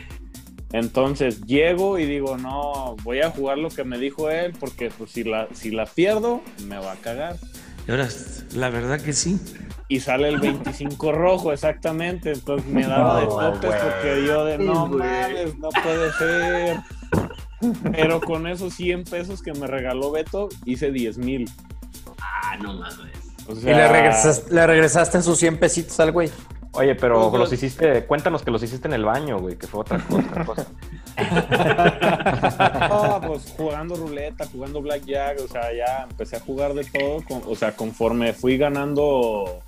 Entonces 0.74 1.42
llego 1.46 1.98
y 2.00 2.06
digo, 2.06 2.38
no, 2.38 2.96
voy 3.04 3.22
a 3.22 3.30
jugar 3.30 3.58
lo 3.58 3.70
que 3.70 3.84
me 3.84 3.98
dijo 4.00 4.30
él, 4.30 4.54
porque 4.60 4.90
pues, 4.98 5.12
si, 5.12 5.24
la, 5.24 5.48
si 5.54 5.72
la 5.72 5.86
pierdo, 5.86 6.42
me 6.66 6.78
va 6.78 6.94
a 6.94 6.96
cagar. 6.96 7.36
Y 7.88 7.92
ahora, 7.92 8.08
la 8.56 8.70
verdad 8.70 9.00
que 9.00 9.14
sí. 9.14 9.40
Y 9.90 10.02
sale 10.02 10.28
el 10.28 10.40
25 10.40 11.12
rojo, 11.14 11.54
exactamente. 11.54 12.32
Entonces 12.34 12.68
me 12.70 12.86
daba 12.86 13.22
de 13.22 13.28
topes 13.28 13.72
porque 13.82 14.24
yo 14.28 14.44
de 14.44 14.58
no 14.58 14.88
mames, 14.88 15.58
no 15.58 15.70
puede 15.70 16.12
ser. 16.14 16.78
Pero 17.94 18.20
con 18.22 18.48
esos 18.48 18.74
100 18.74 19.06
pesos 19.06 19.42
que 19.42 19.54
me 19.54 19.68
regaló 19.68 20.12
Beto, 20.12 20.50
hice 20.66 20.92
10 20.92 21.18
mil. 21.18 21.50
Ah, 22.22 22.58
no 22.62 22.74
mames. 22.74 22.98
O 23.48 23.54
Y 23.54 23.64
le, 23.64 23.88
regresas- 23.88 24.50
le 24.50 24.68
regresaste 24.68 25.22
sus 25.22 25.38
100 25.40 25.58
pesitos 25.58 25.98
al 26.02 26.12
güey. 26.12 26.30
Oye, 26.78 26.96
pero 26.96 27.36
los 27.38 27.52
hiciste, 27.54 28.06
cuéntanos 28.06 28.42
que 28.44 28.52
los 28.52 28.62
hiciste 28.64 28.88
en 28.88 28.94
el 28.94 29.04
baño, 29.06 29.40
güey, 29.40 29.58
que 29.58 29.68
fue 29.68 29.82
otra, 29.82 30.00
otra 30.10 30.46
cosa. 30.46 30.68
No, 32.90 33.22
pues 33.28 33.54
jugando 33.58 33.96
ruleta, 33.96 34.46
jugando 34.52 34.82
blackjack, 34.82 35.40
o 35.44 35.48
sea, 35.48 35.74
ya 35.74 36.06
empecé 36.10 36.36
a 36.38 36.40
jugar 36.40 36.74
de 36.74 36.84
todo, 36.86 37.24
con- 37.28 37.42
o 37.52 37.56
sea, 37.56 37.72
conforme 37.76 38.34
fui 38.34 38.58
ganando 38.58 39.60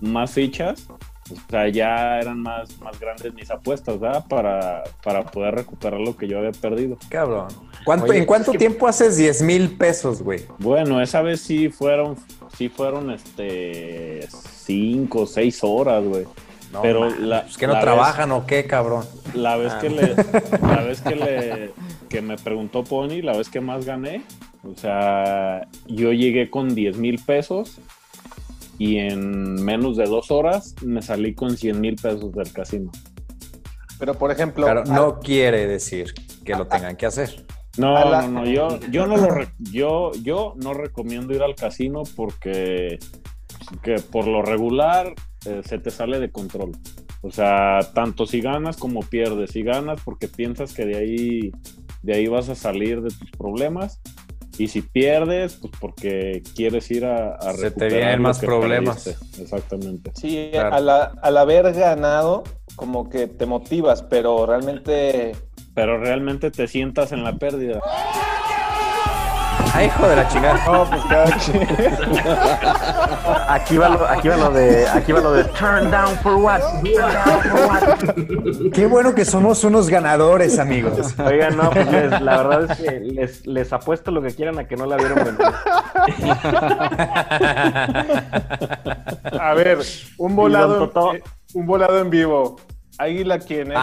más 0.00 0.30
fichas, 0.32 0.88
o 0.90 1.50
sea, 1.50 1.68
ya 1.68 2.18
eran 2.18 2.40
más, 2.40 2.78
más 2.80 2.98
grandes 2.98 3.32
mis 3.34 3.50
apuestas, 3.50 4.00
¿verdad? 4.00 4.24
Para, 4.28 4.82
para 5.04 5.24
poder 5.24 5.54
recuperar 5.54 6.00
lo 6.00 6.16
que 6.16 6.26
yo 6.26 6.38
había 6.38 6.52
perdido. 6.52 6.96
Cabrón. 7.08 7.48
¿Cuánto, 7.84 8.06
Oye, 8.06 8.18
¿En 8.18 8.24
cuánto 8.26 8.52
que- 8.52 8.58
tiempo 8.58 8.88
haces 8.88 9.16
10 9.16 9.42
mil 9.42 9.76
pesos, 9.76 10.22
güey? 10.22 10.44
Bueno, 10.58 11.00
esa 11.00 11.22
vez 11.22 11.40
sí 11.40 11.68
fueron, 11.68 12.16
sí 12.56 12.68
fueron, 12.68 13.10
este, 13.10 14.26
cinco, 14.64 15.26
seis 15.26 15.60
horas, 15.62 16.04
güey. 16.04 16.24
No, 16.72 16.82
Pero 16.82 17.10
la- 17.10 17.42
pues 17.42 17.56
que 17.58 17.66
no 17.66 17.72
la 17.72 17.78
vez- 17.80 17.84
trabajan 17.84 18.30
o 18.32 18.46
qué, 18.46 18.64
cabrón. 18.64 19.04
La 19.34 19.56
vez 19.56 19.72
Ah. 19.74 19.78
que 19.80 19.90
le, 19.90 20.14
la 20.62 20.82
vez 20.82 21.00
que 21.00 21.16
le, 21.16 21.70
que 22.08 22.22
me 22.22 22.36
preguntó 22.36 22.84
Pony, 22.84 23.22
la 23.22 23.36
vez 23.36 23.48
que 23.48 23.60
más 23.60 23.84
gané, 23.84 24.22
o 24.62 24.76
sea, 24.76 25.66
yo 25.86 26.12
llegué 26.12 26.48
con 26.48 26.74
10 26.74 26.96
mil 26.96 27.18
pesos 27.24 27.78
y 28.78 28.98
en 28.98 29.62
menos 29.64 29.96
de 29.96 30.04
dos 30.04 30.30
horas 30.30 30.74
me 30.84 31.02
salí 31.02 31.34
con 31.34 31.56
100 31.56 31.80
mil 31.80 31.96
pesos 31.96 32.32
del 32.32 32.52
casino. 32.52 32.90
Pero, 33.98 34.14
por 34.14 34.30
ejemplo, 34.30 34.64
Claro, 34.64 34.82
al- 34.82 34.94
no 34.94 35.18
quiere 35.20 35.66
decir 35.66 36.14
que 36.44 36.54
lo 36.54 36.66
tengan 36.68 36.96
que 36.96 37.06
hacer. 37.06 37.44
No, 37.78 37.94
la- 38.10 38.22
no, 38.22 38.40
no, 38.42 38.46
yo, 38.46 38.78
yo 38.90 39.06
no 39.06 39.16
lo 39.16 39.26
re- 39.30 39.48
yo, 39.58 40.10
yo 40.22 40.54
no 40.56 40.74
recomiendo 40.74 41.34
ir 41.34 41.42
al 41.42 41.54
casino 41.54 42.02
porque 42.16 42.98
que 43.82 43.96
por 43.96 44.26
lo 44.26 44.42
regular 44.42 45.14
eh, 45.46 45.62
se 45.64 45.78
te 45.78 45.90
sale 45.90 46.18
de 46.18 46.30
control. 46.30 46.72
O 47.22 47.30
sea, 47.30 47.80
tanto 47.94 48.26
si 48.26 48.40
ganas 48.40 48.76
como 48.76 49.00
pierdes. 49.00 49.50
Si 49.52 49.62
ganas 49.62 50.00
porque 50.04 50.26
piensas 50.26 50.72
que 50.74 50.84
de 50.86 50.96
ahí, 50.96 51.52
de 52.02 52.14
ahí 52.14 52.26
vas 52.26 52.48
a 52.48 52.54
salir 52.54 53.02
de 53.02 53.10
tus 53.10 53.30
problemas. 53.32 54.00
Y 54.58 54.68
si 54.68 54.82
pierdes, 54.82 55.56
pues 55.56 55.72
porque 55.80 56.42
quieres 56.56 56.90
ir 56.90 57.04
a, 57.06 57.34
a 57.36 57.52
Se 57.54 57.70
te 57.70 57.86
vienen 57.88 58.20
más 58.20 58.40
problemas. 58.40 59.04
perdiste. 59.04 59.42
Exactamente. 59.42 60.10
sí, 60.14 60.48
Claro. 60.52 60.74
al, 60.74 60.88
a- 60.90 61.12
al 61.22 61.36
haber 61.38 61.72
ganado, 61.72 62.42
como 62.76 63.08
que 63.08 63.26
te 63.26 63.46
motivas, 63.46 64.02
pero 64.02 64.44
realmente 64.46 65.32
Pero 65.74 65.98
realmente 65.98 66.50
te 66.50 66.66
sientas 66.68 67.12
en 67.12 67.22
la 67.24 67.32
pérdida. 67.34 67.80
Ay, 69.72 69.86
hijo 69.86 70.08
de 70.08 70.16
la 70.16 70.26
chingada. 70.28 70.64
No, 70.66 70.84
pues 70.84 71.00
cada. 71.08 71.26
Aquí 73.54 73.78
va 73.78 73.88
lo, 73.90 74.04
aquí 74.08 74.26
va 74.28 74.36
lo 74.36 74.50
de, 74.50 74.88
aquí 74.88 75.12
va 75.12 75.20
lo 75.20 75.32
de 75.32 75.44
turn 75.44 75.88
down 75.92 76.16
for 76.22 76.34
what? 76.34 76.60
Turn 76.82 76.82
down 77.12 77.40
for 77.42 77.60
what? 77.70 78.72
Qué 78.72 78.86
bueno 78.86 79.14
que 79.14 79.24
somos 79.24 79.62
unos 79.62 79.88
ganadores, 79.88 80.58
amigos. 80.58 81.14
Oigan, 81.24 81.56
no, 81.56 81.70
pues 81.70 81.88
les- 81.90 82.20
la 82.20 82.42
verdad 82.42 82.70
es 82.70 82.78
que 82.78 82.98
les, 83.00 83.46
les 83.46 83.72
apuesto 83.72 84.10
lo 84.10 84.20
que 84.22 84.34
quieran 84.34 84.58
a 84.58 84.66
que 84.66 84.76
no 84.76 84.86
la 84.86 84.96
vieron 84.96 85.18
venir. 85.24 85.38
A 89.40 89.54
ver, 89.54 89.78
un 90.18 90.34
volado, 90.36 90.90
eh, 91.14 91.22
un 91.54 91.66
volado 91.66 92.00
en 92.00 92.10
vivo. 92.10 92.56
Águila, 93.00 93.38
¿quién 93.38 93.72
es? 93.72 93.78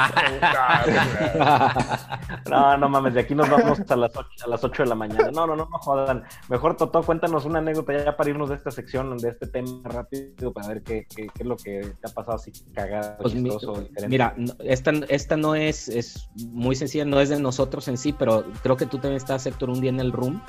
No, 2.50 2.78
no 2.78 2.90
mames, 2.90 3.14
de 3.14 3.22
aquí 3.22 3.36
nos 3.36 3.50
vamos 3.50 3.80
a 3.90 3.96
las 3.96 4.16
8, 4.16 4.30
a 4.46 4.48
las 4.50 4.64
8 4.64 4.84
de 4.84 4.90
la 4.90 4.96
mañana. 4.96 5.32
No, 5.32 5.48
no, 5.48 5.56
no, 5.56 5.68
no 5.70 5.78
jodan. 5.80 6.24
Mejor, 6.50 6.78
Totó, 6.78 7.02
cuéntanos 7.04 7.46
una 7.46 7.60
anécdota 7.60 7.94
ya 8.04 8.16
para 8.16 8.30
irnos 8.30 8.50
de 8.50 8.56
esta 8.56 8.72
sección, 8.72 9.18
de 9.18 9.30
este 9.30 9.48
tema 9.48 9.82
rápido, 9.84 10.54
para 10.54 10.68
ver 10.68 10.84
qué, 10.84 11.06
qué, 11.14 11.28
qué 11.34 11.44
es 11.44 11.46
lo 11.48 11.58
que 11.58 11.94
te 12.02 12.10
ha 12.10 12.14
pasado 12.14 12.36
así 12.38 12.52
cagado, 12.74 13.18
Pues 13.22 13.34
mi- 13.36 13.50
chistoso, 13.50 13.82
diferente. 13.82 14.08
mira, 14.08 14.34
no- 14.38 14.54
esta, 14.60 14.92
esta 15.10 15.38
no 15.38 15.56
es, 15.56 15.88
es 15.90 16.30
muy 16.36 16.76
sencilla, 16.76 17.06
no 17.06 17.20
es 17.20 17.30
de 17.30 17.40
nosotros 17.40 17.88
en 17.88 17.98
sí, 17.98 18.14
pero 18.14 18.46
creo 18.64 18.78
que 18.78 18.86
tú 18.86 18.98
también 18.98 19.18
estás, 19.18 19.46
Héctor, 19.46 19.70
un 19.70 19.82
día 19.82 19.90
en 19.90 20.00
el 20.00 20.12
Room. 20.12 20.42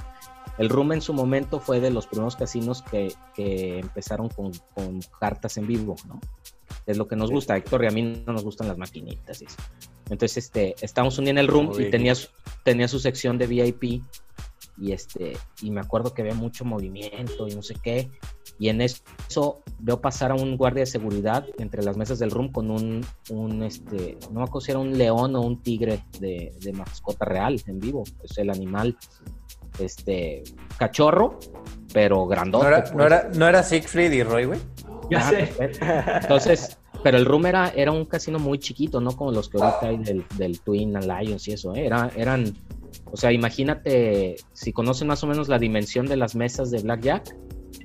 El 0.59 0.69
Room 0.69 0.93
en 0.93 1.01
su 1.01 1.13
momento 1.13 1.61
fue 1.61 1.79
de 1.81 1.91
los 1.91 2.07
primeros 2.09 2.35
casinos 2.35 2.83
que, 2.83 3.13
que 3.35 3.79
empezaron 3.79 4.29
con, 4.29 4.51
con 4.75 5.01
cartas 5.21 5.57
en 5.57 5.67
vivo, 5.69 5.95
¿no? 6.07 6.19
Es 6.87 6.97
lo 6.97 7.07
que 7.09 7.17
nos 7.17 7.31
gusta, 7.31 7.57
Héctor, 7.57 7.85
y 7.85 7.87
a 7.89 7.91
mí 7.91 8.23
no 8.27 8.33
nos 8.33 8.45
gustan 8.45 8.69
las 8.69 8.79
maquinitas 8.79 9.43
eso. 9.43 9.57
Entonces, 10.11 10.37
este, 10.39 10.75
estábamos 10.81 11.19
un 11.19 11.25
día 11.27 11.33
en 11.33 11.39
el 11.39 11.49
Room 11.49 11.69
Uy. 11.75 11.85
y 11.85 11.91
tenía, 11.91 12.15
su- 12.15 12.29
tenía 12.65 12.89
su 12.89 12.99
sección 12.99 13.37
de 13.39 13.47
VIP 13.47 14.03
y 14.81 14.93
este, 14.93 15.37
y 15.61 15.71
me 15.71 15.81
acuerdo 15.81 16.15
que 16.15 16.23
había 16.23 16.35
mucho 16.35 16.65
movimiento 16.65 17.47
y 17.49 17.55
no 17.55 17.63
sé 17.63 17.75
qué. 17.83 18.11
Y 18.61 18.69
en 18.71 18.81
eso 18.81 19.61
veo 19.81 20.01
pasar 20.01 20.31
a 20.31 20.35
un 20.35 20.57
guardia 20.57 20.81
de 20.81 20.87
seguridad 20.87 21.45
entre 21.59 21.83
las 21.83 21.97
mesas 21.97 22.19
del 22.19 22.31
room 22.31 22.51
con 22.51 22.71
un, 22.71 23.05
un 23.31 23.63
este, 23.63 24.17
no 24.33 24.41
me 24.41 24.45
acuerdo 24.45 24.61
si 24.63 24.71
era 24.73 24.81
un 24.81 24.97
león 24.97 25.37
o 25.37 25.43
un 25.43 25.63
tigre 25.63 26.03
de, 26.19 26.53
de 26.61 26.73
mascota 26.73 27.25
real 27.25 27.61
en 27.67 27.79
vivo, 27.79 28.03
es 28.23 28.39
el 28.39 28.51
animal, 28.51 28.97
este, 29.79 30.43
cachorro, 30.79 31.39
pero 31.93 32.27
grandote. 32.27 32.65
¿No 32.65 32.69
era, 32.69 32.83
pues. 32.83 32.95
no 32.95 33.05
era, 33.07 33.31
no 33.35 33.49
era 33.49 33.63
Siegfried 33.63 34.13
y 34.13 34.23
Roy, 34.23 34.45
güey? 34.47 34.61
Ya 35.11 35.19
Ah, 35.19 35.31
sé. 35.31 35.37
perfecto. 35.57 35.87
Entonces, 36.23 36.79
pero 37.03 37.17
el 37.19 37.25
room 37.25 37.47
era, 37.47 37.69
era 37.75 37.93
un 37.93 38.05
casino 38.05 38.39
muy 38.39 38.59
chiquito, 38.59 39.01
no 39.01 39.13
como 39.17 39.33
los 39.33 39.49
que 39.49 39.59
ahorita 39.59 39.87
hay 39.89 39.97
del, 39.99 40.25
del 40.37 40.61
Twin 40.61 40.93
Lions 40.95 41.47
y 41.49 41.53
eso, 41.53 41.75
¿eh? 41.75 41.87
Era, 41.87 42.11
eran, 42.17 42.55
o 43.07 43.17
sea, 43.17 43.33
imagínate, 43.33 44.37
si 44.53 44.73
conocen 44.73 45.09
más 45.09 45.23
o 45.23 45.27
menos 45.27 45.49
la 45.49 45.59
dimensión 45.59 46.07
de 46.07 46.17
las 46.17 46.35
mesas 46.35 46.71
de 46.71 46.81
Blackjack, 46.83 47.37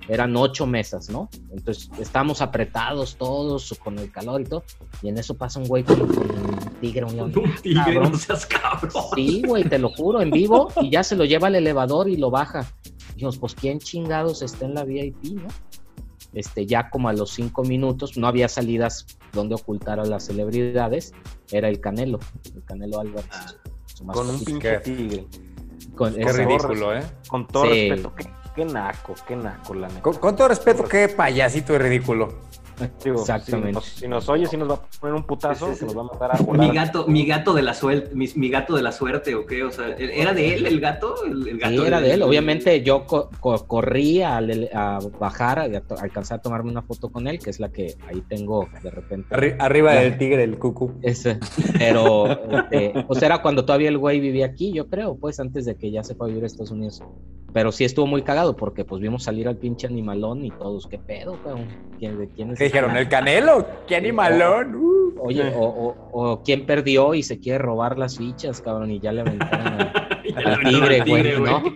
eran 0.10 0.36
ocho 0.36 0.66
mesas, 0.66 1.10
¿no? 1.10 1.30
Entonces 1.52 1.90
estábamos 2.00 2.42
apretados 2.42 3.16
todos 3.16 3.74
con 3.84 4.00
el 4.00 4.12
calor 4.12 4.42
y 4.42 4.46
todo, 4.46 4.64
y 5.02 5.10
en 5.10 5.18
eso 5.18 5.36
pasa 5.38 5.60
un 5.60 5.68
güey 5.68 5.84
con, 5.84 6.00
con 6.08 6.30
un 6.30 6.60
tigre, 6.82 7.06
un 7.06 7.16
león. 7.16 7.34
Un 7.36 7.56
tigre, 7.62 7.84
Cabrón. 7.94 8.12
no 8.12 8.18
seas 8.18 8.46
cabrón. 8.46 8.92
Sí, 9.16 9.44
güey, 9.48 9.64
te 9.64 9.78
lo 9.78 9.90
juro, 9.90 10.22
en 10.22 10.32
vivo, 10.32 10.70
y 10.82 10.90
ya 10.90 11.04
se 11.04 11.16
lo 11.16 11.24
lleva 11.26 11.48
al 11.48 11.56
elevador 11.56 12.10
y 12.10 12.18
lo 12.18 12.30
baja. 12.32 12.66
Dijimos, 13.14 13.38
pues, 13.38 13.54
¿quién 13.56 13.80
chingados 13.80 14.42
está 14.42 14.66
en 14.66 14.74
la 14.74 14.84
VIP, 14.84 15.24
no? 15.36 15.48
Este, 16.34 16.66
ya 16.66 16.90
como 16.90 17.10
a 17.10 17.14
los 17.14 17.32
cinco 17.32 17.64
minutos, 17.64 18.18
no 18.18 18.28
había 18.28 18.48
salidas 18.50 19.06
donde 19.34 19.56
ocultar 19.56 20.00
a 20.00 20.06
las 20.06 20.26
celebridades, 20.26 21.14
era 21.52 21.70
el 21.70 21.80
Canelo, 21.80 22.20
el 22.56 22.64
Canelo 22.64 23.00
Álvarez. 23.00 23.30
su 23.86 24.06
con 24.08 24.28
un 24.30 24.44
pinche 24.44 24.70
Qué- 24.70 24.80
tigre. 24.80 25.28
Con- 25.96 26.14
Qué 26.16 26.32
ridículo, 26.34 26.96
¿eh? 26.98 27.04
Con 27.28 27.46
todo 27.48 27.66
Sí. 27.66 27.90
respeto, 27.90 28.16
qué, 28.16 28.30
qué 28.56 28.66
naco, 28.66 29.14
qué 29.28 29.36
naco, 29.36 29.74
la 29.76 29.88
neta. 29.90 30.02
Con, 30.02 30.16
con 30.16 30.36
todo 30.36 30.48
respeto, 30.48 30.84
qué 30.86 31.08
payasito 31.10 31.76
y 31.76 31.78
ridículo. 31.78 32.40
Digo, 33.04 33.20
Exactamente. 33.22 33.70
Si 33.70 33.74
nos, 33.74 33.86
si 33.86 34.08
nos 34.08 34.30
oye, 34.30 34.46
si 34.48 34.58
nos 34.58 34.70
va 34.70 34.76
a 34.76 34.82
poner 35.00 35.16
un 35.16 35.24
putazo, 35.24 35.68
Sí, 35.68 35.74
sí, 35.74 35.80
sí. 35.80 35.80
que 35.82 35.86
nos 35.94 35.98
va 35.98 36.02
a 36.02 36.14
matar 36.14 36.32
a 36.36 36.42
volar. 36.44 36.68
Mi 36.68 36.74
gato, 36.76 37.08
mi 37.08 37.26
gato 37.26 37.54
de 37.54 37.62
la 37.62 37.74
suerte, 37.74 38.16
mi, 38.16 38.28
mi 38.36 38.50
gato 38.50 38.76
de 38.76 38.82
la 38.82 38.92
suerte, 38.92 39.36
¿o 39.36 39.46
qué? 39.46 39.64
O 39.64 39.72
sea, 39.72 39.90
¿era 39.98 40.34
de 40.34 40.56
él 40.56 40.66
el 40.66 40.80
gato? 40.80 41.16
El, 41.26 41.48
el 41.48 41.58
gato 41.60 41.82
Sí, 41.82 41.88
era 41.88 42.02
de 42.02 42.14
él. 42.14 42.22
Obviamente 42.24 42.82
yo 42.84 43.06
co- 43.06 43.30
co- 43.40 43.66
corrí 43.68 44.22
a, 44.22 44.38
a 44.74 45.00
bajar, 45.20 45.60
a, 45.60 45.82
to- 45.82 45.98
alcanzar 46.00 46.40
a 46.40 46.42
tomarme 46.42 46.72
una 46.72 46.82
foto 46.82 47.10
con 47.10 47.28
él, 47.28 47.40
que 47.40 47.50
es 47.50 47.60
la 47.60 47.70
que 47.72 47.96
ahí 48.08 48.22
tengo 48.28 48.68
de 48.82 48.90
repente. 48.90 49.34
Arri- 49.36 49.56
arriba 49.60 49.94
del 49.94 50.18
tigre, 50.18 50.44
el 50.44 50.58
cucu. 50.58 50.94
Ese. 51.02 51.40
Pero, 51.78 52.28
este, 52.58 52.94
pues 53.08 53.22
era 53.22 53.42
cuando 53.42 53.66
todavía 53.66 53.90
el 53.90 53.98
güey 53.98 54.20
vivía 54.20 54.46
aquí, 54.48 54.72
yo 54.74 54.88
creo, 54.88 55.16
pues 55.16 55.40
antes 55.40 55.66
de 55.66 55.76
que 55.76 55.92
ya 55.92 56.04
se 56.04 56.16
fue 56.16 56.28
a 56.28 56.30
vivir 56.30 56.44
a 56.44 56.48
Estados 56.48 56.72
Unidos. 56.72 57.02
Pero 57.54 57.72
sí 57.72 57.84
estuvo 57.86 58.08
muy 58.08 58.24
cagado 58.24 58.56
porque 58.58 58.84
pues 58.84 59.00
vimos 59.00 59.22
salir 59.24 59.48
al 59.48 59.58
pinche 59.58 59.86
animalón 59.86 60.44
y 60.44 60.50
todos, 60.50 60.88
¿qué 60.88 60.98
pedo, 60.98 61.38
cabrón? 61.44 61.68
¿Quién, 62.00 62.18
¿De 62.18 62.28
quién 62.28 62.50
es 62.52 62.58
¿Qué 62.64 62.68
dijeron? 62.70 62.96
¿El 62.96 63.10
canelo? 63.10 63.66
¡Qué 63.88 63.96
animalón! 63.98 64.76
Uh. 64.76 65.14
Oye, 65.26 65.52
o, 65.56 65.64
o- 65.66 65.96
o 66.32 66.44
quién 66.44 66.66
perdió 66.66 67.14
y 67.14 67.24
se 67.24 67.40
quiere 67.40 67.58
robar 67.58 67.98
las 67.98 68.18
fichas, 68.18 68.62
cabrón, 68.62 68.92
y 68.92 69.00
ya 69.00 69.12
le 69.12 69.22
aventaron 69.22 69.78
al, 70.36 70.60
tigre, 70.64 71.02
güey, 71.06 71.40
¿no? 71.42 71.64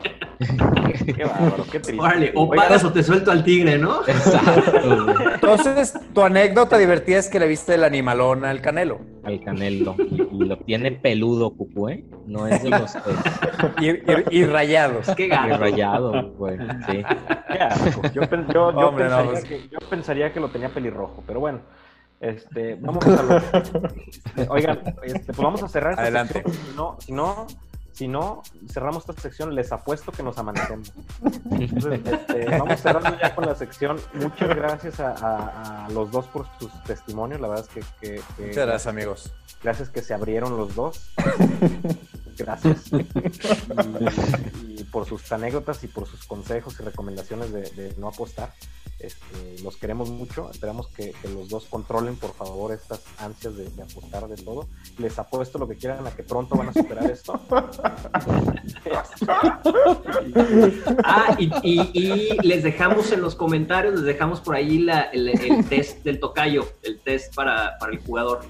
Qué 1.07 1.23
bárbaro, 1.23 1.63
qué 1.71 1.79
triste. 1.79 1.99
Órale, 2.01 2.31
o 2.35 2.43
Oigan, 2.43 2.65
pagas 2.67 2.83
o 2.83 2.91
te 2.91 3.01
suelto 3.01 3.31
al 3.31 3.43
tigre, 3.43 3.77
¿no? 3.77 4.01
Exacto, 4.07 5.05
güey, 5.05 5.33
Entonces, 5.33 5.93
tu 6.13 6.21
anécdota 6.21 6.77
divertida 6.77 7.17
es 7.17 7.29
que 7.29 7.39
le 7.39 7.47
viste 7.47 7.73
el 7.75 7.83
animalón 7.83 8.45
al 8.45 8.61
canelo. 8.61 8.99
al 9.23 9.41
canelo. 9.43 9.95
Y, 9.97 10.21
y 10.21 10.45
lo 10.45 10.57
tiene 10.57 10.91
peludo, 10.91 11.51
cucu, 11.51 11.89
¿eh? 11.89 12.03
No 12.27 12.45
es 12.47 12.61
de 12.61 12.69
los 12.69 12.93
Y, 13.79 13.89
y- 13.89 13.97
y 14.41 14.45
rayados. 14.45 15.07
Qué 15.15 15.25
eh, 15.25 15.29
gato. 15.29 15.57
rayado, 15.57 16.31
güey, 16.33 16.57
sí. 16.87 17.03
qué 17.51 17.59
asco. 17.59 18.01
Yo, 18.13 18.21
pen- 18.29 18.45
yo- 18.53 18.71
yo 18.73 18.89
Hombre, 18.89 19.05
no, 19.09 19.17
pensaría 19.17 19.31
pues. 19.31 19.45
que, 19.45 19.61
yo 19.69 19.79
pensaría 19.89 20.33
que 20.33 20.39
lo 20.39 20.49
tenía 20.49 20.69
pelirrojo, 20.69 21.23
pero 21.25 21.39
bueno. 21.39 21.59
Este, 22.19 22.75
vamos 22.81 23.05
a 23.05 23.23
lo- 23.23 23.37
este, 23.37 24.47
Oigan, 24.49 24.79
este, 25.03 25.19
pues 25.33 25.37
vamos 25.37 25.61
a 25.63 25.67
cerrar 25.67 25.99
Adelante. 25.99 26.43
Si 26.45 26.75
no, 26.75 26.97
si 26.99 27.11
no, 27.13 27.45
si 27.97 28.07
no 28.07 28.43
cerramos 28.71 29.09
esta 29.09 29.19
sección, 29.21 29.55
les 29.55 29.71
apuesto 29.71 30.11
que 30.11 30.21
nos 30.21 30.37
amanecemos. 30.37 30.93
Entonces, 31.49 32.01
este, 32.05 32.45
vamos 32.59 32.79
cerrando 32.79 33.17
ya 33.19 33.33
con 33.33 33.45
la 33.47 33.55
sección. 33.55 33.99
Muchas 34.13 34.49
gracias 34.55 34.99
a, 34.99 35.13
a- 35.13 35.85
a 35.85 35.89
los 35.89 36.11
dos 36.11 36.27
por 36.27 36.45
sus 36.59 36.71
testimonios. 36.83 37.41
La 37.41 37.47
verdad 37.47 37.65
es 37.67 37.73
que, 37.73 37.81
que- 37.99 38.21
que- 38.37 38.47
Muchas 38.47 38.67
gracias, 38.67 38.87
amigos. 38.87 39.33
gracias 39.63 39.89
que 39.89 40.01
se 40.03 40.13
abrieron 40.13 40.55
los 40.57 40.75
dos. 40.75 41.09
Gracias. 42.37 42.83
Y, 44.67 44.81
y 44.81 44.83
por 44.85 45.05
sus 45.05 45.31
anécdotas 45.31 45.83
y 45.83 45.87
por 45.87 46.07
sus 46.07 46.23
consejos 46.25 46.79
y 46.79 46.83
recomendaciones 46.83 47.51
de, 47.51 47.61
de 47.61 47.95
no 47.97 48.07
apostar. 48.09 48.53
Este, 48.99 49.61
los 49.63 49.77
queremos 49.77 50.09
mucho. 50.09 50.49
Esperamos 50.49 50.87
que, 50.87 51.11
que 51.21 51.27
los 51.29 51.49
dos 51.49 51.65
controlen, 51.65 52.15
por 52.15 52.33
favor, 52.33 52.71
estas 52.73 53.01
ansias 53.19 53.55
de, 53.55 53.69
de 53.69 53.83
apostar 53.83 54.27
de 54.27 54.35
todo. 54.37 54.67
Les 54.97 55.17
apuesto 55.19 55.59
lo 55.59 55.67
que 55.67 55.75
quieran 55.75 56.05
a 56.07 56.11
que 56.11 56.23
pronto 56.23 56.55
van 56.55 56.69
a 56.69 56.73
superar 56.73 57.09
esto. 57.11 57.39
Ah, 61.03 61.35
y, 61.37 61.51
y- 61.63 61.91
y 61.93 62.37
les 62.47 62.63
dejamos 62.63 63.11
en 63.11 63.21
los 63.21 63.35
comentarios, 63.35 63.95
les 63.95 64.03
dejamos 64.03 64.41
por 64.41 64.55
ahí 64.55 64.79
la- 64.79 65.01
el, 65.03 65.29
el 65.29 65.67
test 65.67 66.03
del 66.03 66.19
tocayo, 66.19 66.67
el 66.83 66.99
test 66.99 67.33
para, 67.35 67.77
para 67.79 67.91
el 67.93 67.99
jugador. 67.99 68.41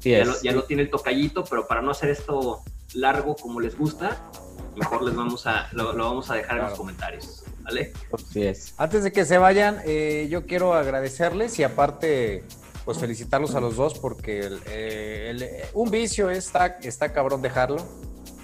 Sí 0.00 0.10
Ya 0.10 0.18
es. 0.18 0.26
lo, 0.28 0.34
ya 0.42 0.52
lo 0.52 0.64
tiene 0.64 0.82
el 0.82 0.90
tocayito, 0.90 1.44
pero 1.44 1.66
para 1.66 1.82
no 1.82 1.90
hacer 1.90 2.10
esto 2.10 2.60
largo 2.94 3.36
como 3.36 3.60
les 3.60 3.76
gusta, 3.76 4.30
mejor 4.76 5.02
les 5.02 5.14
vamos 5.14 5.46
a, 5.46 5.68
lo, 5.72 5.92
lo 5.92 6.04
vamos 6.04 6.30
a 6.30 6.34
dejar 6.34 6.58
en 6.58 6.64
los 6.64 6.74
comentarios. 6.78 7.43
¿Vale? 7.64 7.92
Sí 8.32 8.44
es. 8.44 8.74
Antes 8.76 9.02
de 9.04 9.12
que 9.12 9.24
se 9.24 9.38
vayan, 9.38 9.80
eh, 9.84 10.28
yo 10.30 10.46
quiero 10.46 10.74
agradecerles 10.74 11.58
y 11.58 11.64
aparte, 11.64 12.44
pues 12.84 12.98
felicitarlos 12.98 13.54
a 13.54 13.60
los 13.60 13.76
dos 13.76 13.98
porque 13.98 14.40
el- 14.40 14.60
eh, 14.66 15.28
el- 15.30 15.42
eh, 15.42 15.64
un 15.72 15.90
vicio 15.90 16.30
está, 16.30 16.66
está 16.82 17.12
cabrón 17.12 17.40
dejarlo, 17.42 17.78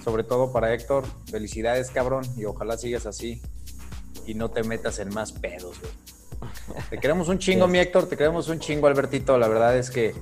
sobre 0.03 0.23
todo 0.23 0.51
para 0.51 0.73
Héctor. 0.73 1.05
Felicidades, 1.29 1.91
cabrón, 1.91 2.23
y 2.35 2.45
ojalá 2.45 2.77
sigas 2.77 3.05
así 3.05 3.41
y 4.25 4.33
no 4.33 4.49
te 4.49 4.63
metas 4.63 4.97
en 4.99 5.09
más 5.13 5.31
pedos, 5.31 5.79
güey. 5.79 5.91
Te 6.89 6.97
queremos 6.97 7.27
un 7.29 7.37
chingo, 7.37 7.67
mi 7.67 7.77
Héctor, 7.77 8.07
te 8.09 8.17
queremos 8.17 8.47
un 8.49 8.59
chingo, 8.59 8.87
Albertito. 8.87 9.37
La 9.37 9.47
verdad 9.47 9.77
es 9.77 9.91
que 9.91 10.13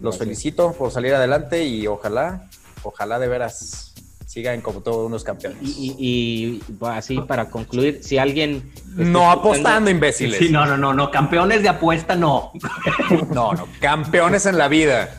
los 0.00 0.16
Gracias. 0.16 0.18
felicito 0.18 0.72
por 0.72 0.92
salir 0.92 1.12
adelante 1.14 1.64
y 1.64 1.88
ojalá, 1.88 2.48
ojalá 2.84 3.18
de 3.18 3.26
veras 3.26 3.92
sigan 4.26 4.60
como 4.60 4.82
todos 4.82 5.06
unos 5.06 5.24
campeones. 5.24 5.58
Y, 5.62 5.94
y- 5.98 6.60
y 6.68 6.84
así 6.84 7.18
para 7.20 7.48
concluir, 7.48 8.00
si 8.02 8.18
alguien... 8.18 8.70
no 8.96 9.30
apostando, 9.30 9.88
imbéciles. 9.90 10.38
Sí, 10.38 10.50
no, 10.50 10.66
no, 10.66 10.76
no, 10.76 10.92
no, 10.92 11.10
campeones 11.10 11.62
de 11.62 11.70
apuesta 11.70 12.14
no. 12.16 12.52
No, 13.32 13.52
no, 13.54 13.66
campeones 13.80 14.44
en 14.46 14.58
la 14.58 14.68
vida. 14.68 15.16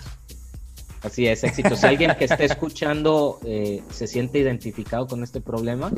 Así 1.04 1.26
es, 1.28 1.44
éxito. 1.44 1.76
Si 1.76 1.86
alguien 1.86 2.14
que 2.20 2.26
esté 2.26 2.46
escuchando 2.46 3.40
eh, 3.46 3.82
se 3.92 4.08
siente 4.08 4.40
identificado 4.40 5.08
con 5.08 5.24
este 5.24 5.40
problema, 5.42 5.92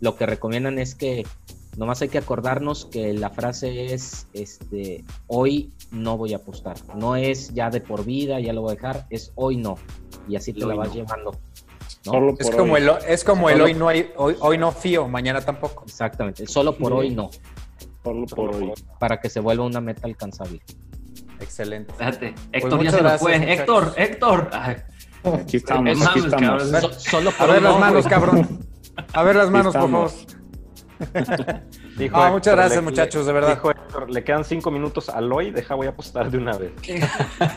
lo 0.00 0.16
que 0.16 0.26
recomiendan 0.26 0.78
es 0.78 0.94
que 0.96 1.24
nomás 1.76 2.02
hay 2.02 2.08
que 2.08 2.18
acordarnos 2.18 2.86
que 2.86 3.12
la 3.12 3.30
frase 3.30 3.94
es, 3.94 4.26
este, 4.32 5.04
hoy 5.28 5.70
no 5.92 6.16
voy 6.16 6.32
a 6.32 6.38
apostar. 6.38 6.76
No 6.96 7.14
es 7.14 7.54
ya 7.54 7.70
de 7.70 7.80
por 7.80 8.04
vida, 8.04 8.40
ya 8.40 8.52
lo 8.52 8.62
voy 8.62 8.72
a 8.72 8.74
dejar, 8.74 9.06
es 9.10 9.30
hoy 9.36 9.56
no. 9.58 9.76
Y 10.28 10.34
así 10.36 10.52
te 10.52 10.64
Hoy 10.64 10.70
la 10.70 10.74
vas 10.76 10.88
no. 10.88 10.94
llevando. 10.94 11.38
¿No? 12.06 12.12
Solo 12.12 12.34
Es 12.38 12.50
como, 12.50 12.72
hoy. 12.74 12.80
el, 12.82 12.90
es 13.08 13.24
como 13.24 13.50
el 13.50 13.60
hoy 13.60 13.74
no 13.74 13.88
hay, 13.88 14.10
hoy, 14.16 14.36
hoy 14.40 14.58
no 14.58 14.72
fío, 14.72 15.08
mañana 15.08 15.40
tampoco. 15.40 15.84
Exactamente, 15.86 16.46
solo 16.46 16.76
por 16.76 16.92
hoy 16.92 17.10
no, 17.10 17.30
Solo 18.02 18.26
por 18.26 18.54
hoy. 18.54 18.72
para 18.98 19.20
que 19.20 19.28
se 19.30 19.40
vuelva 19.40 19.64
una 19.64 19.80
meta 19.80 20.06
alcanzable. 20.06 20.60
Excelente. 21.40 21.92
Espérate, 21.92 22.34
Héctor 22.52 22.70
ya 22.70 22.76
muchas 22.76 22.94
se 22.94 23.02
nos 23.02 23.02
gracias, 23.02 23.20
fue. 23.20 23.38
muchachos. 23.38 23.58
Héctor, 23.60 23.94
Héctor. 23.96 24.50
Ay, 24.52 24.76
Aquí 25.42 25.56
estamos, 25.58 25.84
mames, 25.98 26.06
aquí 26.08 26.18
estamos. 26.20 26.62
cabrón. 26.72 26.80
So- 26.80 26.92
solo 27.00 27.30
A 27.30 27.32
por 27.32 27.46
ver 27.48 27.56
hoy 27.58 27.62
las 27.62 27.72
no, 27.74 27.78
manos, 27.80 28.02
güey. 28.04 28.10
cabrón. 28.14 28.66
A 29.12 29.22
ver 29.22 29.36
las 29.36 29.50
manos, 29.50 29.74
por 29.76 29.90
favor. 29.90 30.10
Dijo 31.98 32.16
No, 32.16 32.22
Héctor, 32.22 32.32
muchas 32.32 32.54
gracias, 32.54 32.76
le- 32.76 32.82
muchachos, 32.90 33.26
de 33.26 33.32
verdad. 33.32 33.54
Dijo 33.56 33.70
Héctor, 33.72 34.10
le 34.10 34.22
quedan 34.24 34.44
cinco 34.44 34.70
minutos 34.70 35.08
al 35.08 35.32
hoy, 35.32 35.50
deja 35.50 35.74
voy 35.74 35.88
a 35.88 35.90
apostar 35.90 36.30
de 36.30 36.38
una 36.38 36.56
vez. 36.56 36.70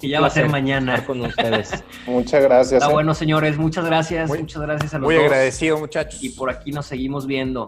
y 0.00 0.08
ya 0.08 0.20
va 0.20 0.26
a 0.26 0.30
ser 0.30 0.48
mañana. 0.48 1.04
con 1.06 1.20
ustedes. 1.20 1.84
Muchas 2.06 2.42
gracias. 2.42 2.74
Está 2.80 2.90
¿eh? 2.90 2.92
bueno, 2.92 3.14
señores. 3.14 3.56
Muchas 3.58 3.84
gracias. 3.84 4.28
Muy- 4.28 4.40
muchas 4.40 4.62
gracias 4.62 4.94
a 4.94 4.98
los 4.98 5.06
Muy 5.06 5.14
dos. 5.16 5.24
agradecido, 5.24 5.78
muchachos. 5.78 6.22
Y 6.22 6.30
por 6.30 6.50
aquí 6.50 6.72
nos 6.72 6.86
seguimos 6.86 7.26
viendo. 7.26 7.66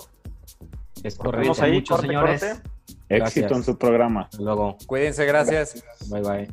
Es 1.05 1.17
correcto. 1.17 1.63
ahí, 1.63 1.73
mucho, 1.75 1.95
corte, 1.95 2.07
señores. 2.09 2.41
corte. 2.45 2.63
Éxito 3.11 3.47
Gracias. 3.47 3.53
en 3.53 3.65
su 3.65 3.79
programa. 3.79 4.23
Hasta 4.23 4.43
Luego, 4.43 4.77
Cuídense, 4.87 5.25
gracias. 5.25 5.83
bye 6.11 6.21
bye. 6.21 6.49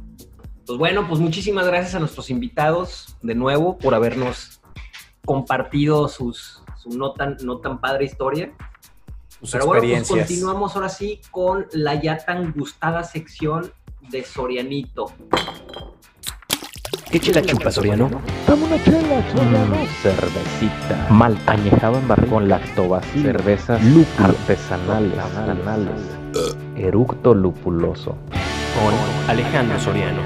Pues 0.66 0.80
bueno, 0.80 1.08
pues 1.08 1.20
muchísimas 1.20 1.68
gracias 1.68 1.96
a 1.96 2.00
nuestros 2.00 2.30
invitados 2.30 3.18
de 3.22 3.36
nuevo 3.36 3.78
por 3.78 3.94
habernos 3.94 4.62
compartido 5.26 6.08
sus, 6.08 6.64
su 6.78 6.90
no 6.98 7.12
tan, 7.14 7.38
no 7.44 7.58
tan 7.60 7.82
padre 7.82 8.06
historia. 8.06 8.54
Sus 9.46 9.52
Pero 9.52 9.68
bueno, 9.68 9.84
pues 9.84 10.08
continuamos 10.08 10.76
ahora 10.76 10.90
sí 10.90 11.22
con 11.30 11.68
la 11.72 12.02
ya 12.02 12.18
tan 12.18 12.52
gustada 12.52 13.04
sección 13.04 13.72
de 14.10 14.24
Sorianito. 14.24 15.12
¿Qué 17.12 17.20
chela 17.20 17.44
chupa, 17.44 17.72
Soriano? 17.72 18.10
cervecita. 20.02 21.08
Mal 21.12 21.38
añejado 21.46 21.98
en 21.98 22.08
barril. 22.08 22.30
Con 22.30 22.50
lactobacillus 22.50 23.24
cervezas 23.24 23.82
artesanales. 24.18 25.20
Anales 25.38 26.02
eructo 26.76 27.36
lupuloso. 27.36 28.18
Con 28.74 29.30
Alejandro 29.30 29.80
Soriano. 29.80 30.22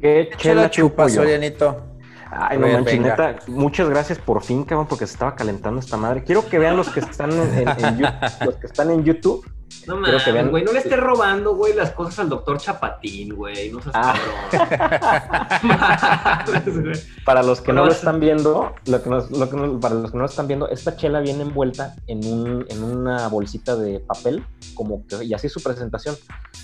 ¿Qué 0.00 0.30
Chela 0.38 0.38
chela 0.38 0.70
chupa? 0.70 1.08
Sorianito. 1.08 1.89
Ay, 2.32 2.58
no 2.58 2.66
manches, 2.74 2.94
neta, 3.00 3.36
muchas 3.48 3.88
gracias 3.88 4.18
por 4.18 4.42
fin, 4.42 4.64
cabrón, 4.64 4.86
porque 4.88 5.06
se 5.06 5.14
estaba 5.14 5.34
calentando 5.34 5.80
esta 5.80 5.96
madre. 5.96 6.22
Quiero 6.22 6.48
que 6.48 6.58
vean 6.58 6.76
los 6.76 6.88
que 6.88 7.00
están 7.00 7.30
en, 7.32 7.54
en- 7.58 7.68
en 7.68 7.98
Yu- 7.98 8.44
los 8.46 8.54
que 8.56 8.66
están 8.66 8.90
en 8.90 9.02
YouTube. 9.04 9.44
No 9.86 9.96
mames, 9.96 10.24
vean- 10.32 10.50
güey, 10.50 10.64
no 10.64 10.72
le 10.72 10.78
estés 10.80 10.98
robando, 10.98 11.54
güey, 11.54 11.74
las 11.74 11.92
cosas 11.92 12.18
al 12.18 12.28
doctor 12.28 12.58
Chapatín, 12.58 13.34
güey. 13.36 13.70
No 13.70 13.80
seas 13.80 13.94
Ah. 13.96 14.14
cabrón. 14.50 14.70
Para 17.24 17.42
los 17.42 17.60
que 17.60 17.66
Pero 17.66 17.78
no 17.78 17.86
lo 17.86 17.92
están 17.92 18.20
viendo, 18.20 18.72
lo 18.86 19.02
que 19.02 19.10
nos- 19.10 19.30
lo 19.30 19.48
que 19.48 19.56
nos- 19.56 19.80
para 19.80 19.94
los 19.94 20.10
que 20.10 20.16
no 20.16 20.22
lo 20.24 20.28
están 20.28 20.46
viendo, 20.48 20.68
esta 20.68 20.96
chela 20.96 21.20
viene 21.20 21.42
envuelta 21.42 21.94
en, 22.06 22.24
un, 22.26 22.66
en 22.68 22.82
una 22.82 23.28
bolsita 23.28 23.76
de 23.76 24.00
papel, 24.00 24.44
como 24.74 25.06
que, 25.06 25.24
y 25.24 25.34
así 25.34 25.48
su 25.48 25.62
presentación, 25.62 26.16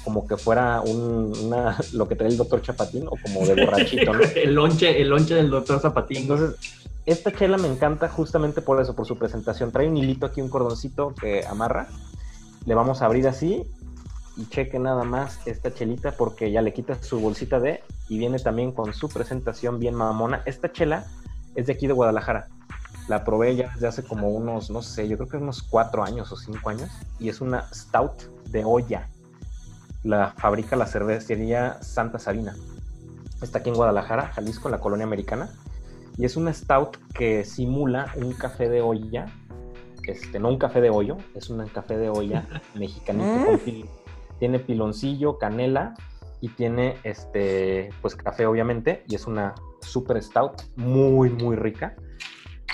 como 0.04 0.26
que 0.26 0.36
fuera 0.36 0.80
un, 0.80 1.32
una, 1.44 1.76
lo 1.92 2.09
que 2.09 2.16
trae 2.16 2.28
el 2.30 2.36
doctor 2.36 2.62
Chapatín 2.62 3.07
o 3.07 3.12
como 3.22 3.46
de 3.46 3.64
borrachito, 3.64 4.12
¿no? 4.12 4.20
el 4.34 4.54
lonche, 4.54 5.00
el 5.00 5.09
lonche 5.09 5.34
del 5.34 5.50
doctor 5.50 5.80
Zapatín. 5.80 6.18
Entonces, 6.18 6.57
esta 7.07 7.32
chela 7.32 7.57
me 7.57 7.68
encanta 7.68 8.09
justamente 8.09 8.61
por 8.62 8.80
eso, 8.80 8.94
por 8.96 9.07
su 9.07 9.16
presentación. 9.16 9.70
Trae 9.70 9.86
un 9.88 9.96
hilito 9.96 10.26
aquí, 10.26 10.40
un 10.40 10.48
cordoncito 10.48 11.14
que 11.14 11.44
amarra. 11.46 11.86
Le 12.66 12.74
vamos 12.74 13.00
a 13.00 13.06
abrir 13.06 13.28
así 13.28 13.64
y 14.36 14.46
cheque 14.48 14.80
nada 14.80 15.04
más 15.04 15.38
esta 15.46 15.72
chelita 15.72 16.12
porque 16.12 16.50
ya 16.50 16.62
le 16.62 16.72
quitas 16.72 17.06
su 17.06 17.20
bolsita 17.20 17.60
de 17.60 17.82
y 18.08 18.18
viene 18.18 18.40
también 18.40 18.72
con 18.72 18.92
su 18.92 19.08
presentación 19.08 19.78
bien 19.78 19.94
mamona. 19.94 20.42
Esta 20.46 20.72
chela 20.72 21.06
es 21.54 21.66
de 21.66 21.74
aquí 21.74 21.86
de 21.86 21.92
Guadalajara. 21.92 22.48
La 23.06 23.22
probé 23.22 23.54
ya 23.54 23.72
desde 23.74 23.86
hace 23.86 24.02
como 24.02 24.30
unos, 24.30 24.68
no 24.68 24.82
sé, 24.82 25.06
yo 25.06 25.16
creo 25.16 25.28
que 25.28 25.36
unos 25.36 25.62
cuatro 25.62 26.02
años 26.02 26.32
o 26.32 26.36
cinco 26.36 26.70
años. 26.70 26.90
Y 27.20 27.28
es 27.28 27.40
una 27.40 27.72
stout 27.72 28.24
de 28.50 28.64
olla. 28.64 29.08
La 30.02 30.32
fabrica 30.32 30.74
la 30.74 30.86
cervecería 30.86 31.80
Santa 31.82 32.18
Sabina. 32.18 32.56
Está 33.40 33.60
aquí 33.60 33.70
en 33.70 33.76
Guadalajara, 33.76 34.32
Jalisco, 34.34 34.66
en 34.66 34.72
la 34.72 34.80
colonia 34.80 35.06
americana. 35.06 35.50
Y 36.18 36.24
es 36.24 36.36
una 36.36 36.52
stout 36.52 36.96
que 37.14 37.44
simula 37.44 38.12
un 38.16 38.32
café 38.32 38.68
de 38.68 38.82
olla. 38.82 39.26
Este, 40.07 40.38
no 40.38 40.48
un 40.48 40.59
café 40.59 40.80
de 40.80 40.90
hoyo, 40.90 41.16
es 41.34 41.50
un 41.50 41.66
café 41.68 41.96
de 41.96 42.09
olla 42.09 42.46
mexicanito. 42.74 43.44
con 43.46 43.59
pil- 43.61 43.88
tiene 44.38 44.59
piloncillo, 44.59 45.38
canela 45.38 45.94
y 46.40 46.50
tiene 46.50 46.96
este, 47.04 47.88
pues 48.02 48.14
café 48.14 48.46
obviamente. 48.46 49.02
Y 49.09 49.14
es 49.14 49.26
una 49.26 49.54
super 49.80 50.22
stout, 50.22 50.62
muy, 50.76 51.30
muy 51.30 51.57
rica. 51.57 51.96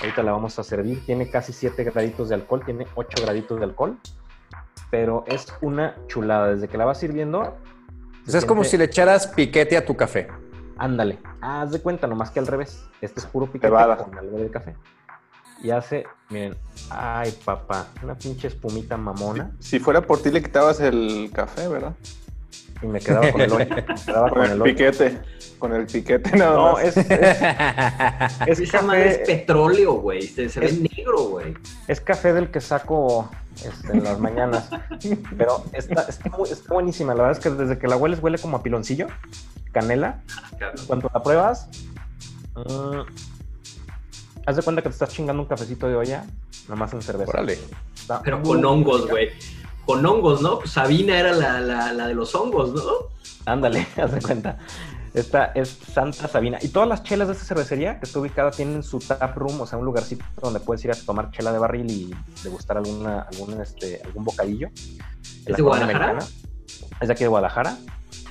Ahorita 0.01 0.23
la 0.23 0.31
vamos 0.33 0.59
a 0.59 0.63
servir. 0.63 1.05
Tiene 1.05 1.29
casi 1.29 1.53
7 1.53 1.83
graditos 1.85 2.29
de 2.29 2.35
alcohol, 2.35 2.63
tiene 2.65 2.85
8 2.95 3.23
graditos 3.23 3.57
de 3.59 3.65
alcohol. 3.65 3.97
Pero 4.91 5.23
es 5.27 5.47
una 5.61 5.95
chulada. 6.07 6.49
Desde 6.53 6.67
que 6.67 6.77
la 6.77 6.85
vas 6.85 6.99
sirviendo. 6.99 7.55
Sea, 8.25 8.39
es 8.39 8.45
como 8.45 8.63
si 8.63 8.77
le 8.77 8.85
echaras 8.85 9.27
piquete 9.27 9.77
a 9.77 9.85
tu 9.85 9.95
café. 9.95 10.27
Ándale, 10.77 11.19
haz 11.41 11.71
de 11.71 11.81
cuenta, 11.81 12.07
nomás 12.07 12.31
que 12.31 12.39
al 12.39 12.47
revés. 12.47 12.83
Este 13.01 13.19
es 13.19 13.25
puro 13.25 13.45
piquete 13.45 13.67
Cebada. 13.67 13.97
con 13.97 14.17
algo 14.17 14.37
de 14.37 14.49
café. 14.49 14.75
Y 15.63 15.71
hace, 15.71 16.05
miren, 16.29 16.55
ay 16.89 17.31
papá, 17.45 17.87
una 18.03 18.15
pinche 18.15 18.49
espumita 18.49 18.97
mamona. 18.97 19.51
Si 19.59 19.79
fuera 19.79 20.01
por 20.01 20.21
ti 20.21 20.29
le 20.29 20.43
quitabas 20.43 20.79
el 20.81 21.31
café, 21.33 21.67
¿verdad? 21.69 21.93
Y 22.81 22.87
me 22.87 22.99
quedaba 22.99 23.31
con 23.31 23.41
el 23.41 23.49
quedaba 24.05 24.29
Con 24.29 24.39
con 24.39 24.43
el 24.45 24.51
el 24.51 24.61
piquete. 24.63 25.21
Con 25.57 25.73
el 25.73 25.85
piquete 25.85 26.35
nada 26.37 26.55
No, 26.57 26.73
más. 26.73 26.83
es, 26.83 26.97
es, 26.97 27.07
es 28.47 28.59
Esa 28.59 28.81
madre 28.81 29.09
es 29.11 29.17
café, 29.19 29.35
petróleo, 29.37 29.93
güey. 29.93 30.23
Se, 30.23 30.49
se 30.49 30.65
es- 30.65 30.81
ve 30.83 30.89
negro, 30.93 31.23
güey. 31.29 31.53
es 31.87 32.01
café 32.01 32.33
del 32.33 32.51
que 32.51 32.59
saco 32.59 33.29
este, 33.63 33.93
en 33.93 34.03
las 34.03 34.19
mañanas. 34.19 34.69
Pero 35.37 35.63
está, 35.71 36.01
está, 36.09 36.29
muy- 36.37 36.49
está 36.49 36.73
buenísima. 36.73 37.13
La 37.15 37.23
verdad 37.23 37.37
es 37.37 37.43
que 37.43 37.49
desde 37.51 37.77
que 37.79 37.87
la 37.87 37.95
hueles, 37.95 38.21
huele 38.21 38.37
como 38.37 38.57
a 38.57 38.63
piloncillo, 38.63 39.07
canela. 39.71 40.21
Cuando 40.87 41.09
la 41.13 41.23
pruebas, 41.23 41.69
mm, 42.55 42.99
haz 44.45 44.55
de 44.55 44.61
cuenta 44.61 44.81
que 44.81 44.89
te 44.89 44.93
estás 44.93 45.09
chingando 45.09 45.41
un 45.41 45.47
cafecito 45.47 45.87
de 45.87 45.95
olla, 45.95 46.25
nomás 46.67 46.93
en 46.93 47.01
cerveza. 47.01 47.31
Órale. 47.31 47.59
Está 47.95 48.21
Pero 48.21 48.41
con 48.41 48.63
hongos, 48.63 49.07
güey. 49.09 49.29
Con 49.85 50.05
hongos, 50.05 50.41
¿no? 50.41 50.59
Pues 50.59 50.71
Sabina 50.71 51.19
era 51.19 51.33
la, 51.33 51.59
la, 51.59 51.93
la 51.93 52.07
de 52.07 52.13
los 52.13 52.33
hongos, 52.35 52.73
¿no? 52.73 52.83
Ándale, 53.45 53.85
haz 53.97 54.11
de 54.13 54.21
cuenta. 54.21 54.57
Esta 55.13 55.45
es 55.53 55.69
Santa 55.69 56.27
Sabina. 56.27 56.57
Y 56.61 56.69
todas 56.69 56.89
las 56.89 57.03
chelas 57.03 57.27
de 57.27 57.33
esta 57.33 57.45
cervecería 57.45 57.99
que 57.99 58.05
está 58.05 58.19
ubicada 58.19 58.49
tienen 58.49 58.81
su 58.81 58.97
tap 58.99 59.37
room, 59.37 59.61
o 59.61 59.67
sea, 59.67 59.77
un 59.77 59.85
lugarcito 59.85 60.25
donde 60.41 60.59
puedes 60.59 60.83
ir 60.85 60.91
a 60.91 60.95
tomar 60.95 61.29
chela 61.31 61.51
de 61.51 61.59
barril 61.59 61.91
y 61.91 62.15
degustar 62.43 62.77
alguna, 62.77 63.21
algún, 63.21 63.61
este, 63.61 64.01
algún 64.03 64.23
bocadillo. 64.23 64.69
La 65.45 65.55
de 65.55 65.63
colonia 65.63 65.85
Guadalajara? 65.85 66.11
americana. 66.11 66.52
Es 67.01 67.07
de 67.07 67.13
aquí 67.13 67.23
de 67.23 67.27
Guadalajara, 67.29 67.77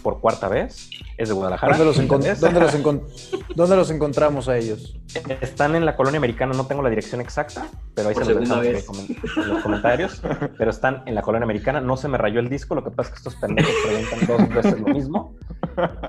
por 0.03 0.21
cuarta 0.21 0.49
vez. 0.49 0.89
Es 1.19 1.29
de 1.29 1.35
Guadalajara. 1.35 1.77
¿Dónde 1.77 1.85
los, 1.85 2.41
dónde 2.41 2.61
los 2.61 2.75
encon- 2.75 3.03
dónde 3.55 3.77
los 3.77 3.91
encontramos 3.91 4.49
a 4.49 4.57
ellos? 4.57 4.97
Están 5.41 5.77
en 5.77 5.85
la 5.85 5.95
colonia 5.95 6.19
americana, 6.19 6.55
no 6.55 6.67
tengo 6.67 6.83
la 6.83 6.89
dirección 6.89 7.21
exacta, 7.21 7.67
pero 7.95 8.09
ahí 8.09 8.15
Por 8.15 8.25
se 8.25 8.35
los 8.35 8.41
dejamos 8.49 8.67
en 8.67 9.49
los 9.49 9.63
comentarios. 9.63 10.23
Pero 10.59 10.71
están 10.71 11.03
en 11.07 11.15
la 11.15 11.23
colonia 11.23 11.45
americana, 11.45 11.81
no 11.81 11.97
se 11.97 12.09
me 12.09 12.17
rayó 12.19 12.41
el 12.41 12.49
disco, 12.49 12.75
lo 12.75 12.83
que 12.83 12.91
pasa 12.91 13.09
es 13.11 13.15
que 13.15 13.19
estos 13.19 13.37
pendejos 13.37 13.73
preguntan 13.85 14.49
dos 14.49 14.55
veces 14.55 14.81
lo 14.81 14.87
mismo. 14.89 15.35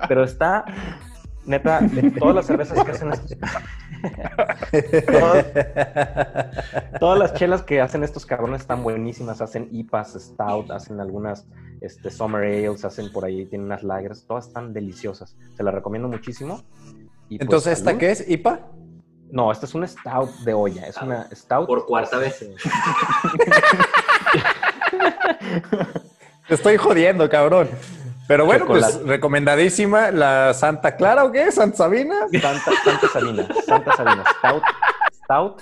Pero 0.07 0.23
está, 0.23 0.63
neta, 1.45 1.81
de 1.81 2.11
todas 2.11 2.35
las 2.35 2.45
cervezas 2.45 2.83
que 2.83 2.91
hacen 2.91 3.11
estos. 3.11 3.37
todas, 5.07 5.45
todas 6.99 7.19
las 7.19 7.33
chelas 7.33 7.63
que 7.63 7.81
hacen 7.81 8.03
estos 8.03 8.25
cabrones 8.25 8.61
están 8.61 8.83
buenísimas. 8.83 9.41
Hacen 9.41 9.69
IPAs, 9.71 10.13
Stout, 10.13 10.71
hacen 10.71 10.99
algunas 10.99 11.45
este, 11.81 12.09
Summer 12.09 12.43
Ales, 12.43 12.85
hacen 12.85 13.11
por 13.11 13.25
ahí, 13.25 13.45
tienen 13.45 13.65
unas 13.67 13.83
lagers, 13.83 14.25
todas 14.25 14.47
están 14.47 14.73
deliciosas. 14.73 15.35
Se 15.55 15.63
las 15.63 15.73
recomiendo 15.73 16.07
muchísimo. 16.07 16.63
Y, 17.29 17.37
pues, 17.37 17.41
Entonces, 17.41 17.73
¿esta 17.73 17.91
salud. 17.91 17.99
qué 17.99 18.11
es? 18.11 18.29
¿IPA? 18.29 18.59
No, 19.31 19.51
esta 19.51 19.65
es 19.65 19.73
una 19.73 19.87
stout 19.87 20.29
de 20.45 20.53
olla. 20.53 20.85
Es 20.87 20.97
una 20.97 21.27
stout. 21.33 21.65
Por 21.67 21.85
cuarta 21.85 22.17
vez. 22.19 22.45
Te 26.47 26.53
estoy 26.53 26.77
jodiendo, 26.77 27.27
cabrón. 27.29 27.67
Pero 28.27 28.45
bueno, 28.45 28.65
pues 28.65 29.01
recomendadísima 29.03 30.11
la 30.11 30.53
Santa 30.53 30.95
Clara 30.95 31.25
o 31.25 31.31
qué? 31.31 31.51
¿Santa 31.51 31.77
Sabina? 31.77 32.27
Santa, 32.31 32.71
Santa 32.83 33.07
Sabina. 33.09 33.47
Santa 33.65 33.95
Sabina. 33.95 34.23
Stout. 34.39 34.63
Stout. 35.23 35.61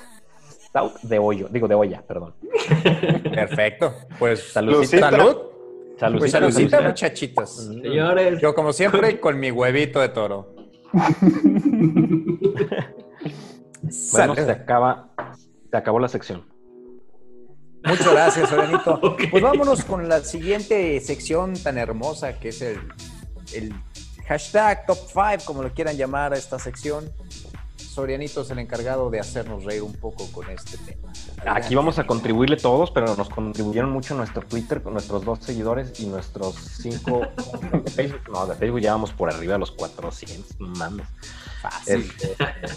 Stout 0.68 1.01
de 1.01 1.20
hoyo. 1.20 1.47
Digo, 1.49 1.68
de 1.68 1.76
olla, 1.76 2.01
perdón. 2.07 2.34
Perfecto. 3.34 3.93
Pues 4.20 4.51
Saludcita. 4.51 5.09
salud. 5.09 5.38
Saludcita, 5.99 6.20
Pues 6.20 6.32
saludcita. 6.32 7.45
Señores, 7.45 8.39
Yo, 8.41 8.53
como 8.55 8.74
siempre, 8.74 9.20
con 9.20 9.39
mi 9.39 9.51
huevito 9.51 9.99
de 9.99 10.09
toro. 10.09 10.53
Bueno, 10.91 11.16
Salud. 13.89 14.36
se 14.36 14.51
acaba. 14.51 15.09
Se 15.70 15.78
acabó 15.78 15.99
la 15.99 16.07
sección. 16.07 16.45
Muchas 17.84 18.11
gracias, 18.11 18.49
Sorenito. 18.49 18.99
Ok. 19.03 19.23
Pues 19.32 19.43
vámonos 19.43 19.84
con 19.84 20.07
la 20.07 20.23
siguiente 20.23 20.99
sección 20.99 21.53
tan 21.53 21.77
hermosa 21.77 22.39
que 22.39 22.49
es 22.49 22.61
el, 22.61 22.79
el 23.53 23.73
hashtag 24.27 24.86
top 24.86 24.97
5, 25.07 25.45
como 25.45 25.63
lo 25.63 25.73
quieran 25.73 25.97
llamar 25.97 26.34
a 26.34 26.38
esta 26.38 26.59
sección. 26.59 27.11
Sorianito 27.91 28.41
es 28.41 28.49
el 28.51 28.59
encargado 28.59 29.09
de 29.09 29.19
hacernos 29.19 29.65
reír 29.65 29.83
un 29.83 29.91
poco 29.91 30.25
con 30.31 30.49
este 30.49 30.77
tema. 30.77 31.11
Aquí 31.45 31.75
vamos 31.75 31.99
a 31.99 32.07
contribuirle 32.07 32.55
todos, 32.55 32.89
pero 32.89 33.17
nos 33.17 33.27
contribuyeron 33.29 33.91
mucho 33.91 34.15
nuestro 34.15 34.43
Twitter, 34.43 34.81
con 34.81 34.93
nuestros 34.93 35.25
dos 35.25 35.39
seguidores 35.41 35.99
y 35.99 36.05
nuestros 36.05 36.55
cinco 36.55 37.21
de 37.83 37.91
Facebook. 37.91 38.21
No, 38.31 38.47
de 38.47 38.55
Facebook 38.55 38.79
ya 38.79 38.93
vamos 38.93 39.11
por 39.11 39.29
arriba 39.29 39.53
de 39.53 39.59
los 39.59 39.71
400. 39.71 40.55
Mames. 40.59 41.05
Fácil. 41.61 42.09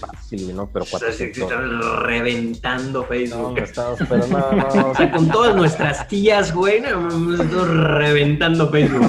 Fácil, 0.01 0.57
¿no? 0.57 0.67
Pero 0.67 0.83
o 0.85 0.87
sea, 0.87 0.99
se 0.99 1.31
400. 1.33 1.43
están 1.45 2.03
reventando 2.03 3.01
No, 3.03 3.07
Facebook. 3.07 3.45
hombre, 3.47 3.65
estamos, 3.65 3.99
pero 4.09 4.27
no, 4.27 4.53
no, 4.53 4.67
o 4.89 4.91
O 4.91 4.95
sea, 4.97 5.13
con 5.13 5.29
todas 5.29 5.55
nuestras 5.55 6.09
tías, 6.09 6.53
güey, 6.53 6.81
no, 6.81 6.89
estamos 7.35 7.69
reventando 7.69 8.69
Facebook. 8.69 9.09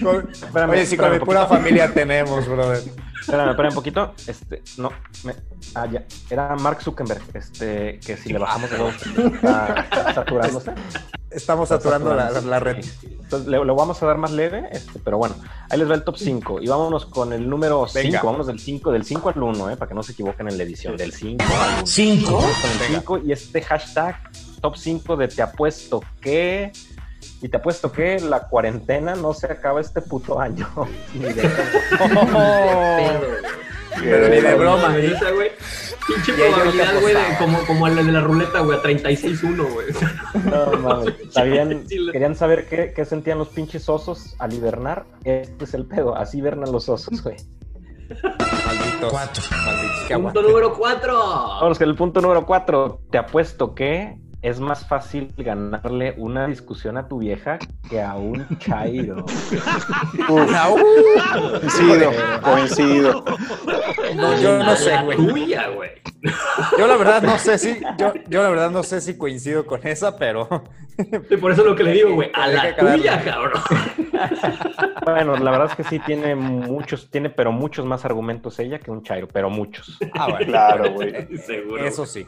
Con- 0.00 0.30
Espérame, 0.30 0.70
Oye, 0.70 0.86
si 0.86 0.96
con 0.96 1.10
mi 1.12 1.18
pura 1.18 1.46
familia 1.46 1.92
tenemos, 1.92 2.46
brother. 2.48 2.82
Espérame, 3.20 3.50
espérame 3.50 3.70
un 3.70 3.74
poquito. 3.74 4.14
Este, 4.26 4.62
no, 4.78 4.90
me, 5.24 5.34
ah, 5.74 5.86
ya. 5.86 6.04
Era 6.28 6.56
Mark 6.56 6.82
Zuckerberg, 6.82 7.22
este, 7.34 8.00
que 8.00 8.16
si 8.16 8.32
le 8.32 8.38
bajamos 8.38 8.70
de 8.70 8.76
dos, 8.78 8.94
está, 9.34 10.14
saturándose. 10.14 10.72
Estamos 11.30 11.70
Está 11.70 11.76
saturando 11.76 12.14
la, 12.14 12.30
la 12.40 12.58
red. 12.58 12.84
Entonces, 13.02 13.48
le, 13.48 13.64
lo 13.64 13.76
vamos 13.76 14.02
a 14.02 14.06
dar 14.06 14.18
más 14.18 14.32
leve, 14.32 14.68
este, 14.72 14.98
pero 14.98 15.16
bueno, 15.16 15.36
ahí 15.70 15.78
les 15.78 15.88
va 15.88 15.94
el 15.94 16.02
top 16.02 16.16
5. 16.16 16.60
Y 16.60 16.66
vámonos 16.66 17.06
con 17.06 17.32
el 17.32 17.48
número 17.48 17.86
5. 17.86 18.02
Venga. 18.02 18.22
Vámonos 18.22 18.48
del 18.48 18.58
5, 18.58 18.90
del 18.90 19.04
5 19.04 19.28
al 19.28 19.42
1, 19.42 19.70
eh, 19.70 19.76
para 19.76 19.88
que 19.88 19.94
no 19.94 20.02
se 20.02 20.12
equivoquen 20.12 20.48
en 20.48 20.58
la 20.58 20.64
edición. 20.64 20.96
Del 20.96 21.12
5 21.12 21.44
al 21.44 21.74
1. 21.78 21.86
Cinco. 21.86 22.34
Vamos 22.34 22.56
con 22.56 22.70
el 22.72 22.78
Venga. 22.78 23.00
5 23.00 23.18
y 23.18 23.32
este 23.32 23.62
hashtag 23.62 24.16
top 24.60 24.76
5 24.76 25.16
de 25.16 25.28
te 25.28 25.42
apuesto 25.42 26.02
que. 26.20 26.72
Y 27.42 27.48
te 27.48 27.56
apuesto 27.56 27.90
que 27.90 28.20
la 28.20 28.48
cuarentena 28.48 29.14
no 29.14 29.32
se 29.32 29.46
acaba 29.46 29.80
este 29.80 30.02
puto 30.02 30.38
año. 30.40 30.68
Ni 31.14 31.20
de 31.32 31.50
Pero 34.02 34.28
ni 34.28 34.40
de 34.40 34.54
broma. 34.54 34.88
Güey. 35.34 35.50
Pinche 36.06 36.32
no 36.32 36.38
te 36.38 36.50
probabilidad, 36.50 37.00
güey, 37.00 37.14
como, 37.38 37.58
como 37.66 37.88
la 37.88 38.02
de 38.02 38.12
la 38.12 38.20
ruleta, 38.20 38.60
güey, 38.60 38.78
a 38.78 38.82
36-1, 38.82 39.72
güey. 39.72 39.86
No 40.44 40.78
mames. 40.78 41.14
¿Sabían- 41.30 41.84
Sí, 41.88 41.98
la- 41.98 42.12
querían 42.12 42.34
saber 42.36 42.66
qué, 42.68 42.92
qué 42.94 43.04
sentían 43.04 43.38
los 43.38 43.48
pinches 43.48 43.88
osos 43.88 44.34
al 44.38 44.52
hibernar. 44.54 45.04
Este 45.24 45.64
es 45.64 45.74
el 45.74 45.86
pedo. 45.86 46.16
Así 46.16 46.38
hibernan 46.38 46.72
los 46.72 46.88
osos, 46.88 47.22
güey. 47.22 47.36
Malditos. 48.08 49.10
Cuatro. 49.10 49.42
Malditos. 49.50 50.20
Punto 50.22 50.42
número 50.42 50.74
4. 50.76 51.18
Vamos 51.60 51.78
con 51.78 51.88
el 51.88 51.94
punto 51.96 52.20
número 52.20 52.46
4. 52.46 53.00
Te 53.10 53.18
apuesto 53.18 53.74
que 53.74 54.16
es 54.42 54.60
más 54.60 54.86
fácil 54.86 55.32
ganarle 55.36 56.14
una 56.16 56.46
discusión 56.46 56.96
a 56.96 57.08
tu 57.08 57.18
vieja 57.18 57.58
que 57.88 58.00
a 58.02 58.14
un 58.14 58.46
chairo. 58.58 59.24
Coincido, 60.26 62.10
coincido. 62.42 63.24
No, 64.16 64.40
yo 64.40 64.58
no 64.58 64.76
sé, 64.76 64.96
güey. 65.02 65.90
Yo 66.78 66.86
la 66.86 66.96
verdad 66.96 67.22
no 67.22 67.38
sé 67.38 67.58
si, 67.58 67.80
yo, 67.98 68.12
yo 68.28 68.42
la 68.42 68.50
verdad 68.50 68.70
no 68.70 68.82
sé 68.82 69.00
si 69.00 69.16
coincido 69.16 69.66
con 69.66 69.86
esa, 69.86 70.16
pero 70.16 70.48
Y 71.30 71.36
por 71.36 71.52
eso 71.52 71.62
es 71.62 71.68
lo 71.68 71.76
que 71.76 71.84
le 71.84 71.92
digo, 71.92 72.14
güey. 72.14 72.30
A 72.34 72.48
la 72.48 72.76
tuya, 72.76 73.22
cabrón. 73.24 73.62
Bueno, 75.04 75.36
la 75.36 75.50
verdad 75.50 75.68
es 75.70 75.76
que 75.76 75.84
sí 75.84 75.98
tiene 76.00 76.34
muchos, 76.34 77.10
tiene 77.10 77.30
pero 77.30 77.52
muchos 77.52 77.86
más 77.86 78.04
argumentos 78.04 78.58
ella 78.58 78.78
que 78.78 78.90
un 78.90 79.02
chairo, 79.02 79.28
pero 79.28 79.50
muchos. 79.50 79.98
ah, 80.14 80.28
bueno, 80.30 80.46
Claro, 80.46 80.92
güey. 80.92 81.36
Seguro. 81.46 81.84
eso 81.84 82.06
sí. 82.06 82.26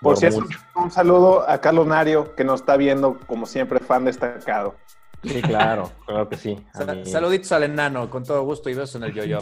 Por 0.00 0.14
Por 0.14 0.16
cierto, 0.16 0.40
mucho. 0.40 0.58
un 0.76 0.90
saludo 0.90 1.48
a 1.48 1.60
Carlos 1.60 1.86
Nario, 1.86 2.34
que 2.34 2.44
nos 2.44 2.60
está 2.60 2.76
viendo, 2.76 3.18
como 3.26 3.46
siempre, 3.46 3.80
fan 3.80 4.04
destacado. 4.04 4.74
Sí, 5.22 5.42
claro, 5.42 5.90
claro 6.06 6.28
que 6.28 6.36
sí. 6.36 6.56
Saluditos 7.04 7.52
al 7.52 7.64
enano, 7.64 8.08
con 8.08 8.24
todo 8.24 8.42
gusto 8.44 8.70
y 8.70 8.74
besos 8.74 8.94
en 8.96 9.04
el 9.04 9.12
yo-yo. 9.12 9.38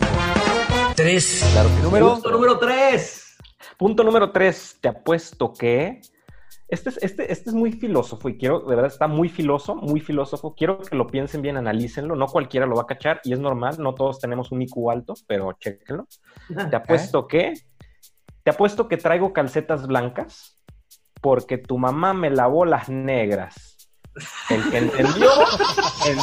Tres. 0.96 1.48
Claro 1.52 1.68
que 1.76 1.82
número. 1.82 2.14
Punto 2.14 2.30
número 2.32 2.58
3. 2.58 3.24
Punto 3.76 4.02
número 4.02 4.32
tres, 4.32 4.76
te 4.80 4.88
apuesto 4.88 5.52
que. 5.52 6.00
Este 6.66 6.90
es, 6.90 6.98
este, 7.00 7.32
este 7.32 7.48
es 7.48 7.54
muy 7.54 7.72
filósofo 7.72 8.28
y 8.28 8.36
quiero, 8.36 8.60
de 8.60 8.74
verdad, 8.74 8.92
está 8.92 9.06
muy 9.06 9.28
filósofo, 9.28 9.80
muy 9.80 10.00
filósofo. 10.00 10.54
Quiero 10.54 10.80
que 10.80 10.96
lo 10.96 11.06
piensen 11.06 11.40
bien, 11.40 11.56
analícenlo. 11.56 12.14
No 12.14 12.26
cualquiera 12.26 12.66
lo 12.66 12.74
va 12.74 12.82
a 12.82 12.86
cachar 12.86 13.20
y 13.24 13.32
es 13.32 13.38
normal, 13.38 13.76
no 13.78 13.94
todos 13.94 14.18
tenemos 14.18 14.50
un 14.52 14.60
IQ 14.60 14.90
alto, 14.90 15.14
pero 15.26 15.52
chéquenlo. 15.52 16.06
Te 16.70 16.76
apuesto 16.76 17.26
que. 17.28 17.54
Te 18.48 18.52
apuesto 18.52 18.88
que 18.88 18.96
traigo 18.96 19.34
calcetas 19.34 19.86
blancas 19.86 20.58
porque 21.20 21.58
tu 21.58 21.76
mamá 21.76 22.14
me 22.14 22.30
lavó 22.30 22.64
las 22.64 22.88
negras. 22.88 23.90
El 24.48 24.62
que 24.70 24.78
entendió, 24.78 25.30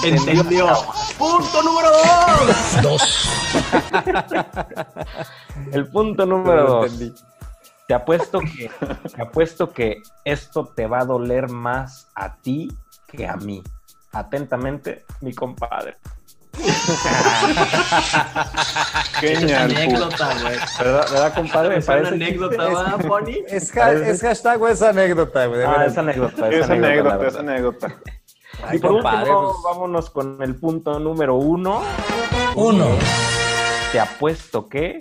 Entendió. 0.04 0.68
Punto 1.20 1.62
número 1.62 1.90
dos. 2.82 3.30
El 5.72 5.88
punto 5.92 6.26
número 6.26 6.64
dos. 6.64 7.14
Te 7.88 7.94
apuesto 7.94 8.40
que, 8.40 8.72
te 9.16 9.22
apuesto 9.22 9.72
que 9.72 10.02
esto 10.24 10.66
te 10.76 10.88
va 10.88 11.02
a 11.02 11.06
doler 11.06 11.48
más 11.52 12.10
a 12.16 12.38
ti 12.38 12.76
que 13.08 13.28
a 13.28 13.36
mí. 13.36 13.62
Atentamente, 14.14 15.06
mi 15.22 15.32
compadre. 15.32 15.98
Genial. 19.20 19.70
pu. 19.70 19.76
anécdota, 19.78 20.30
güey. 20.42 20.58
¿Verdad, 20.80 21.12
verdad 21.12 21.34
compadre? 21.36 21.70
Me 21.70 21.78
Es 21.78 21.88
una 21.88 22.08
anécdota, 22.10 22.68
¿va, 22.70 22.98
Pony? 22.98 23.44
Es, 23.48 23.76
ha- 23.78 23.92
es 23.94 24.22
hashtag 24.22 24.62
o 24.62 24.68
es 24.68 24.82
anécdota, 24.82 25.46
güey. 25.48 25.64
Ah, 25.64 25.86
es 25.86 25.98
anécdota. 25.98 26.50
Es 26.50 26.68
la 26.68 26.76
anécdota, 26.76 27.18
verdad. 27.18 27.28
es 27.28 27.36
anécdota. 27.36 27.88
Ay, 28.68 28.78
Y 28.78 28.80
por 28.80 28.92
compadre, 28.92 29.20
último, 29.32 29.42
pues, 29.52 29.58
vámonos 29.64 30.10
con 30.10 30.42
el 30.42 30.56
punto 30.56 31.00
número 31.00 31.36
uno. 31.36 31.82
Uno. 32.56 32.88
Te 33.92 34.00
apuesto 34.00 34.68
que 34.70 35.00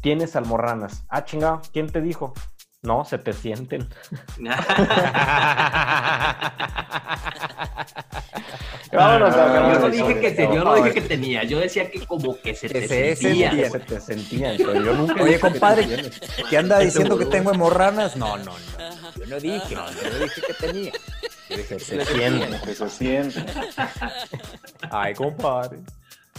tienes 0.00 0.36
almorranas. 0.36 1.04
Ah, 1.08 1.24
chingado, 1.24 1.60
¿quién 1.72 1.90
te 1.90 2.00
dijo? 2.00 2.34
No, 2.82 3.04
se 3.04 3.18
te 3.18 3.32
sienten. 3.32 3.88
Vámonos 8.92 9.34
a 9.34 9.72
yo 9.74 9.80
no 9.80 9.88
dije 9.90 10.20
que 10.20 10.30
te- 10.32 10.42
yo 10.54 10.64
no 10.64 10.74
dije 10.76 10.92
que 10.94 11.00
tenía, 11.02 11.44
yo 11.44 11.58
decía 11.60 11.90
que 11.90 12.04
como 12.06 12.38
que 12.40 12.54
se 12.54 12.68
Que 12.68 12.80
te 12.82 12.88
se 12.88 13.16
sentía. 13.16 13.50
sentía. 13.50 13.70
Se 13.70 13.78
te 13.80 14.00
sentían, 14.00 14.56
pero 14.56 14.74
yo 14.74 14.94
nunca 14.94 15.22
Oye, 15.22 15.34
que 15.34 15.40
compadre. 15.40 15.86
¿qué 16.48 16.58
anda 16.58 16.78
diciendo 16.78 17.18
que 17.18 17.26
tengo 17.26 17.52
hemorranas? 17.52 18.16
No, 18.16 18.36
no, 18.38 18.44
no. 18.44 18.52
Yo 19.16 19.26
no 19.26 19.40
dije, 19.40 19.74
yo 19.74 19.82
no 19.84 20.18
dije 20.24 20.40
que 20.46 20.54
tenía. 20.54 20.92
Yo 21.50 21.56
dije, 21.56 21.78
Se 21.80 22.04
sienten. 22.04 22.60
Que 22.60 22.74
se 22.74 22.88
siente. 22.88 23.44
Ay, 24.90 25.14
compadre. 25.14 25.78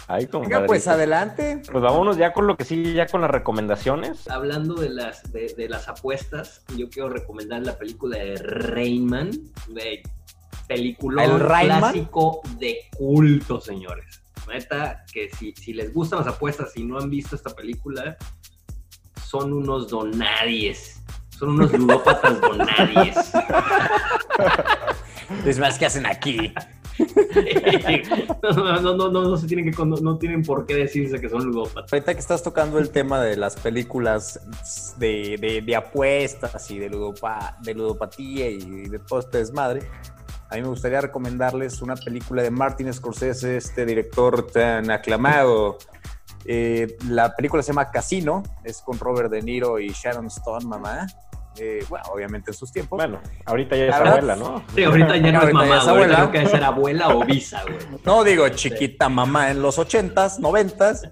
Ay, 0.07 0.27
Venga, 0.31 0.65
pues 0.65 0.87
adelante. 0.87 1.61
Pues 1.71 1.83
vámonos 1.83 2.17
ya 2.17 2.33
con 2.33 2.47
lo 2.47 2.57
que 2.57 2.63
sí, 2.65 2.93
ya 2.93 3.05
con 3.05 3.21
las 3.21 3.29
recomendaciones. 3.29 4.27
Hablando 4.27 4.73
de 4.75 4.89
las, 4.89 5.31
de, 5.31 5.53
de 5.55 5.69
las 5.69 5.87
apuestas, 5.87 6.63
yo 6.75 6.89
quiero 6.89 7.09
recomendar 7.09 7.61
la 7.61 7.77
película 7.77 8.17
de 8.17 8.35
Rayman, 8.37 9.29
de 9.67 10.01
película 10.67 11.23
clásico 11.37 12.41
de 12.57 12.77
culto, 12.95 13.59
señores. 13.59 14.21
Neta, 14.47 15.05
que 15.11 15.29
si, 15.29 15.53
si 15.53 15.73
les 15.73 15.93
gustan 15.93 16.19
las 16.19 16.27
apuestas 16.27 16.75
y 16.75 16.83
no 16.83 16.97
han 16.97 17.09
visto 17.09 17.35
esta 17.35 17.51
película, 17.51 18.17
son 19.29 19.53
unos 19.53 19.89
donadies. 19.89 21.03
Son 21.37 21.49
unos 21.49 21.71
ludópatas 21.71 22.41
donadies. 22.41 23.31
Es 25.45 25.59
más, 25.59 25.77
¿qué 25.77 25.85
hacen 25.85 26.05
aquí? 26.05 26.51
no, 28.43 28.81
no, 28.81 28.95
no, 28.95 29.09
no, 29.09 29.21
no 29.21 29.37
se 29.37 29.47
tienen 29.47 29.71
que, 29.71 29.85
no 29.85 30.17
tienen 30.17 30.43
por 30.43 30.65
qué 30.65 30.75
decirse 30.75 31.21
que 31.21 31.29
son 31.29 31.45
ludópatas. 31.45 31.93
Ahorita 31.93 32.13
que 32.13 32.19
estás 32.19 32.43
tocando 32.43 32.79
el 32.79 32.89
tema 32.89 33.21
de 33.21 33.37
las 33.37 33.55
películas 33.55 34.41
de, 34.97 35.75
apuestas 35.77 36.69
y 36.71 36.79
de 36.79 36.89
ludopatía 36.89 38.49
y 38.49 38.89
de 38.89 38.99
todo 38.99 39.19
este 39.19 39.37
desmadre, 39.37 39.87
a 40.49 40.55
mí 40.55 40.61
me 40.61 40.67
gustaría 40.67 40.99
recomendarles 40.99 41.81
una 41.81 41.95
película 41.95 42.41
de 42.41 42.49
Martin 42.49 42.91
Scorsese, 42.91 43.57
este 43.57 43.85
director 43.85 44.47
tan 44.47 44.89
aclamado. 44.89 45.77
Eh, 46.45 46.97
la 47.07 47.35
película 47.35 47.61
se 47.61 47.67
llama 47.67 47.91
Casino, 47.91 48.41
es 48.63 48.81
con 48.81 48.97
Robert 48.97 49.29
De 49.29 49.43
Niro 49.43 49.79
y 49.79 49.89
Sharon 49.89 50.25
Stone, 50.27 50.65
mamá. 50.65 51.05
Eh, 51.57 51.85
bueno, 51.89 52.05
obviamente 52.11 52.49
en 52.49 52.57
sus 52.57 52.71
tiempos. 52.71 52.97
Bueno, 52.97 53.19
ahorita 53.45 53.75
ya 53.75 53.85
es 53.85 53.91
verdad, 53.91 54.13
abuela, 54.13 54.35
¿no? 54.35 54.63
Sí, 54.73 54.83
ahorita 54.83 55.17
ya 55.17 55.21
no 55.21 55.27
es 55.27 55.35
Ahorita 55.35 55.59
mamá, 55.59 55.77
es 55.77 55.87
abuela. 55.87 56.15
Creo 56.15 56.31
que 56.31 56.49
ser 56.49 56.63
abuela 56.63 57.09
o 57.09 57.25
visa, 57.25 57.61
güey. 57.63 57.77
No 58.03 58.23
digo 58.23 58.49
chiquita 58.49 59.09
mamá 59.09 59.51
en 59.51 59.61
los 59.61 59.77
80s, 59.77 60.39
90s, 60.39 61.11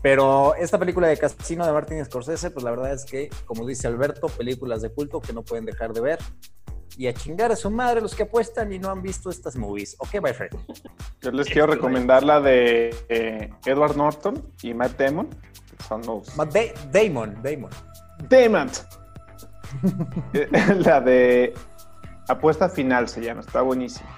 pero 0.00 0.54
esta 0.54 0.78
película 0.78 1.08
de 1.08 1.18
Casino 1.18 1.66
de 1.66 1.72
Martin 1.72 2.02
Scorsese, 2.04 2.50
pues 2.50 2.64
la 2.64 2.70
verdad 2.70 2.92
es 2.92 3.04
que, 3.04 3.28
como 3.44 3.66
dice 3.66 3.86
Alberto, 3.86 4.28
películas 4.28 4.80
de 4.80 4.90
culto 4.90 5.20
que 5.20 5.32
no 5.34 5.42
pueden 5.42 5.66
dejar 5.66 5.92
de 5.92 6.00
ver. 6.00 6.18
Y 6.96 7.06
a 7.08 7.12
chingar 7.14 7.52
a 7.52 7.56
su 7.56 7.70
madre 7.70 8.00
los 8.00 8.14
que 8.14 8.22
apuestan 8.22 8.72
y 8.72 8.78
no 8.78 8.90
han 8.90 9.02
visto 9.02 9.28
estas 9.30 9.56
movies. 9.56 9.96
Ok, 9.98 10.14
my 10.22 10.32
friend. 10.32 10.56
Yo 11.20 11.30
les 11.30 11.46
quiero 11.48 11.66
recomendar 11.66 12.22
la 12.22 12.40
de 12.40 12.94
eh, 13.08 13.50
Edward 13.66 13.96
Norton 13.96 14.50
y 14.62 14.72
Matt 14.72 14.98
Damon. 14.98 15.28
que 15.28 15.84
Son 15.86 16.00
los... 16.06 16.34
Ma- 16.36 16.46
Da- 16.46 16.72
Damon, 16.90 17.36
Damon. 17.42 17.70
Damon. 18.30 18.70
La 20.86 21.00
de 21.00 21.52
Apuesta 22.28 22.68
Final 22.70 23.08
se 23.08 23.20
llama, 23.20 23.40
está 23.42 23.60
buenísima. 23.62 24.08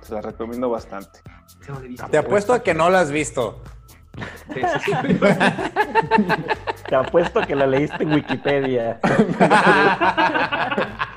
Se 0.00 0.12
la 0.14 0.20
recomiendo 0.22 0.68
bastante. 0.70 1.20
Te 2.10 2.18
apuesto 2.18 2.52
a 2.52 2.62
que 2.62 2.74
no 2.74 2.90
la 2.90 3.00
has 3.00 3.10
visto. 3.12 3.62
Sí, 4.52 4.60
sí, 4.84 4.92
sí. 5.06 5.18
Te 6.88 6.94
apuesto 6.96 7.40
que 7.42 7.54
la 7.54 7.66
leíste 7.66 8.02
en 8.02 8.12
Wikipedia. 8.12 8.98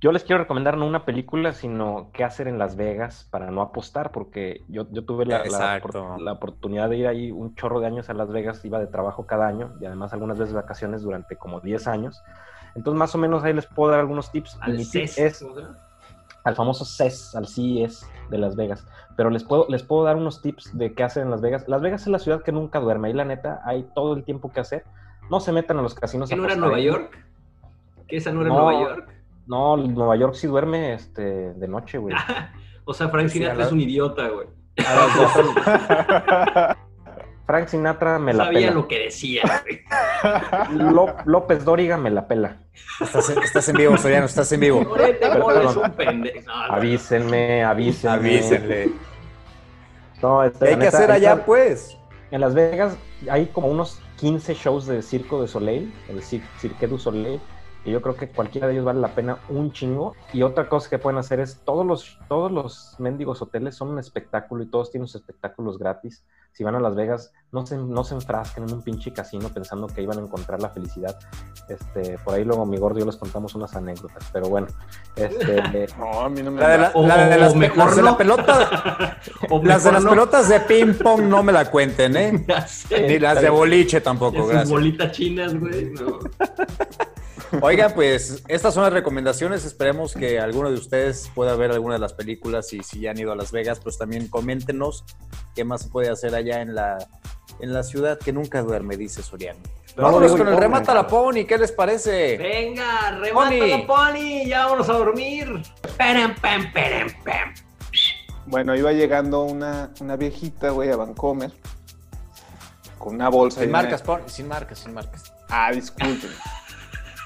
Yo 0.00 0.12
les 0.12 0.24
quiero 0.24 0.38
recomendar 0.38 0.78
no 0.78 0.86
una 0.86 1.04
película, 1.04 1.52
sino 1.52 2.08
qué 2.14 2.24
hacer 2.24 2.48
en 2.48 2.58
Las 2.58 2.74
Vegas 2.74 3.28
para 3.30 3.50
no 3.50 3.60
apostar, 3.60 4.12
porque 4.12 4.62
yo, 4.68 4.86
yo 4.90 5.04
tuve 5.04 5.26
la, 5.26 5.44
la, 5.44 6.32
oportunidad 6.32 6.88
de 6.88 6.96
ir 6.96 7.06
ahí 7.06 7.30
un 7.30 7.54
chorro 7.54 7.80
de 7.80 7.86
años 7.86 8.08
a 8.08 8.14
Las 8.14 8.32
Vegas, 8.32 8.64
iba 8.64 8.78
de 8.78 8.86
trabajo 8.86 9.26
cada 9.26 9.46
año 9.46 9.74
y 9.78 9.84
además 9.84 10.14
algunas 10.14 10.38
veces 10.38 10.54
vacaciones 10.54 11.02
durante 11.02 11.36
como 11.36 11.60
10 11.60 11.86
años. 11.86 12.22
Entonces 12.74 12.98
más 12.98 13.14
o 13.14 13.18
menos 13.18 13.44
ahí 13.44 13.52
les 13.52 13.66
puedo 13.66 13.90
dar 13.90 14.00
algunos 14.00 14.32
tips. 14.32 14.56
Al 14.62 14.72
mi 14.72 14.86
tip 14.86 15.06
CES, 15.06 15.18
es 15.18 15.46
al 16.44 16.56
famoso 16.56 16.86
CES, 16.86 17.34
al 17.34 17.46
CES 17.46 18.08
de 18.30 18.38
Las 18.38 18.56
Vegas. 18.56 18.86
Pero 19.16 19.28
les 19.28 19.44
puedo, 19.44 19.66
les 19.68 19.82
puedo 19.82 20.04
dar 20.04 20.16
unos 20.16 20.40
tips 20.40 20.76
de 20.78 20.94
qué 20.94 21.02
hacer 21.02 21.24
en 21.24 21.30
Las 21.30 21.42
Vegas. 21.42 21.68
Las 21.68 21.82
Vegas 21.82 22.02
es 22.02 22.08
la 22.08 22.18
ciudad 22.18 22.42
que 22.42 22.52
nunca 22.52 22.80
duerme. 22.80 23.08
Ahí 23.08 23.14
la 23.14 23.26
neta 23.26 23.60
hay 23.66 23.82
todo 23.94 24.14
el 24.14 24.24
tiempo 24.24 24.50
que 24.50 24.60
hacer. 24.60 24.84
No 25.30 25.40
se 25.40 25.52
metan 25.52 25.78
a 25.78 25.82
los 25.82 25.94
casinos. 25.94 26.30
¿Qué 26.30 26.36
a 26.36 26.38
no 26.38 26.44
era 26.44 26.54
apostar. 26.54 26.70
Nueva 26.70 26.82
York? 26.82 27.26
¿Qué 28.08 28.16
esa 28.16 28.32
no 28.32 28.40
era 28.40 28.48
No. 28.48 28.62
Nueva 28.62 28.80
York? 28.80 29.19
No, 29.50 29.76
Nueva 29.76 30.16
York 30.16 30.34
sí 30.34 30.46
duerme 30.46 30.94
este, 30.94 31.52
de 31.54 31.68
noche, 31.68 31.98
güey. 31.98 32.14
O 32.84 32.94
sea, 32.94 33.08
Frank 33.08 33.28
Sí, 33.28 33.38
Sinatra 33.38 33.58
la- 33.58 33.64
es 33.66 33.72
un 33.72 33.80
idiota, 33.80 34.28
güey. 34.28 34.46
Frank 37.46 37.66
Sinatra 37.68 38.18
me 38.18 38.32
la 38.32 38.44
Sabía 38.44 38.60
pela. 38.60 38.72
lo 38.72 38.86
que 38.88 38.98
decía, 39.00 39.42
güey. 39.64 39.80
Ló- 40.92 41.16
López 41.24 41.64
Dóriga 41.64 41.96
me 41.96 42.10
la 42.10 42.28
pela. 42.28 42.58
Estás, 43.00 43.30
estás 43.30 43.68
en 43.68 43.76
vivo, 43.76 43.96
Soriano, 43.96 44.26
estás 44.26 44.50
en 44.52 44.60
vivo. 44.60 44.94
Perdón. 44.94 45.78
Un 45.84 45.90
pendejo. 45.92 46.46
No, 46.46 46.68
no. 46.68 46.74
Avísenme, 46.74 47.64
avísenme. 47.64 48.14
Avísenle. 48.16 48.90
No, 50.22 50.44
este, 50.44 50.58
¿Qué 50.60 50.64
hay 50.66 50.70
que 50.78 50.84
neta, 50.84 50.96
hacer 50.96 51.10
allá, 51.12 51.32
esta- 51.32 51.44
pues? 51.46 51.96
En 52.30 52.40
Las 52.40 52.54
Vegas 52.54 52.96
hay 53.28 53.46
como 53.46 53.68
unos 53.68 54.00
15 54.16 54.54
shows 54.54 54.86
de 54.86 55.02
Circo 55.02 55.42
de 55.42 55.48
Soleil, 55.48 55.92
el 56.08 56.22
Cir- 56.22 56.46
Cirque 56.58 56.86
du 56.86 56.98
Soleil, 56.98 57.40
y 57.84 57.90
yo 57.92 58.02
creo 58.02 58.14
que 58.14 58.28
cualquiera 58.28 58.66
de 58.66 58.74
ellos 58.74 58.84
vale 58.84 59.00
la 59.00 59.14
pena 59.14 59.38
un 59.48 59.72
chingo. 59.72 60.14
Y 60.32 60.42
otra 60.42 60.68
cosa 60.68 60.90
que 60.90 60.98
pueden 60.98 61.18
hacer 61.18 61.40
es, 61.40 61.60
todos 61.64 61.86
los, 61.86 62.18
todos 62.28 62.52
los 62.52 62.94
mendigos 62.98 63.40
hoteles 63.42 63.74
son 63.74 63.88
un 63.88 63.98
espectáculo 63.98 64.62
y 64.62 64.66
todos 64.66 64.90
tienen 64.90 65.08
sus 65.08 65.20
espectáculos 65.22 65.78
gratis. 65.78 66.22
Si 66.52 66.64
van 66.64 66.74
a 66.74 66.80
Las 66.80 66.94
Vegas, 66.96 67.32
no 67.52 67.64
se, 67.64 67.76
no 67.78 68.02
se 68.04 68.14
enfrasquen 68.16 68.64
en 68.64 68.74
un 68.74 68.82
pinche 68.82 69.12
casino 69.12 69.48
pensando 69.50 69.86
que 69.86 70.02
iban 70.02 70.18
a 70.18 70.20
encontrar 70.20 70.60
la 70.60 70.68
felicidad. 70.68 71.16
Este, 71.68 72.18
por 72.18 72.34
ahí 72.34 72.44
luego 72.44 72.66
mi 72.66 72.76
gordo 72.76 72.98
y 72.98 73.00
yo 73.00 73.06
les 73.06 73.16
contamos 73.16 73.54
unas 73.54 73.74
anécdotas, 73.76 74.28
pero 74.32 74.48
bueno, 74.48 74.66
este, 75.16 75.86
No, 75.98 76.20
a 76.22 76.28
mí 76.28 76.42
no 76.42 76.50
me 76.50 76.60
La 76.60 76.68
de, 76.70 76.78
la, 76.78 76.92
la 76.94 77.26
de 77.28 77.38
las, 77.38 77.54
mejor 77.54 77.78
las 77.86 77.96
de 77.96 78.02
la 78.02 78.10
no. 78.10 78.16
pelota, 78.18 79.18
O 79.50 79.62
las 79.62 79.84
de 79.84 79.90
mejor 79.90 79.92
las 79.92 80.04
no. 80.04 80.10
pelotas 80.10 80.48
de 80.48 80.60
ping 80.60 80.94
pong 80.94 81.22
no 81.22 81.42
me 81.44 81.52
la 81.52 81.70
cuenten, 81.70 82.16
¿eh? 82.16 82.46
Ni 83.08 83.18
las 83.20 83.40
de 83.40 83.48
boliche 83.48 84.00
tampoco, 84.00 84.38
Esas 84.38 84.48
gracias. 84.48 84.70
bolitas 84.70 85.12
chinas, 85.12 85.58
güey. 85.58 85.90
No. 85.92 86.18
Oigan, 87.62 87.92
pues 87.94 88.42
estas 88.48 88.74
son 88.74 88.84
las 88.84 88.92
recomendaciones. 88.92 89.64
Esperemos 89.64 90.14
que 90.14 90.38
alguno 90.40 90.68
de 90.70 90.76
ustedes 90.76 91.30
pueda 91.34 91.54
ver 91.56 91.72
alguna 91.72 91.94
de 91.94 92.00
las 92.00 92.12
películas 92.12 92.72
y 92.72 92.82
si 92.82 93.00
ya 93.00 93.10
han 93.10 93.18
ido 93.18 93.32
a 93.32 93.36
Las 93.36 93.50
Vegas, 93.52 93.80
pues 93.80 93.98
también 93.98 94.28
coméntenos 94.28 95.04
qué 95.54 95.64
más 95.64 95.82
se 95.82 95.88
puede 95.88 96.10
hacer 96.10 96.34
allá 96.34 96.60
en 96.62 96.74
la, 96.74 96.98
en 97.60 97.72
la 97.72 97.82
ciudad 97.82 98.18
que 98.18 98.32
nunca 98.32 98.62
duerme, 98.62 98.96
dice 98.96 99.22
Soriano. 99.22 99.58
No, 99.96 100.04
Vámonos 100.04 100.32
con 100.32 100.46
el 100.46 100.56
remata 100.56 100.94
la 100.94 101.06
pony, 101.08 101.44
¿qué 101.48 101.58
les 101.58 101.72
parece? 101.72 102.38
Venga, 102.38 103.10
remata 103.20 103.48
Pony. 103.50 103.66
la 103.66 103.86
pony. 103.86 104.44
Ya 104.46 104.64
vámonos 104.66 104.88
a 104.88 104.92
dormir. 104.92 105.62
Pam, 105.98 106.34
pam, 106.40 106.72
pam, 106.72 107.08
pam. 107.24 107.54
Bueno, 108.46 108.74
iba 108.76 108.92
llegando 108.92 109.42
una, 109.42 109.90
una 110.00 110.16
viejita, 110.16 110.70
güey, 110.70 110.90
a 110.90 110.96
Vancomer 110.96 111.50
con 112.98 113.14
una 113.14 113.28
bolsa 113.30 113.60
Sin 113.60 113.68
llena 113.68 113.78
de- 113.78 113.82
marcas, 113.84 114.02
pony, 114.02 114.20
sin 114.28 114.46
marcas, 114.48 114.78
sin 114.78 114.94
marcas. 114.94 115.32
Ah, 115.48 115.70
disculpen. 115.72 116.30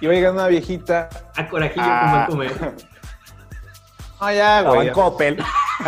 Iba 0.01 0.13
llegando 0.13 0.41
una 0.43 0.49
viejita. 0.49 1.09
A 1.37 1.49
corajillo, 1.49 1.85
Ah. 1.87 2.27
come, 2.29 2.49
come. 2.51 2.73
Ah, 4.21 4.33
ya, 4.33 4.59
A 4.59 4.63
güey. 4.63 4.87
Banco 4.89 5.07
Opel. 5.07 5.39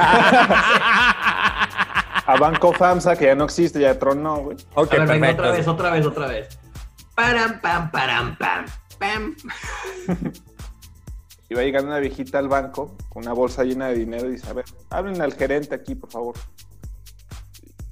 A 2.29 2.37
Banco 2.41 2.73
FAMSA, 2.73 3.17
que 3.17 3.27
ya 3.27 3.35
no 3.35 3.45
existe, 3.45 3.79
ya 3.81 3.99
tronó, 3.99 4.37
güey. 4.39 4.57
Ok, 4.75 4.95
a 4.95 5.05
ver, 5.05 5.09
venga, 5.21 5.31
otra 5.33 5.51
vez, 5.53 5.69
otra 5.69 5.91
vez, 5.91 6.07
otra 6.07 6.27
vez. 6.27 6.59
Param, 7.15 7.61
pam, 7.61 7.91
param, 7.91 8.37
pam, 8.37 8.65
pam. 8.99 9.37
Iba 11.49 11.63
llegando 11.63 11.89
una 11.93 12.01
viejita 12.01 12.39
al 12.39 12.49
banco 12.49 12.97
con 13.09 13.23
una 13.23 13.33
bolsa 13.33 13.63
llena 13.63 13.87
de 13.89 13.95
dinero 13.95 14.29
y 14.29 14.33
dice, 14.33 14.51
a 14.51 14.53
ver, 14.55 14.65
hablen 14.91 15.23
al 15.23 15.33
gerente 15.35 15.75
aquí, 15.77 15.95
por 15.95 16.11
favor. 16.11 16.35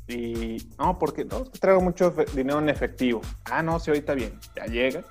Y, 0.09 0.69
no, 0.79 0.99
porque 0.99 1.25
no, 1.25 1.39
es 1.45 1.51
que 1.51 1.59
traigo 1.61 1.81
mucho 1.81 2.11
dinero 2.35 2.59
en 2.59 2.69
efectivo. 2.69 3.21
Ah, 3.45 3.63
no, 3.63 3.79
sí, 3.79 3.91
ahorita 3.91 4.15
bien. 4.15 4.39
Ya 4.57 4.65
llega. 4.67 5.05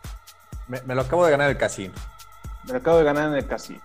Me, 0.67 0.81
me 0.83 0.95
lo 0.95 1.01
acabo 1.01 1.25
de 1.25 1.31
ganar 1.31 1.49
el 1.49 1.57
casino. 1.57 1.93
Me 2.65 2.73
lo 2.73 2.79
acabo 2.79 2.97
de 2.97 3.03
ganar 3.03 3.29
en 3.29 3.35
el 3.35 3.47
casino. 3.47 3.81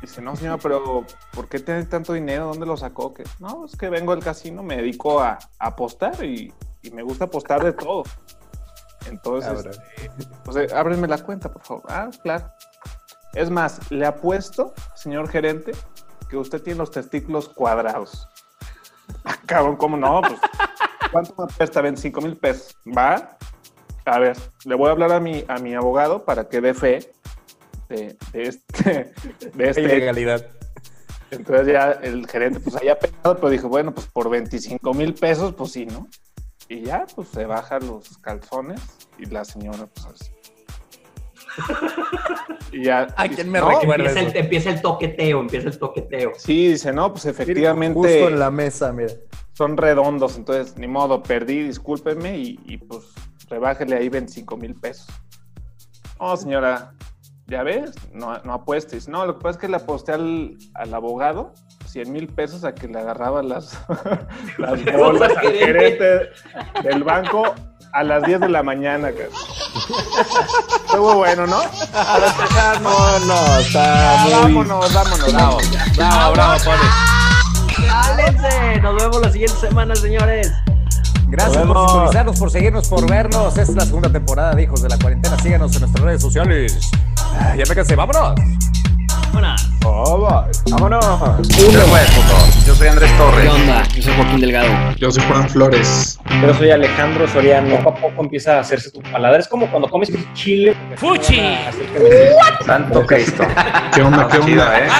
Dice, 0.00 0.20
no, 0.20 0.36
señor, 0.36 0.58
pero 0.62 1.04
¿por 1.32 1.48
qué 1.48 1.58
tiene 1.58 1.84
tanto 1.84 2.12
dinero? 2.12 2.46
¿Dónde 2.46 2.66
lo 2.66 2.76
sacó? 2.76 3.14
Que 3.14 3.24
no, 3.38 3.64
es 3.64 3.76
que 3.76 3.88
vengo 3.88 4.12
al 4.12 4.22
casino, 4.22 4.62
me 4.62 4.76
dedico 4.76 5.20
a, 5.20 5.38
a 5.58 5.66
apostar 5.66 6.22
y, 6.22 6.52
y 6.82 6.90
me 6.90 7.02
gusta 7.02 7.24
apostar 7.24 7.64
de 7.64 7.72
todo. 7.72 8.04
Entonces, 9.08 9.66
este, 9.66 10.26
pues, 10.44 10.56
eh, 10.56 10.74
ábreme 10.74 11.08
la 11.08 11.18
cuenta, 11.18 11.50
por 11.50 11.62
favor. 11.62 11.84
Ah, 11.88 12.10
claro. 12.22 12.50
Es 13.34 13.50
más, 13.50 13.90
le 13.90 14.06
apuesto, 14.06 14.74
señor 14.94 15.28
gerente, 15.28 15.72
que 16.28 16.36
usted 16.36 16.62
tiene 16.62 16.78
los 16.78 16.90
testículos 16.90 17.48
cuadrados. 17.48 18.28
Ah, 19.24 19.36
cabrón, 19.44 19.76
¿cómo 19.76 19.96
no? 19.96 20.20
Pues, 20.20 20.38
¿cuánto 21.10 21.34
me 21.38 21.44
apuesta? 21.44 21.80
Ven, 21.80 21.96
5 21.96 22.20
mil 22.20 22.36
pesos. 22.36 22.76
¿Va? 22.86 23.35
A 24.06 24.20
ver, 24.20 24.36
le 24.64 24.74
voy 24.76 24.88
a 24.88 24.92
hablar 24.92 25.12
a 25.12 25.18
mi, 25.18 25.44
a 25.48 25.58
mi 25.58 25.74
abogado 25.74 26.24
para 26.24 26.48
que 26.48 26.60
dé 26.60 26.74
fe 26.74 27.10
de, 27.88 28.16
de 28.32 28.42
este, 28.42 29.12
de 29.54 29.68
este 29.68 29.82
Ilegalidad. 29.82 30.46
entonces 31.32 31.66
ya 31.66 31.90
el 31.90 32.24
gerente, 32.28 32.60
pues 32.60 32.76
había 32.76 32.96
pegado, 32.98 33.34
pero 33.34 33.50
dijo, 33.50 33.68
bueno, 33.68 33.92
pues 33.92 34.06
por 34.06 34.30
25 34.30 34.94
mil 34.94 35.12
pesos, 35.12 35.54
pues 35.54 35.72
sí, 35.72 35.86
¿no? 35.86 36.06
Y 36.68 36.82
ya, 36.82 37.04
pues 37.16 37.28
se 37.28 37.46
baja 37.46 37.80
los 37.80 38.16
calzones 38.18 38.80
y 39.18 39.26
la 39.26 39.44
señora, 39.44 39.86
pues 39.86 40.06
así. 40.06 40.32
Y 42.70 42.84
ya. 42.84 43.08
¿A 43.16 43.28
quién 43.28 43.50
me 43.50 43.58
no, 43.58 43.70
recuerda 43.70 44.08
Empieza 44.08 44.20
el, 44.20 44.36
empieza 44.36 44.70
el 44.70 44.82
toqueteeo, 44.82 45.40
empieza 45.40 45.68
el 45.68 45.78
toqueteo. 45.78 46.32
Sí, 46.36 46.68
dice, 46.68 46.92
no, 46.92 47.12
pues 47.12 47.26
efectivamente 47.26 47.98
Justo 47.98 48.28
en 48.28 48.38
la 48.38 48.52
mesa, 48.52 48.92
mira. 48.92 49.14
son 49.52 49.76
redondos, 49.76 50.36
entonces 50.36 50.76
ni 50.76 50.86
modo, 50.86 51.24
perdí, 51.24 51.62
discúlpeme 51.62 52.38
y, 52.38 52.60
y, 52.66 52.78
pues 52.78 53.04
rebájele 53.48 53.96
ahí 53.96 54.08
25 54.08 54.56
mil 54.56 54.74
pesos. 54.74 55.06
No, 56.20 56.36
señora, 56.36 56.92
ya 57.46 57.62
ves, 57.62 57.92
no, 58.12 58.36
no 58.44 58.54
apuestes. 58.54 59.08
No, 59.08 59.24
lo 59.26 59.36
que 59.36 59.42
pasa 59.42 59.50
es 59.52 59.58
que 59.58 59.68
le 59.68 59.76
aposté 59.76 60.12
al, 60.12 60.56
al 60.74 60.94
abogado 60.94 61.52
100 61.86 62.12
mil 62.12 62.28
pesos 62.28 62.64
a 62.64 62.74
que 62.74 62.88
le 62.88 62.98
agarraba 62.98 63.42
las, 63.42 63.78
las 64.58 64.84
bolas 64.96 65.32
al 65.36 65.52
gerente 65.52 66.30
del 66.82 67.04
banco 67.04 67.54
a 67.92 68.02
las 68.02 68.22
10 68.24 68.40
de 68.40 68.48
la 68.48 68.62
mañana. 68.62 69.10
cabrón. 69.10 69.30
Estuvo 70.86 71.14
bueno, 71.14 71.46
¿no? 71.46 71.60
Para 71.92 72.26
empezar, 72.26 72.80
no, 72.82 73.18
no, 73.20 73.58
está 73.58 74.22
muy... 74.24 74.32
Vámonos, 74.32 74.92
vámonos, 74.94 75.32
Bravo, 75.32 75.58
vámonos. 75.58 75.96
bravo, 75.96 76.32
bravo. 76.32 76.60
¡Cálense! 77.88 78.80
Nos 78.80 79.02
vemos 79.02 79.22
la 79.22 79.30
siguiente 79.30 79.56
semana, 79.56 79.94
señores. 79.94 80.52
Gracias 81.36 81.66
por 81.66 81.86
sintonizarnos, 81.88 82.38
por 82.38 82.50
seguirnos, 82.50 82.88
por 82.88 83.10
vernos. 83.10 83.48
Esta 83.58 83.62
es 83.62 83.76
la 83.76 83.84
segunda 83.84 84.08
temporada 84.10 84.54
de 84.54 84.62
Hijos 84.62 84.82
de 84.82 84.88
la 84.88 84.98
Cuarentena. 84.98 85.36
Síganos 85.38 85.74
en 85.74 85.80
nuestras 85.80 86.04
redes 86.04 86.22
sociales. 86.22 86.90
Ah, 87.38 87.54
Ya 87.56 87.64
me 87.68 87.74
cansé, 87.74 87.94
vámonos. 87.94 88.34
Buenas. 89.32 89.68
¡Vámonos! 90.70 91.04
Yo 92.66 92.74
soy 92.74 92.88
Andrés 92.88 93.10
¿Qué 93.10 93.18
Torres. 93.18 93.52
onda? 93.52 93.82
Yo 93.94 94.02
soy 94.02 94.14
Joaquín 94.16 94.40
Delgado. 94.40 94.96
Yo 94.96 95.10
soy 95.10 95.22
Juan 95.28 95.48
Flores. 95.48 96.15
Yo 96.42 96.54
soy 96.54 96.70
Alejandro 96.70 97.26
Soriano. 97.28 97.76
Poco 97.76 97.90
a 97.90 97.94
poco 97.94 98.22
empieza 98.22 98.56
a 98.56 98.60
hacerse 98.60 98.90
tu 98.90 99.00
paladar. 99.00 99.40
Es 99.40 99.48
como 99.48 99.66
cuando 99.70 99.88
comes 99.88 100.10
chile. 100.34 100.74
¡Fuchi! 100.96 101.56
Santo 102.64 103.04
Cristo. 103.06 103.44
¿Qué 103.94 104.02
onda, 104.02 104.28
qué 104.28 104.38
onda? 104.38 104.78
¿eh? 104.78 104.88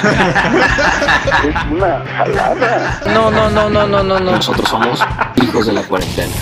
No, 3.13 3.31
no, 3.31 3.49
no, 3.49 3.69
no, 3.69 3.87
no, 3.87 4.03
no, 4.03 4.19
no. 4.19 4.31
Nosotros 4.31 4.67
somos 4.67 4.99
hijos 5.41 5.67
de 5.67 5.73
la 5.73 5.81
cuarentena. 5.83 6.33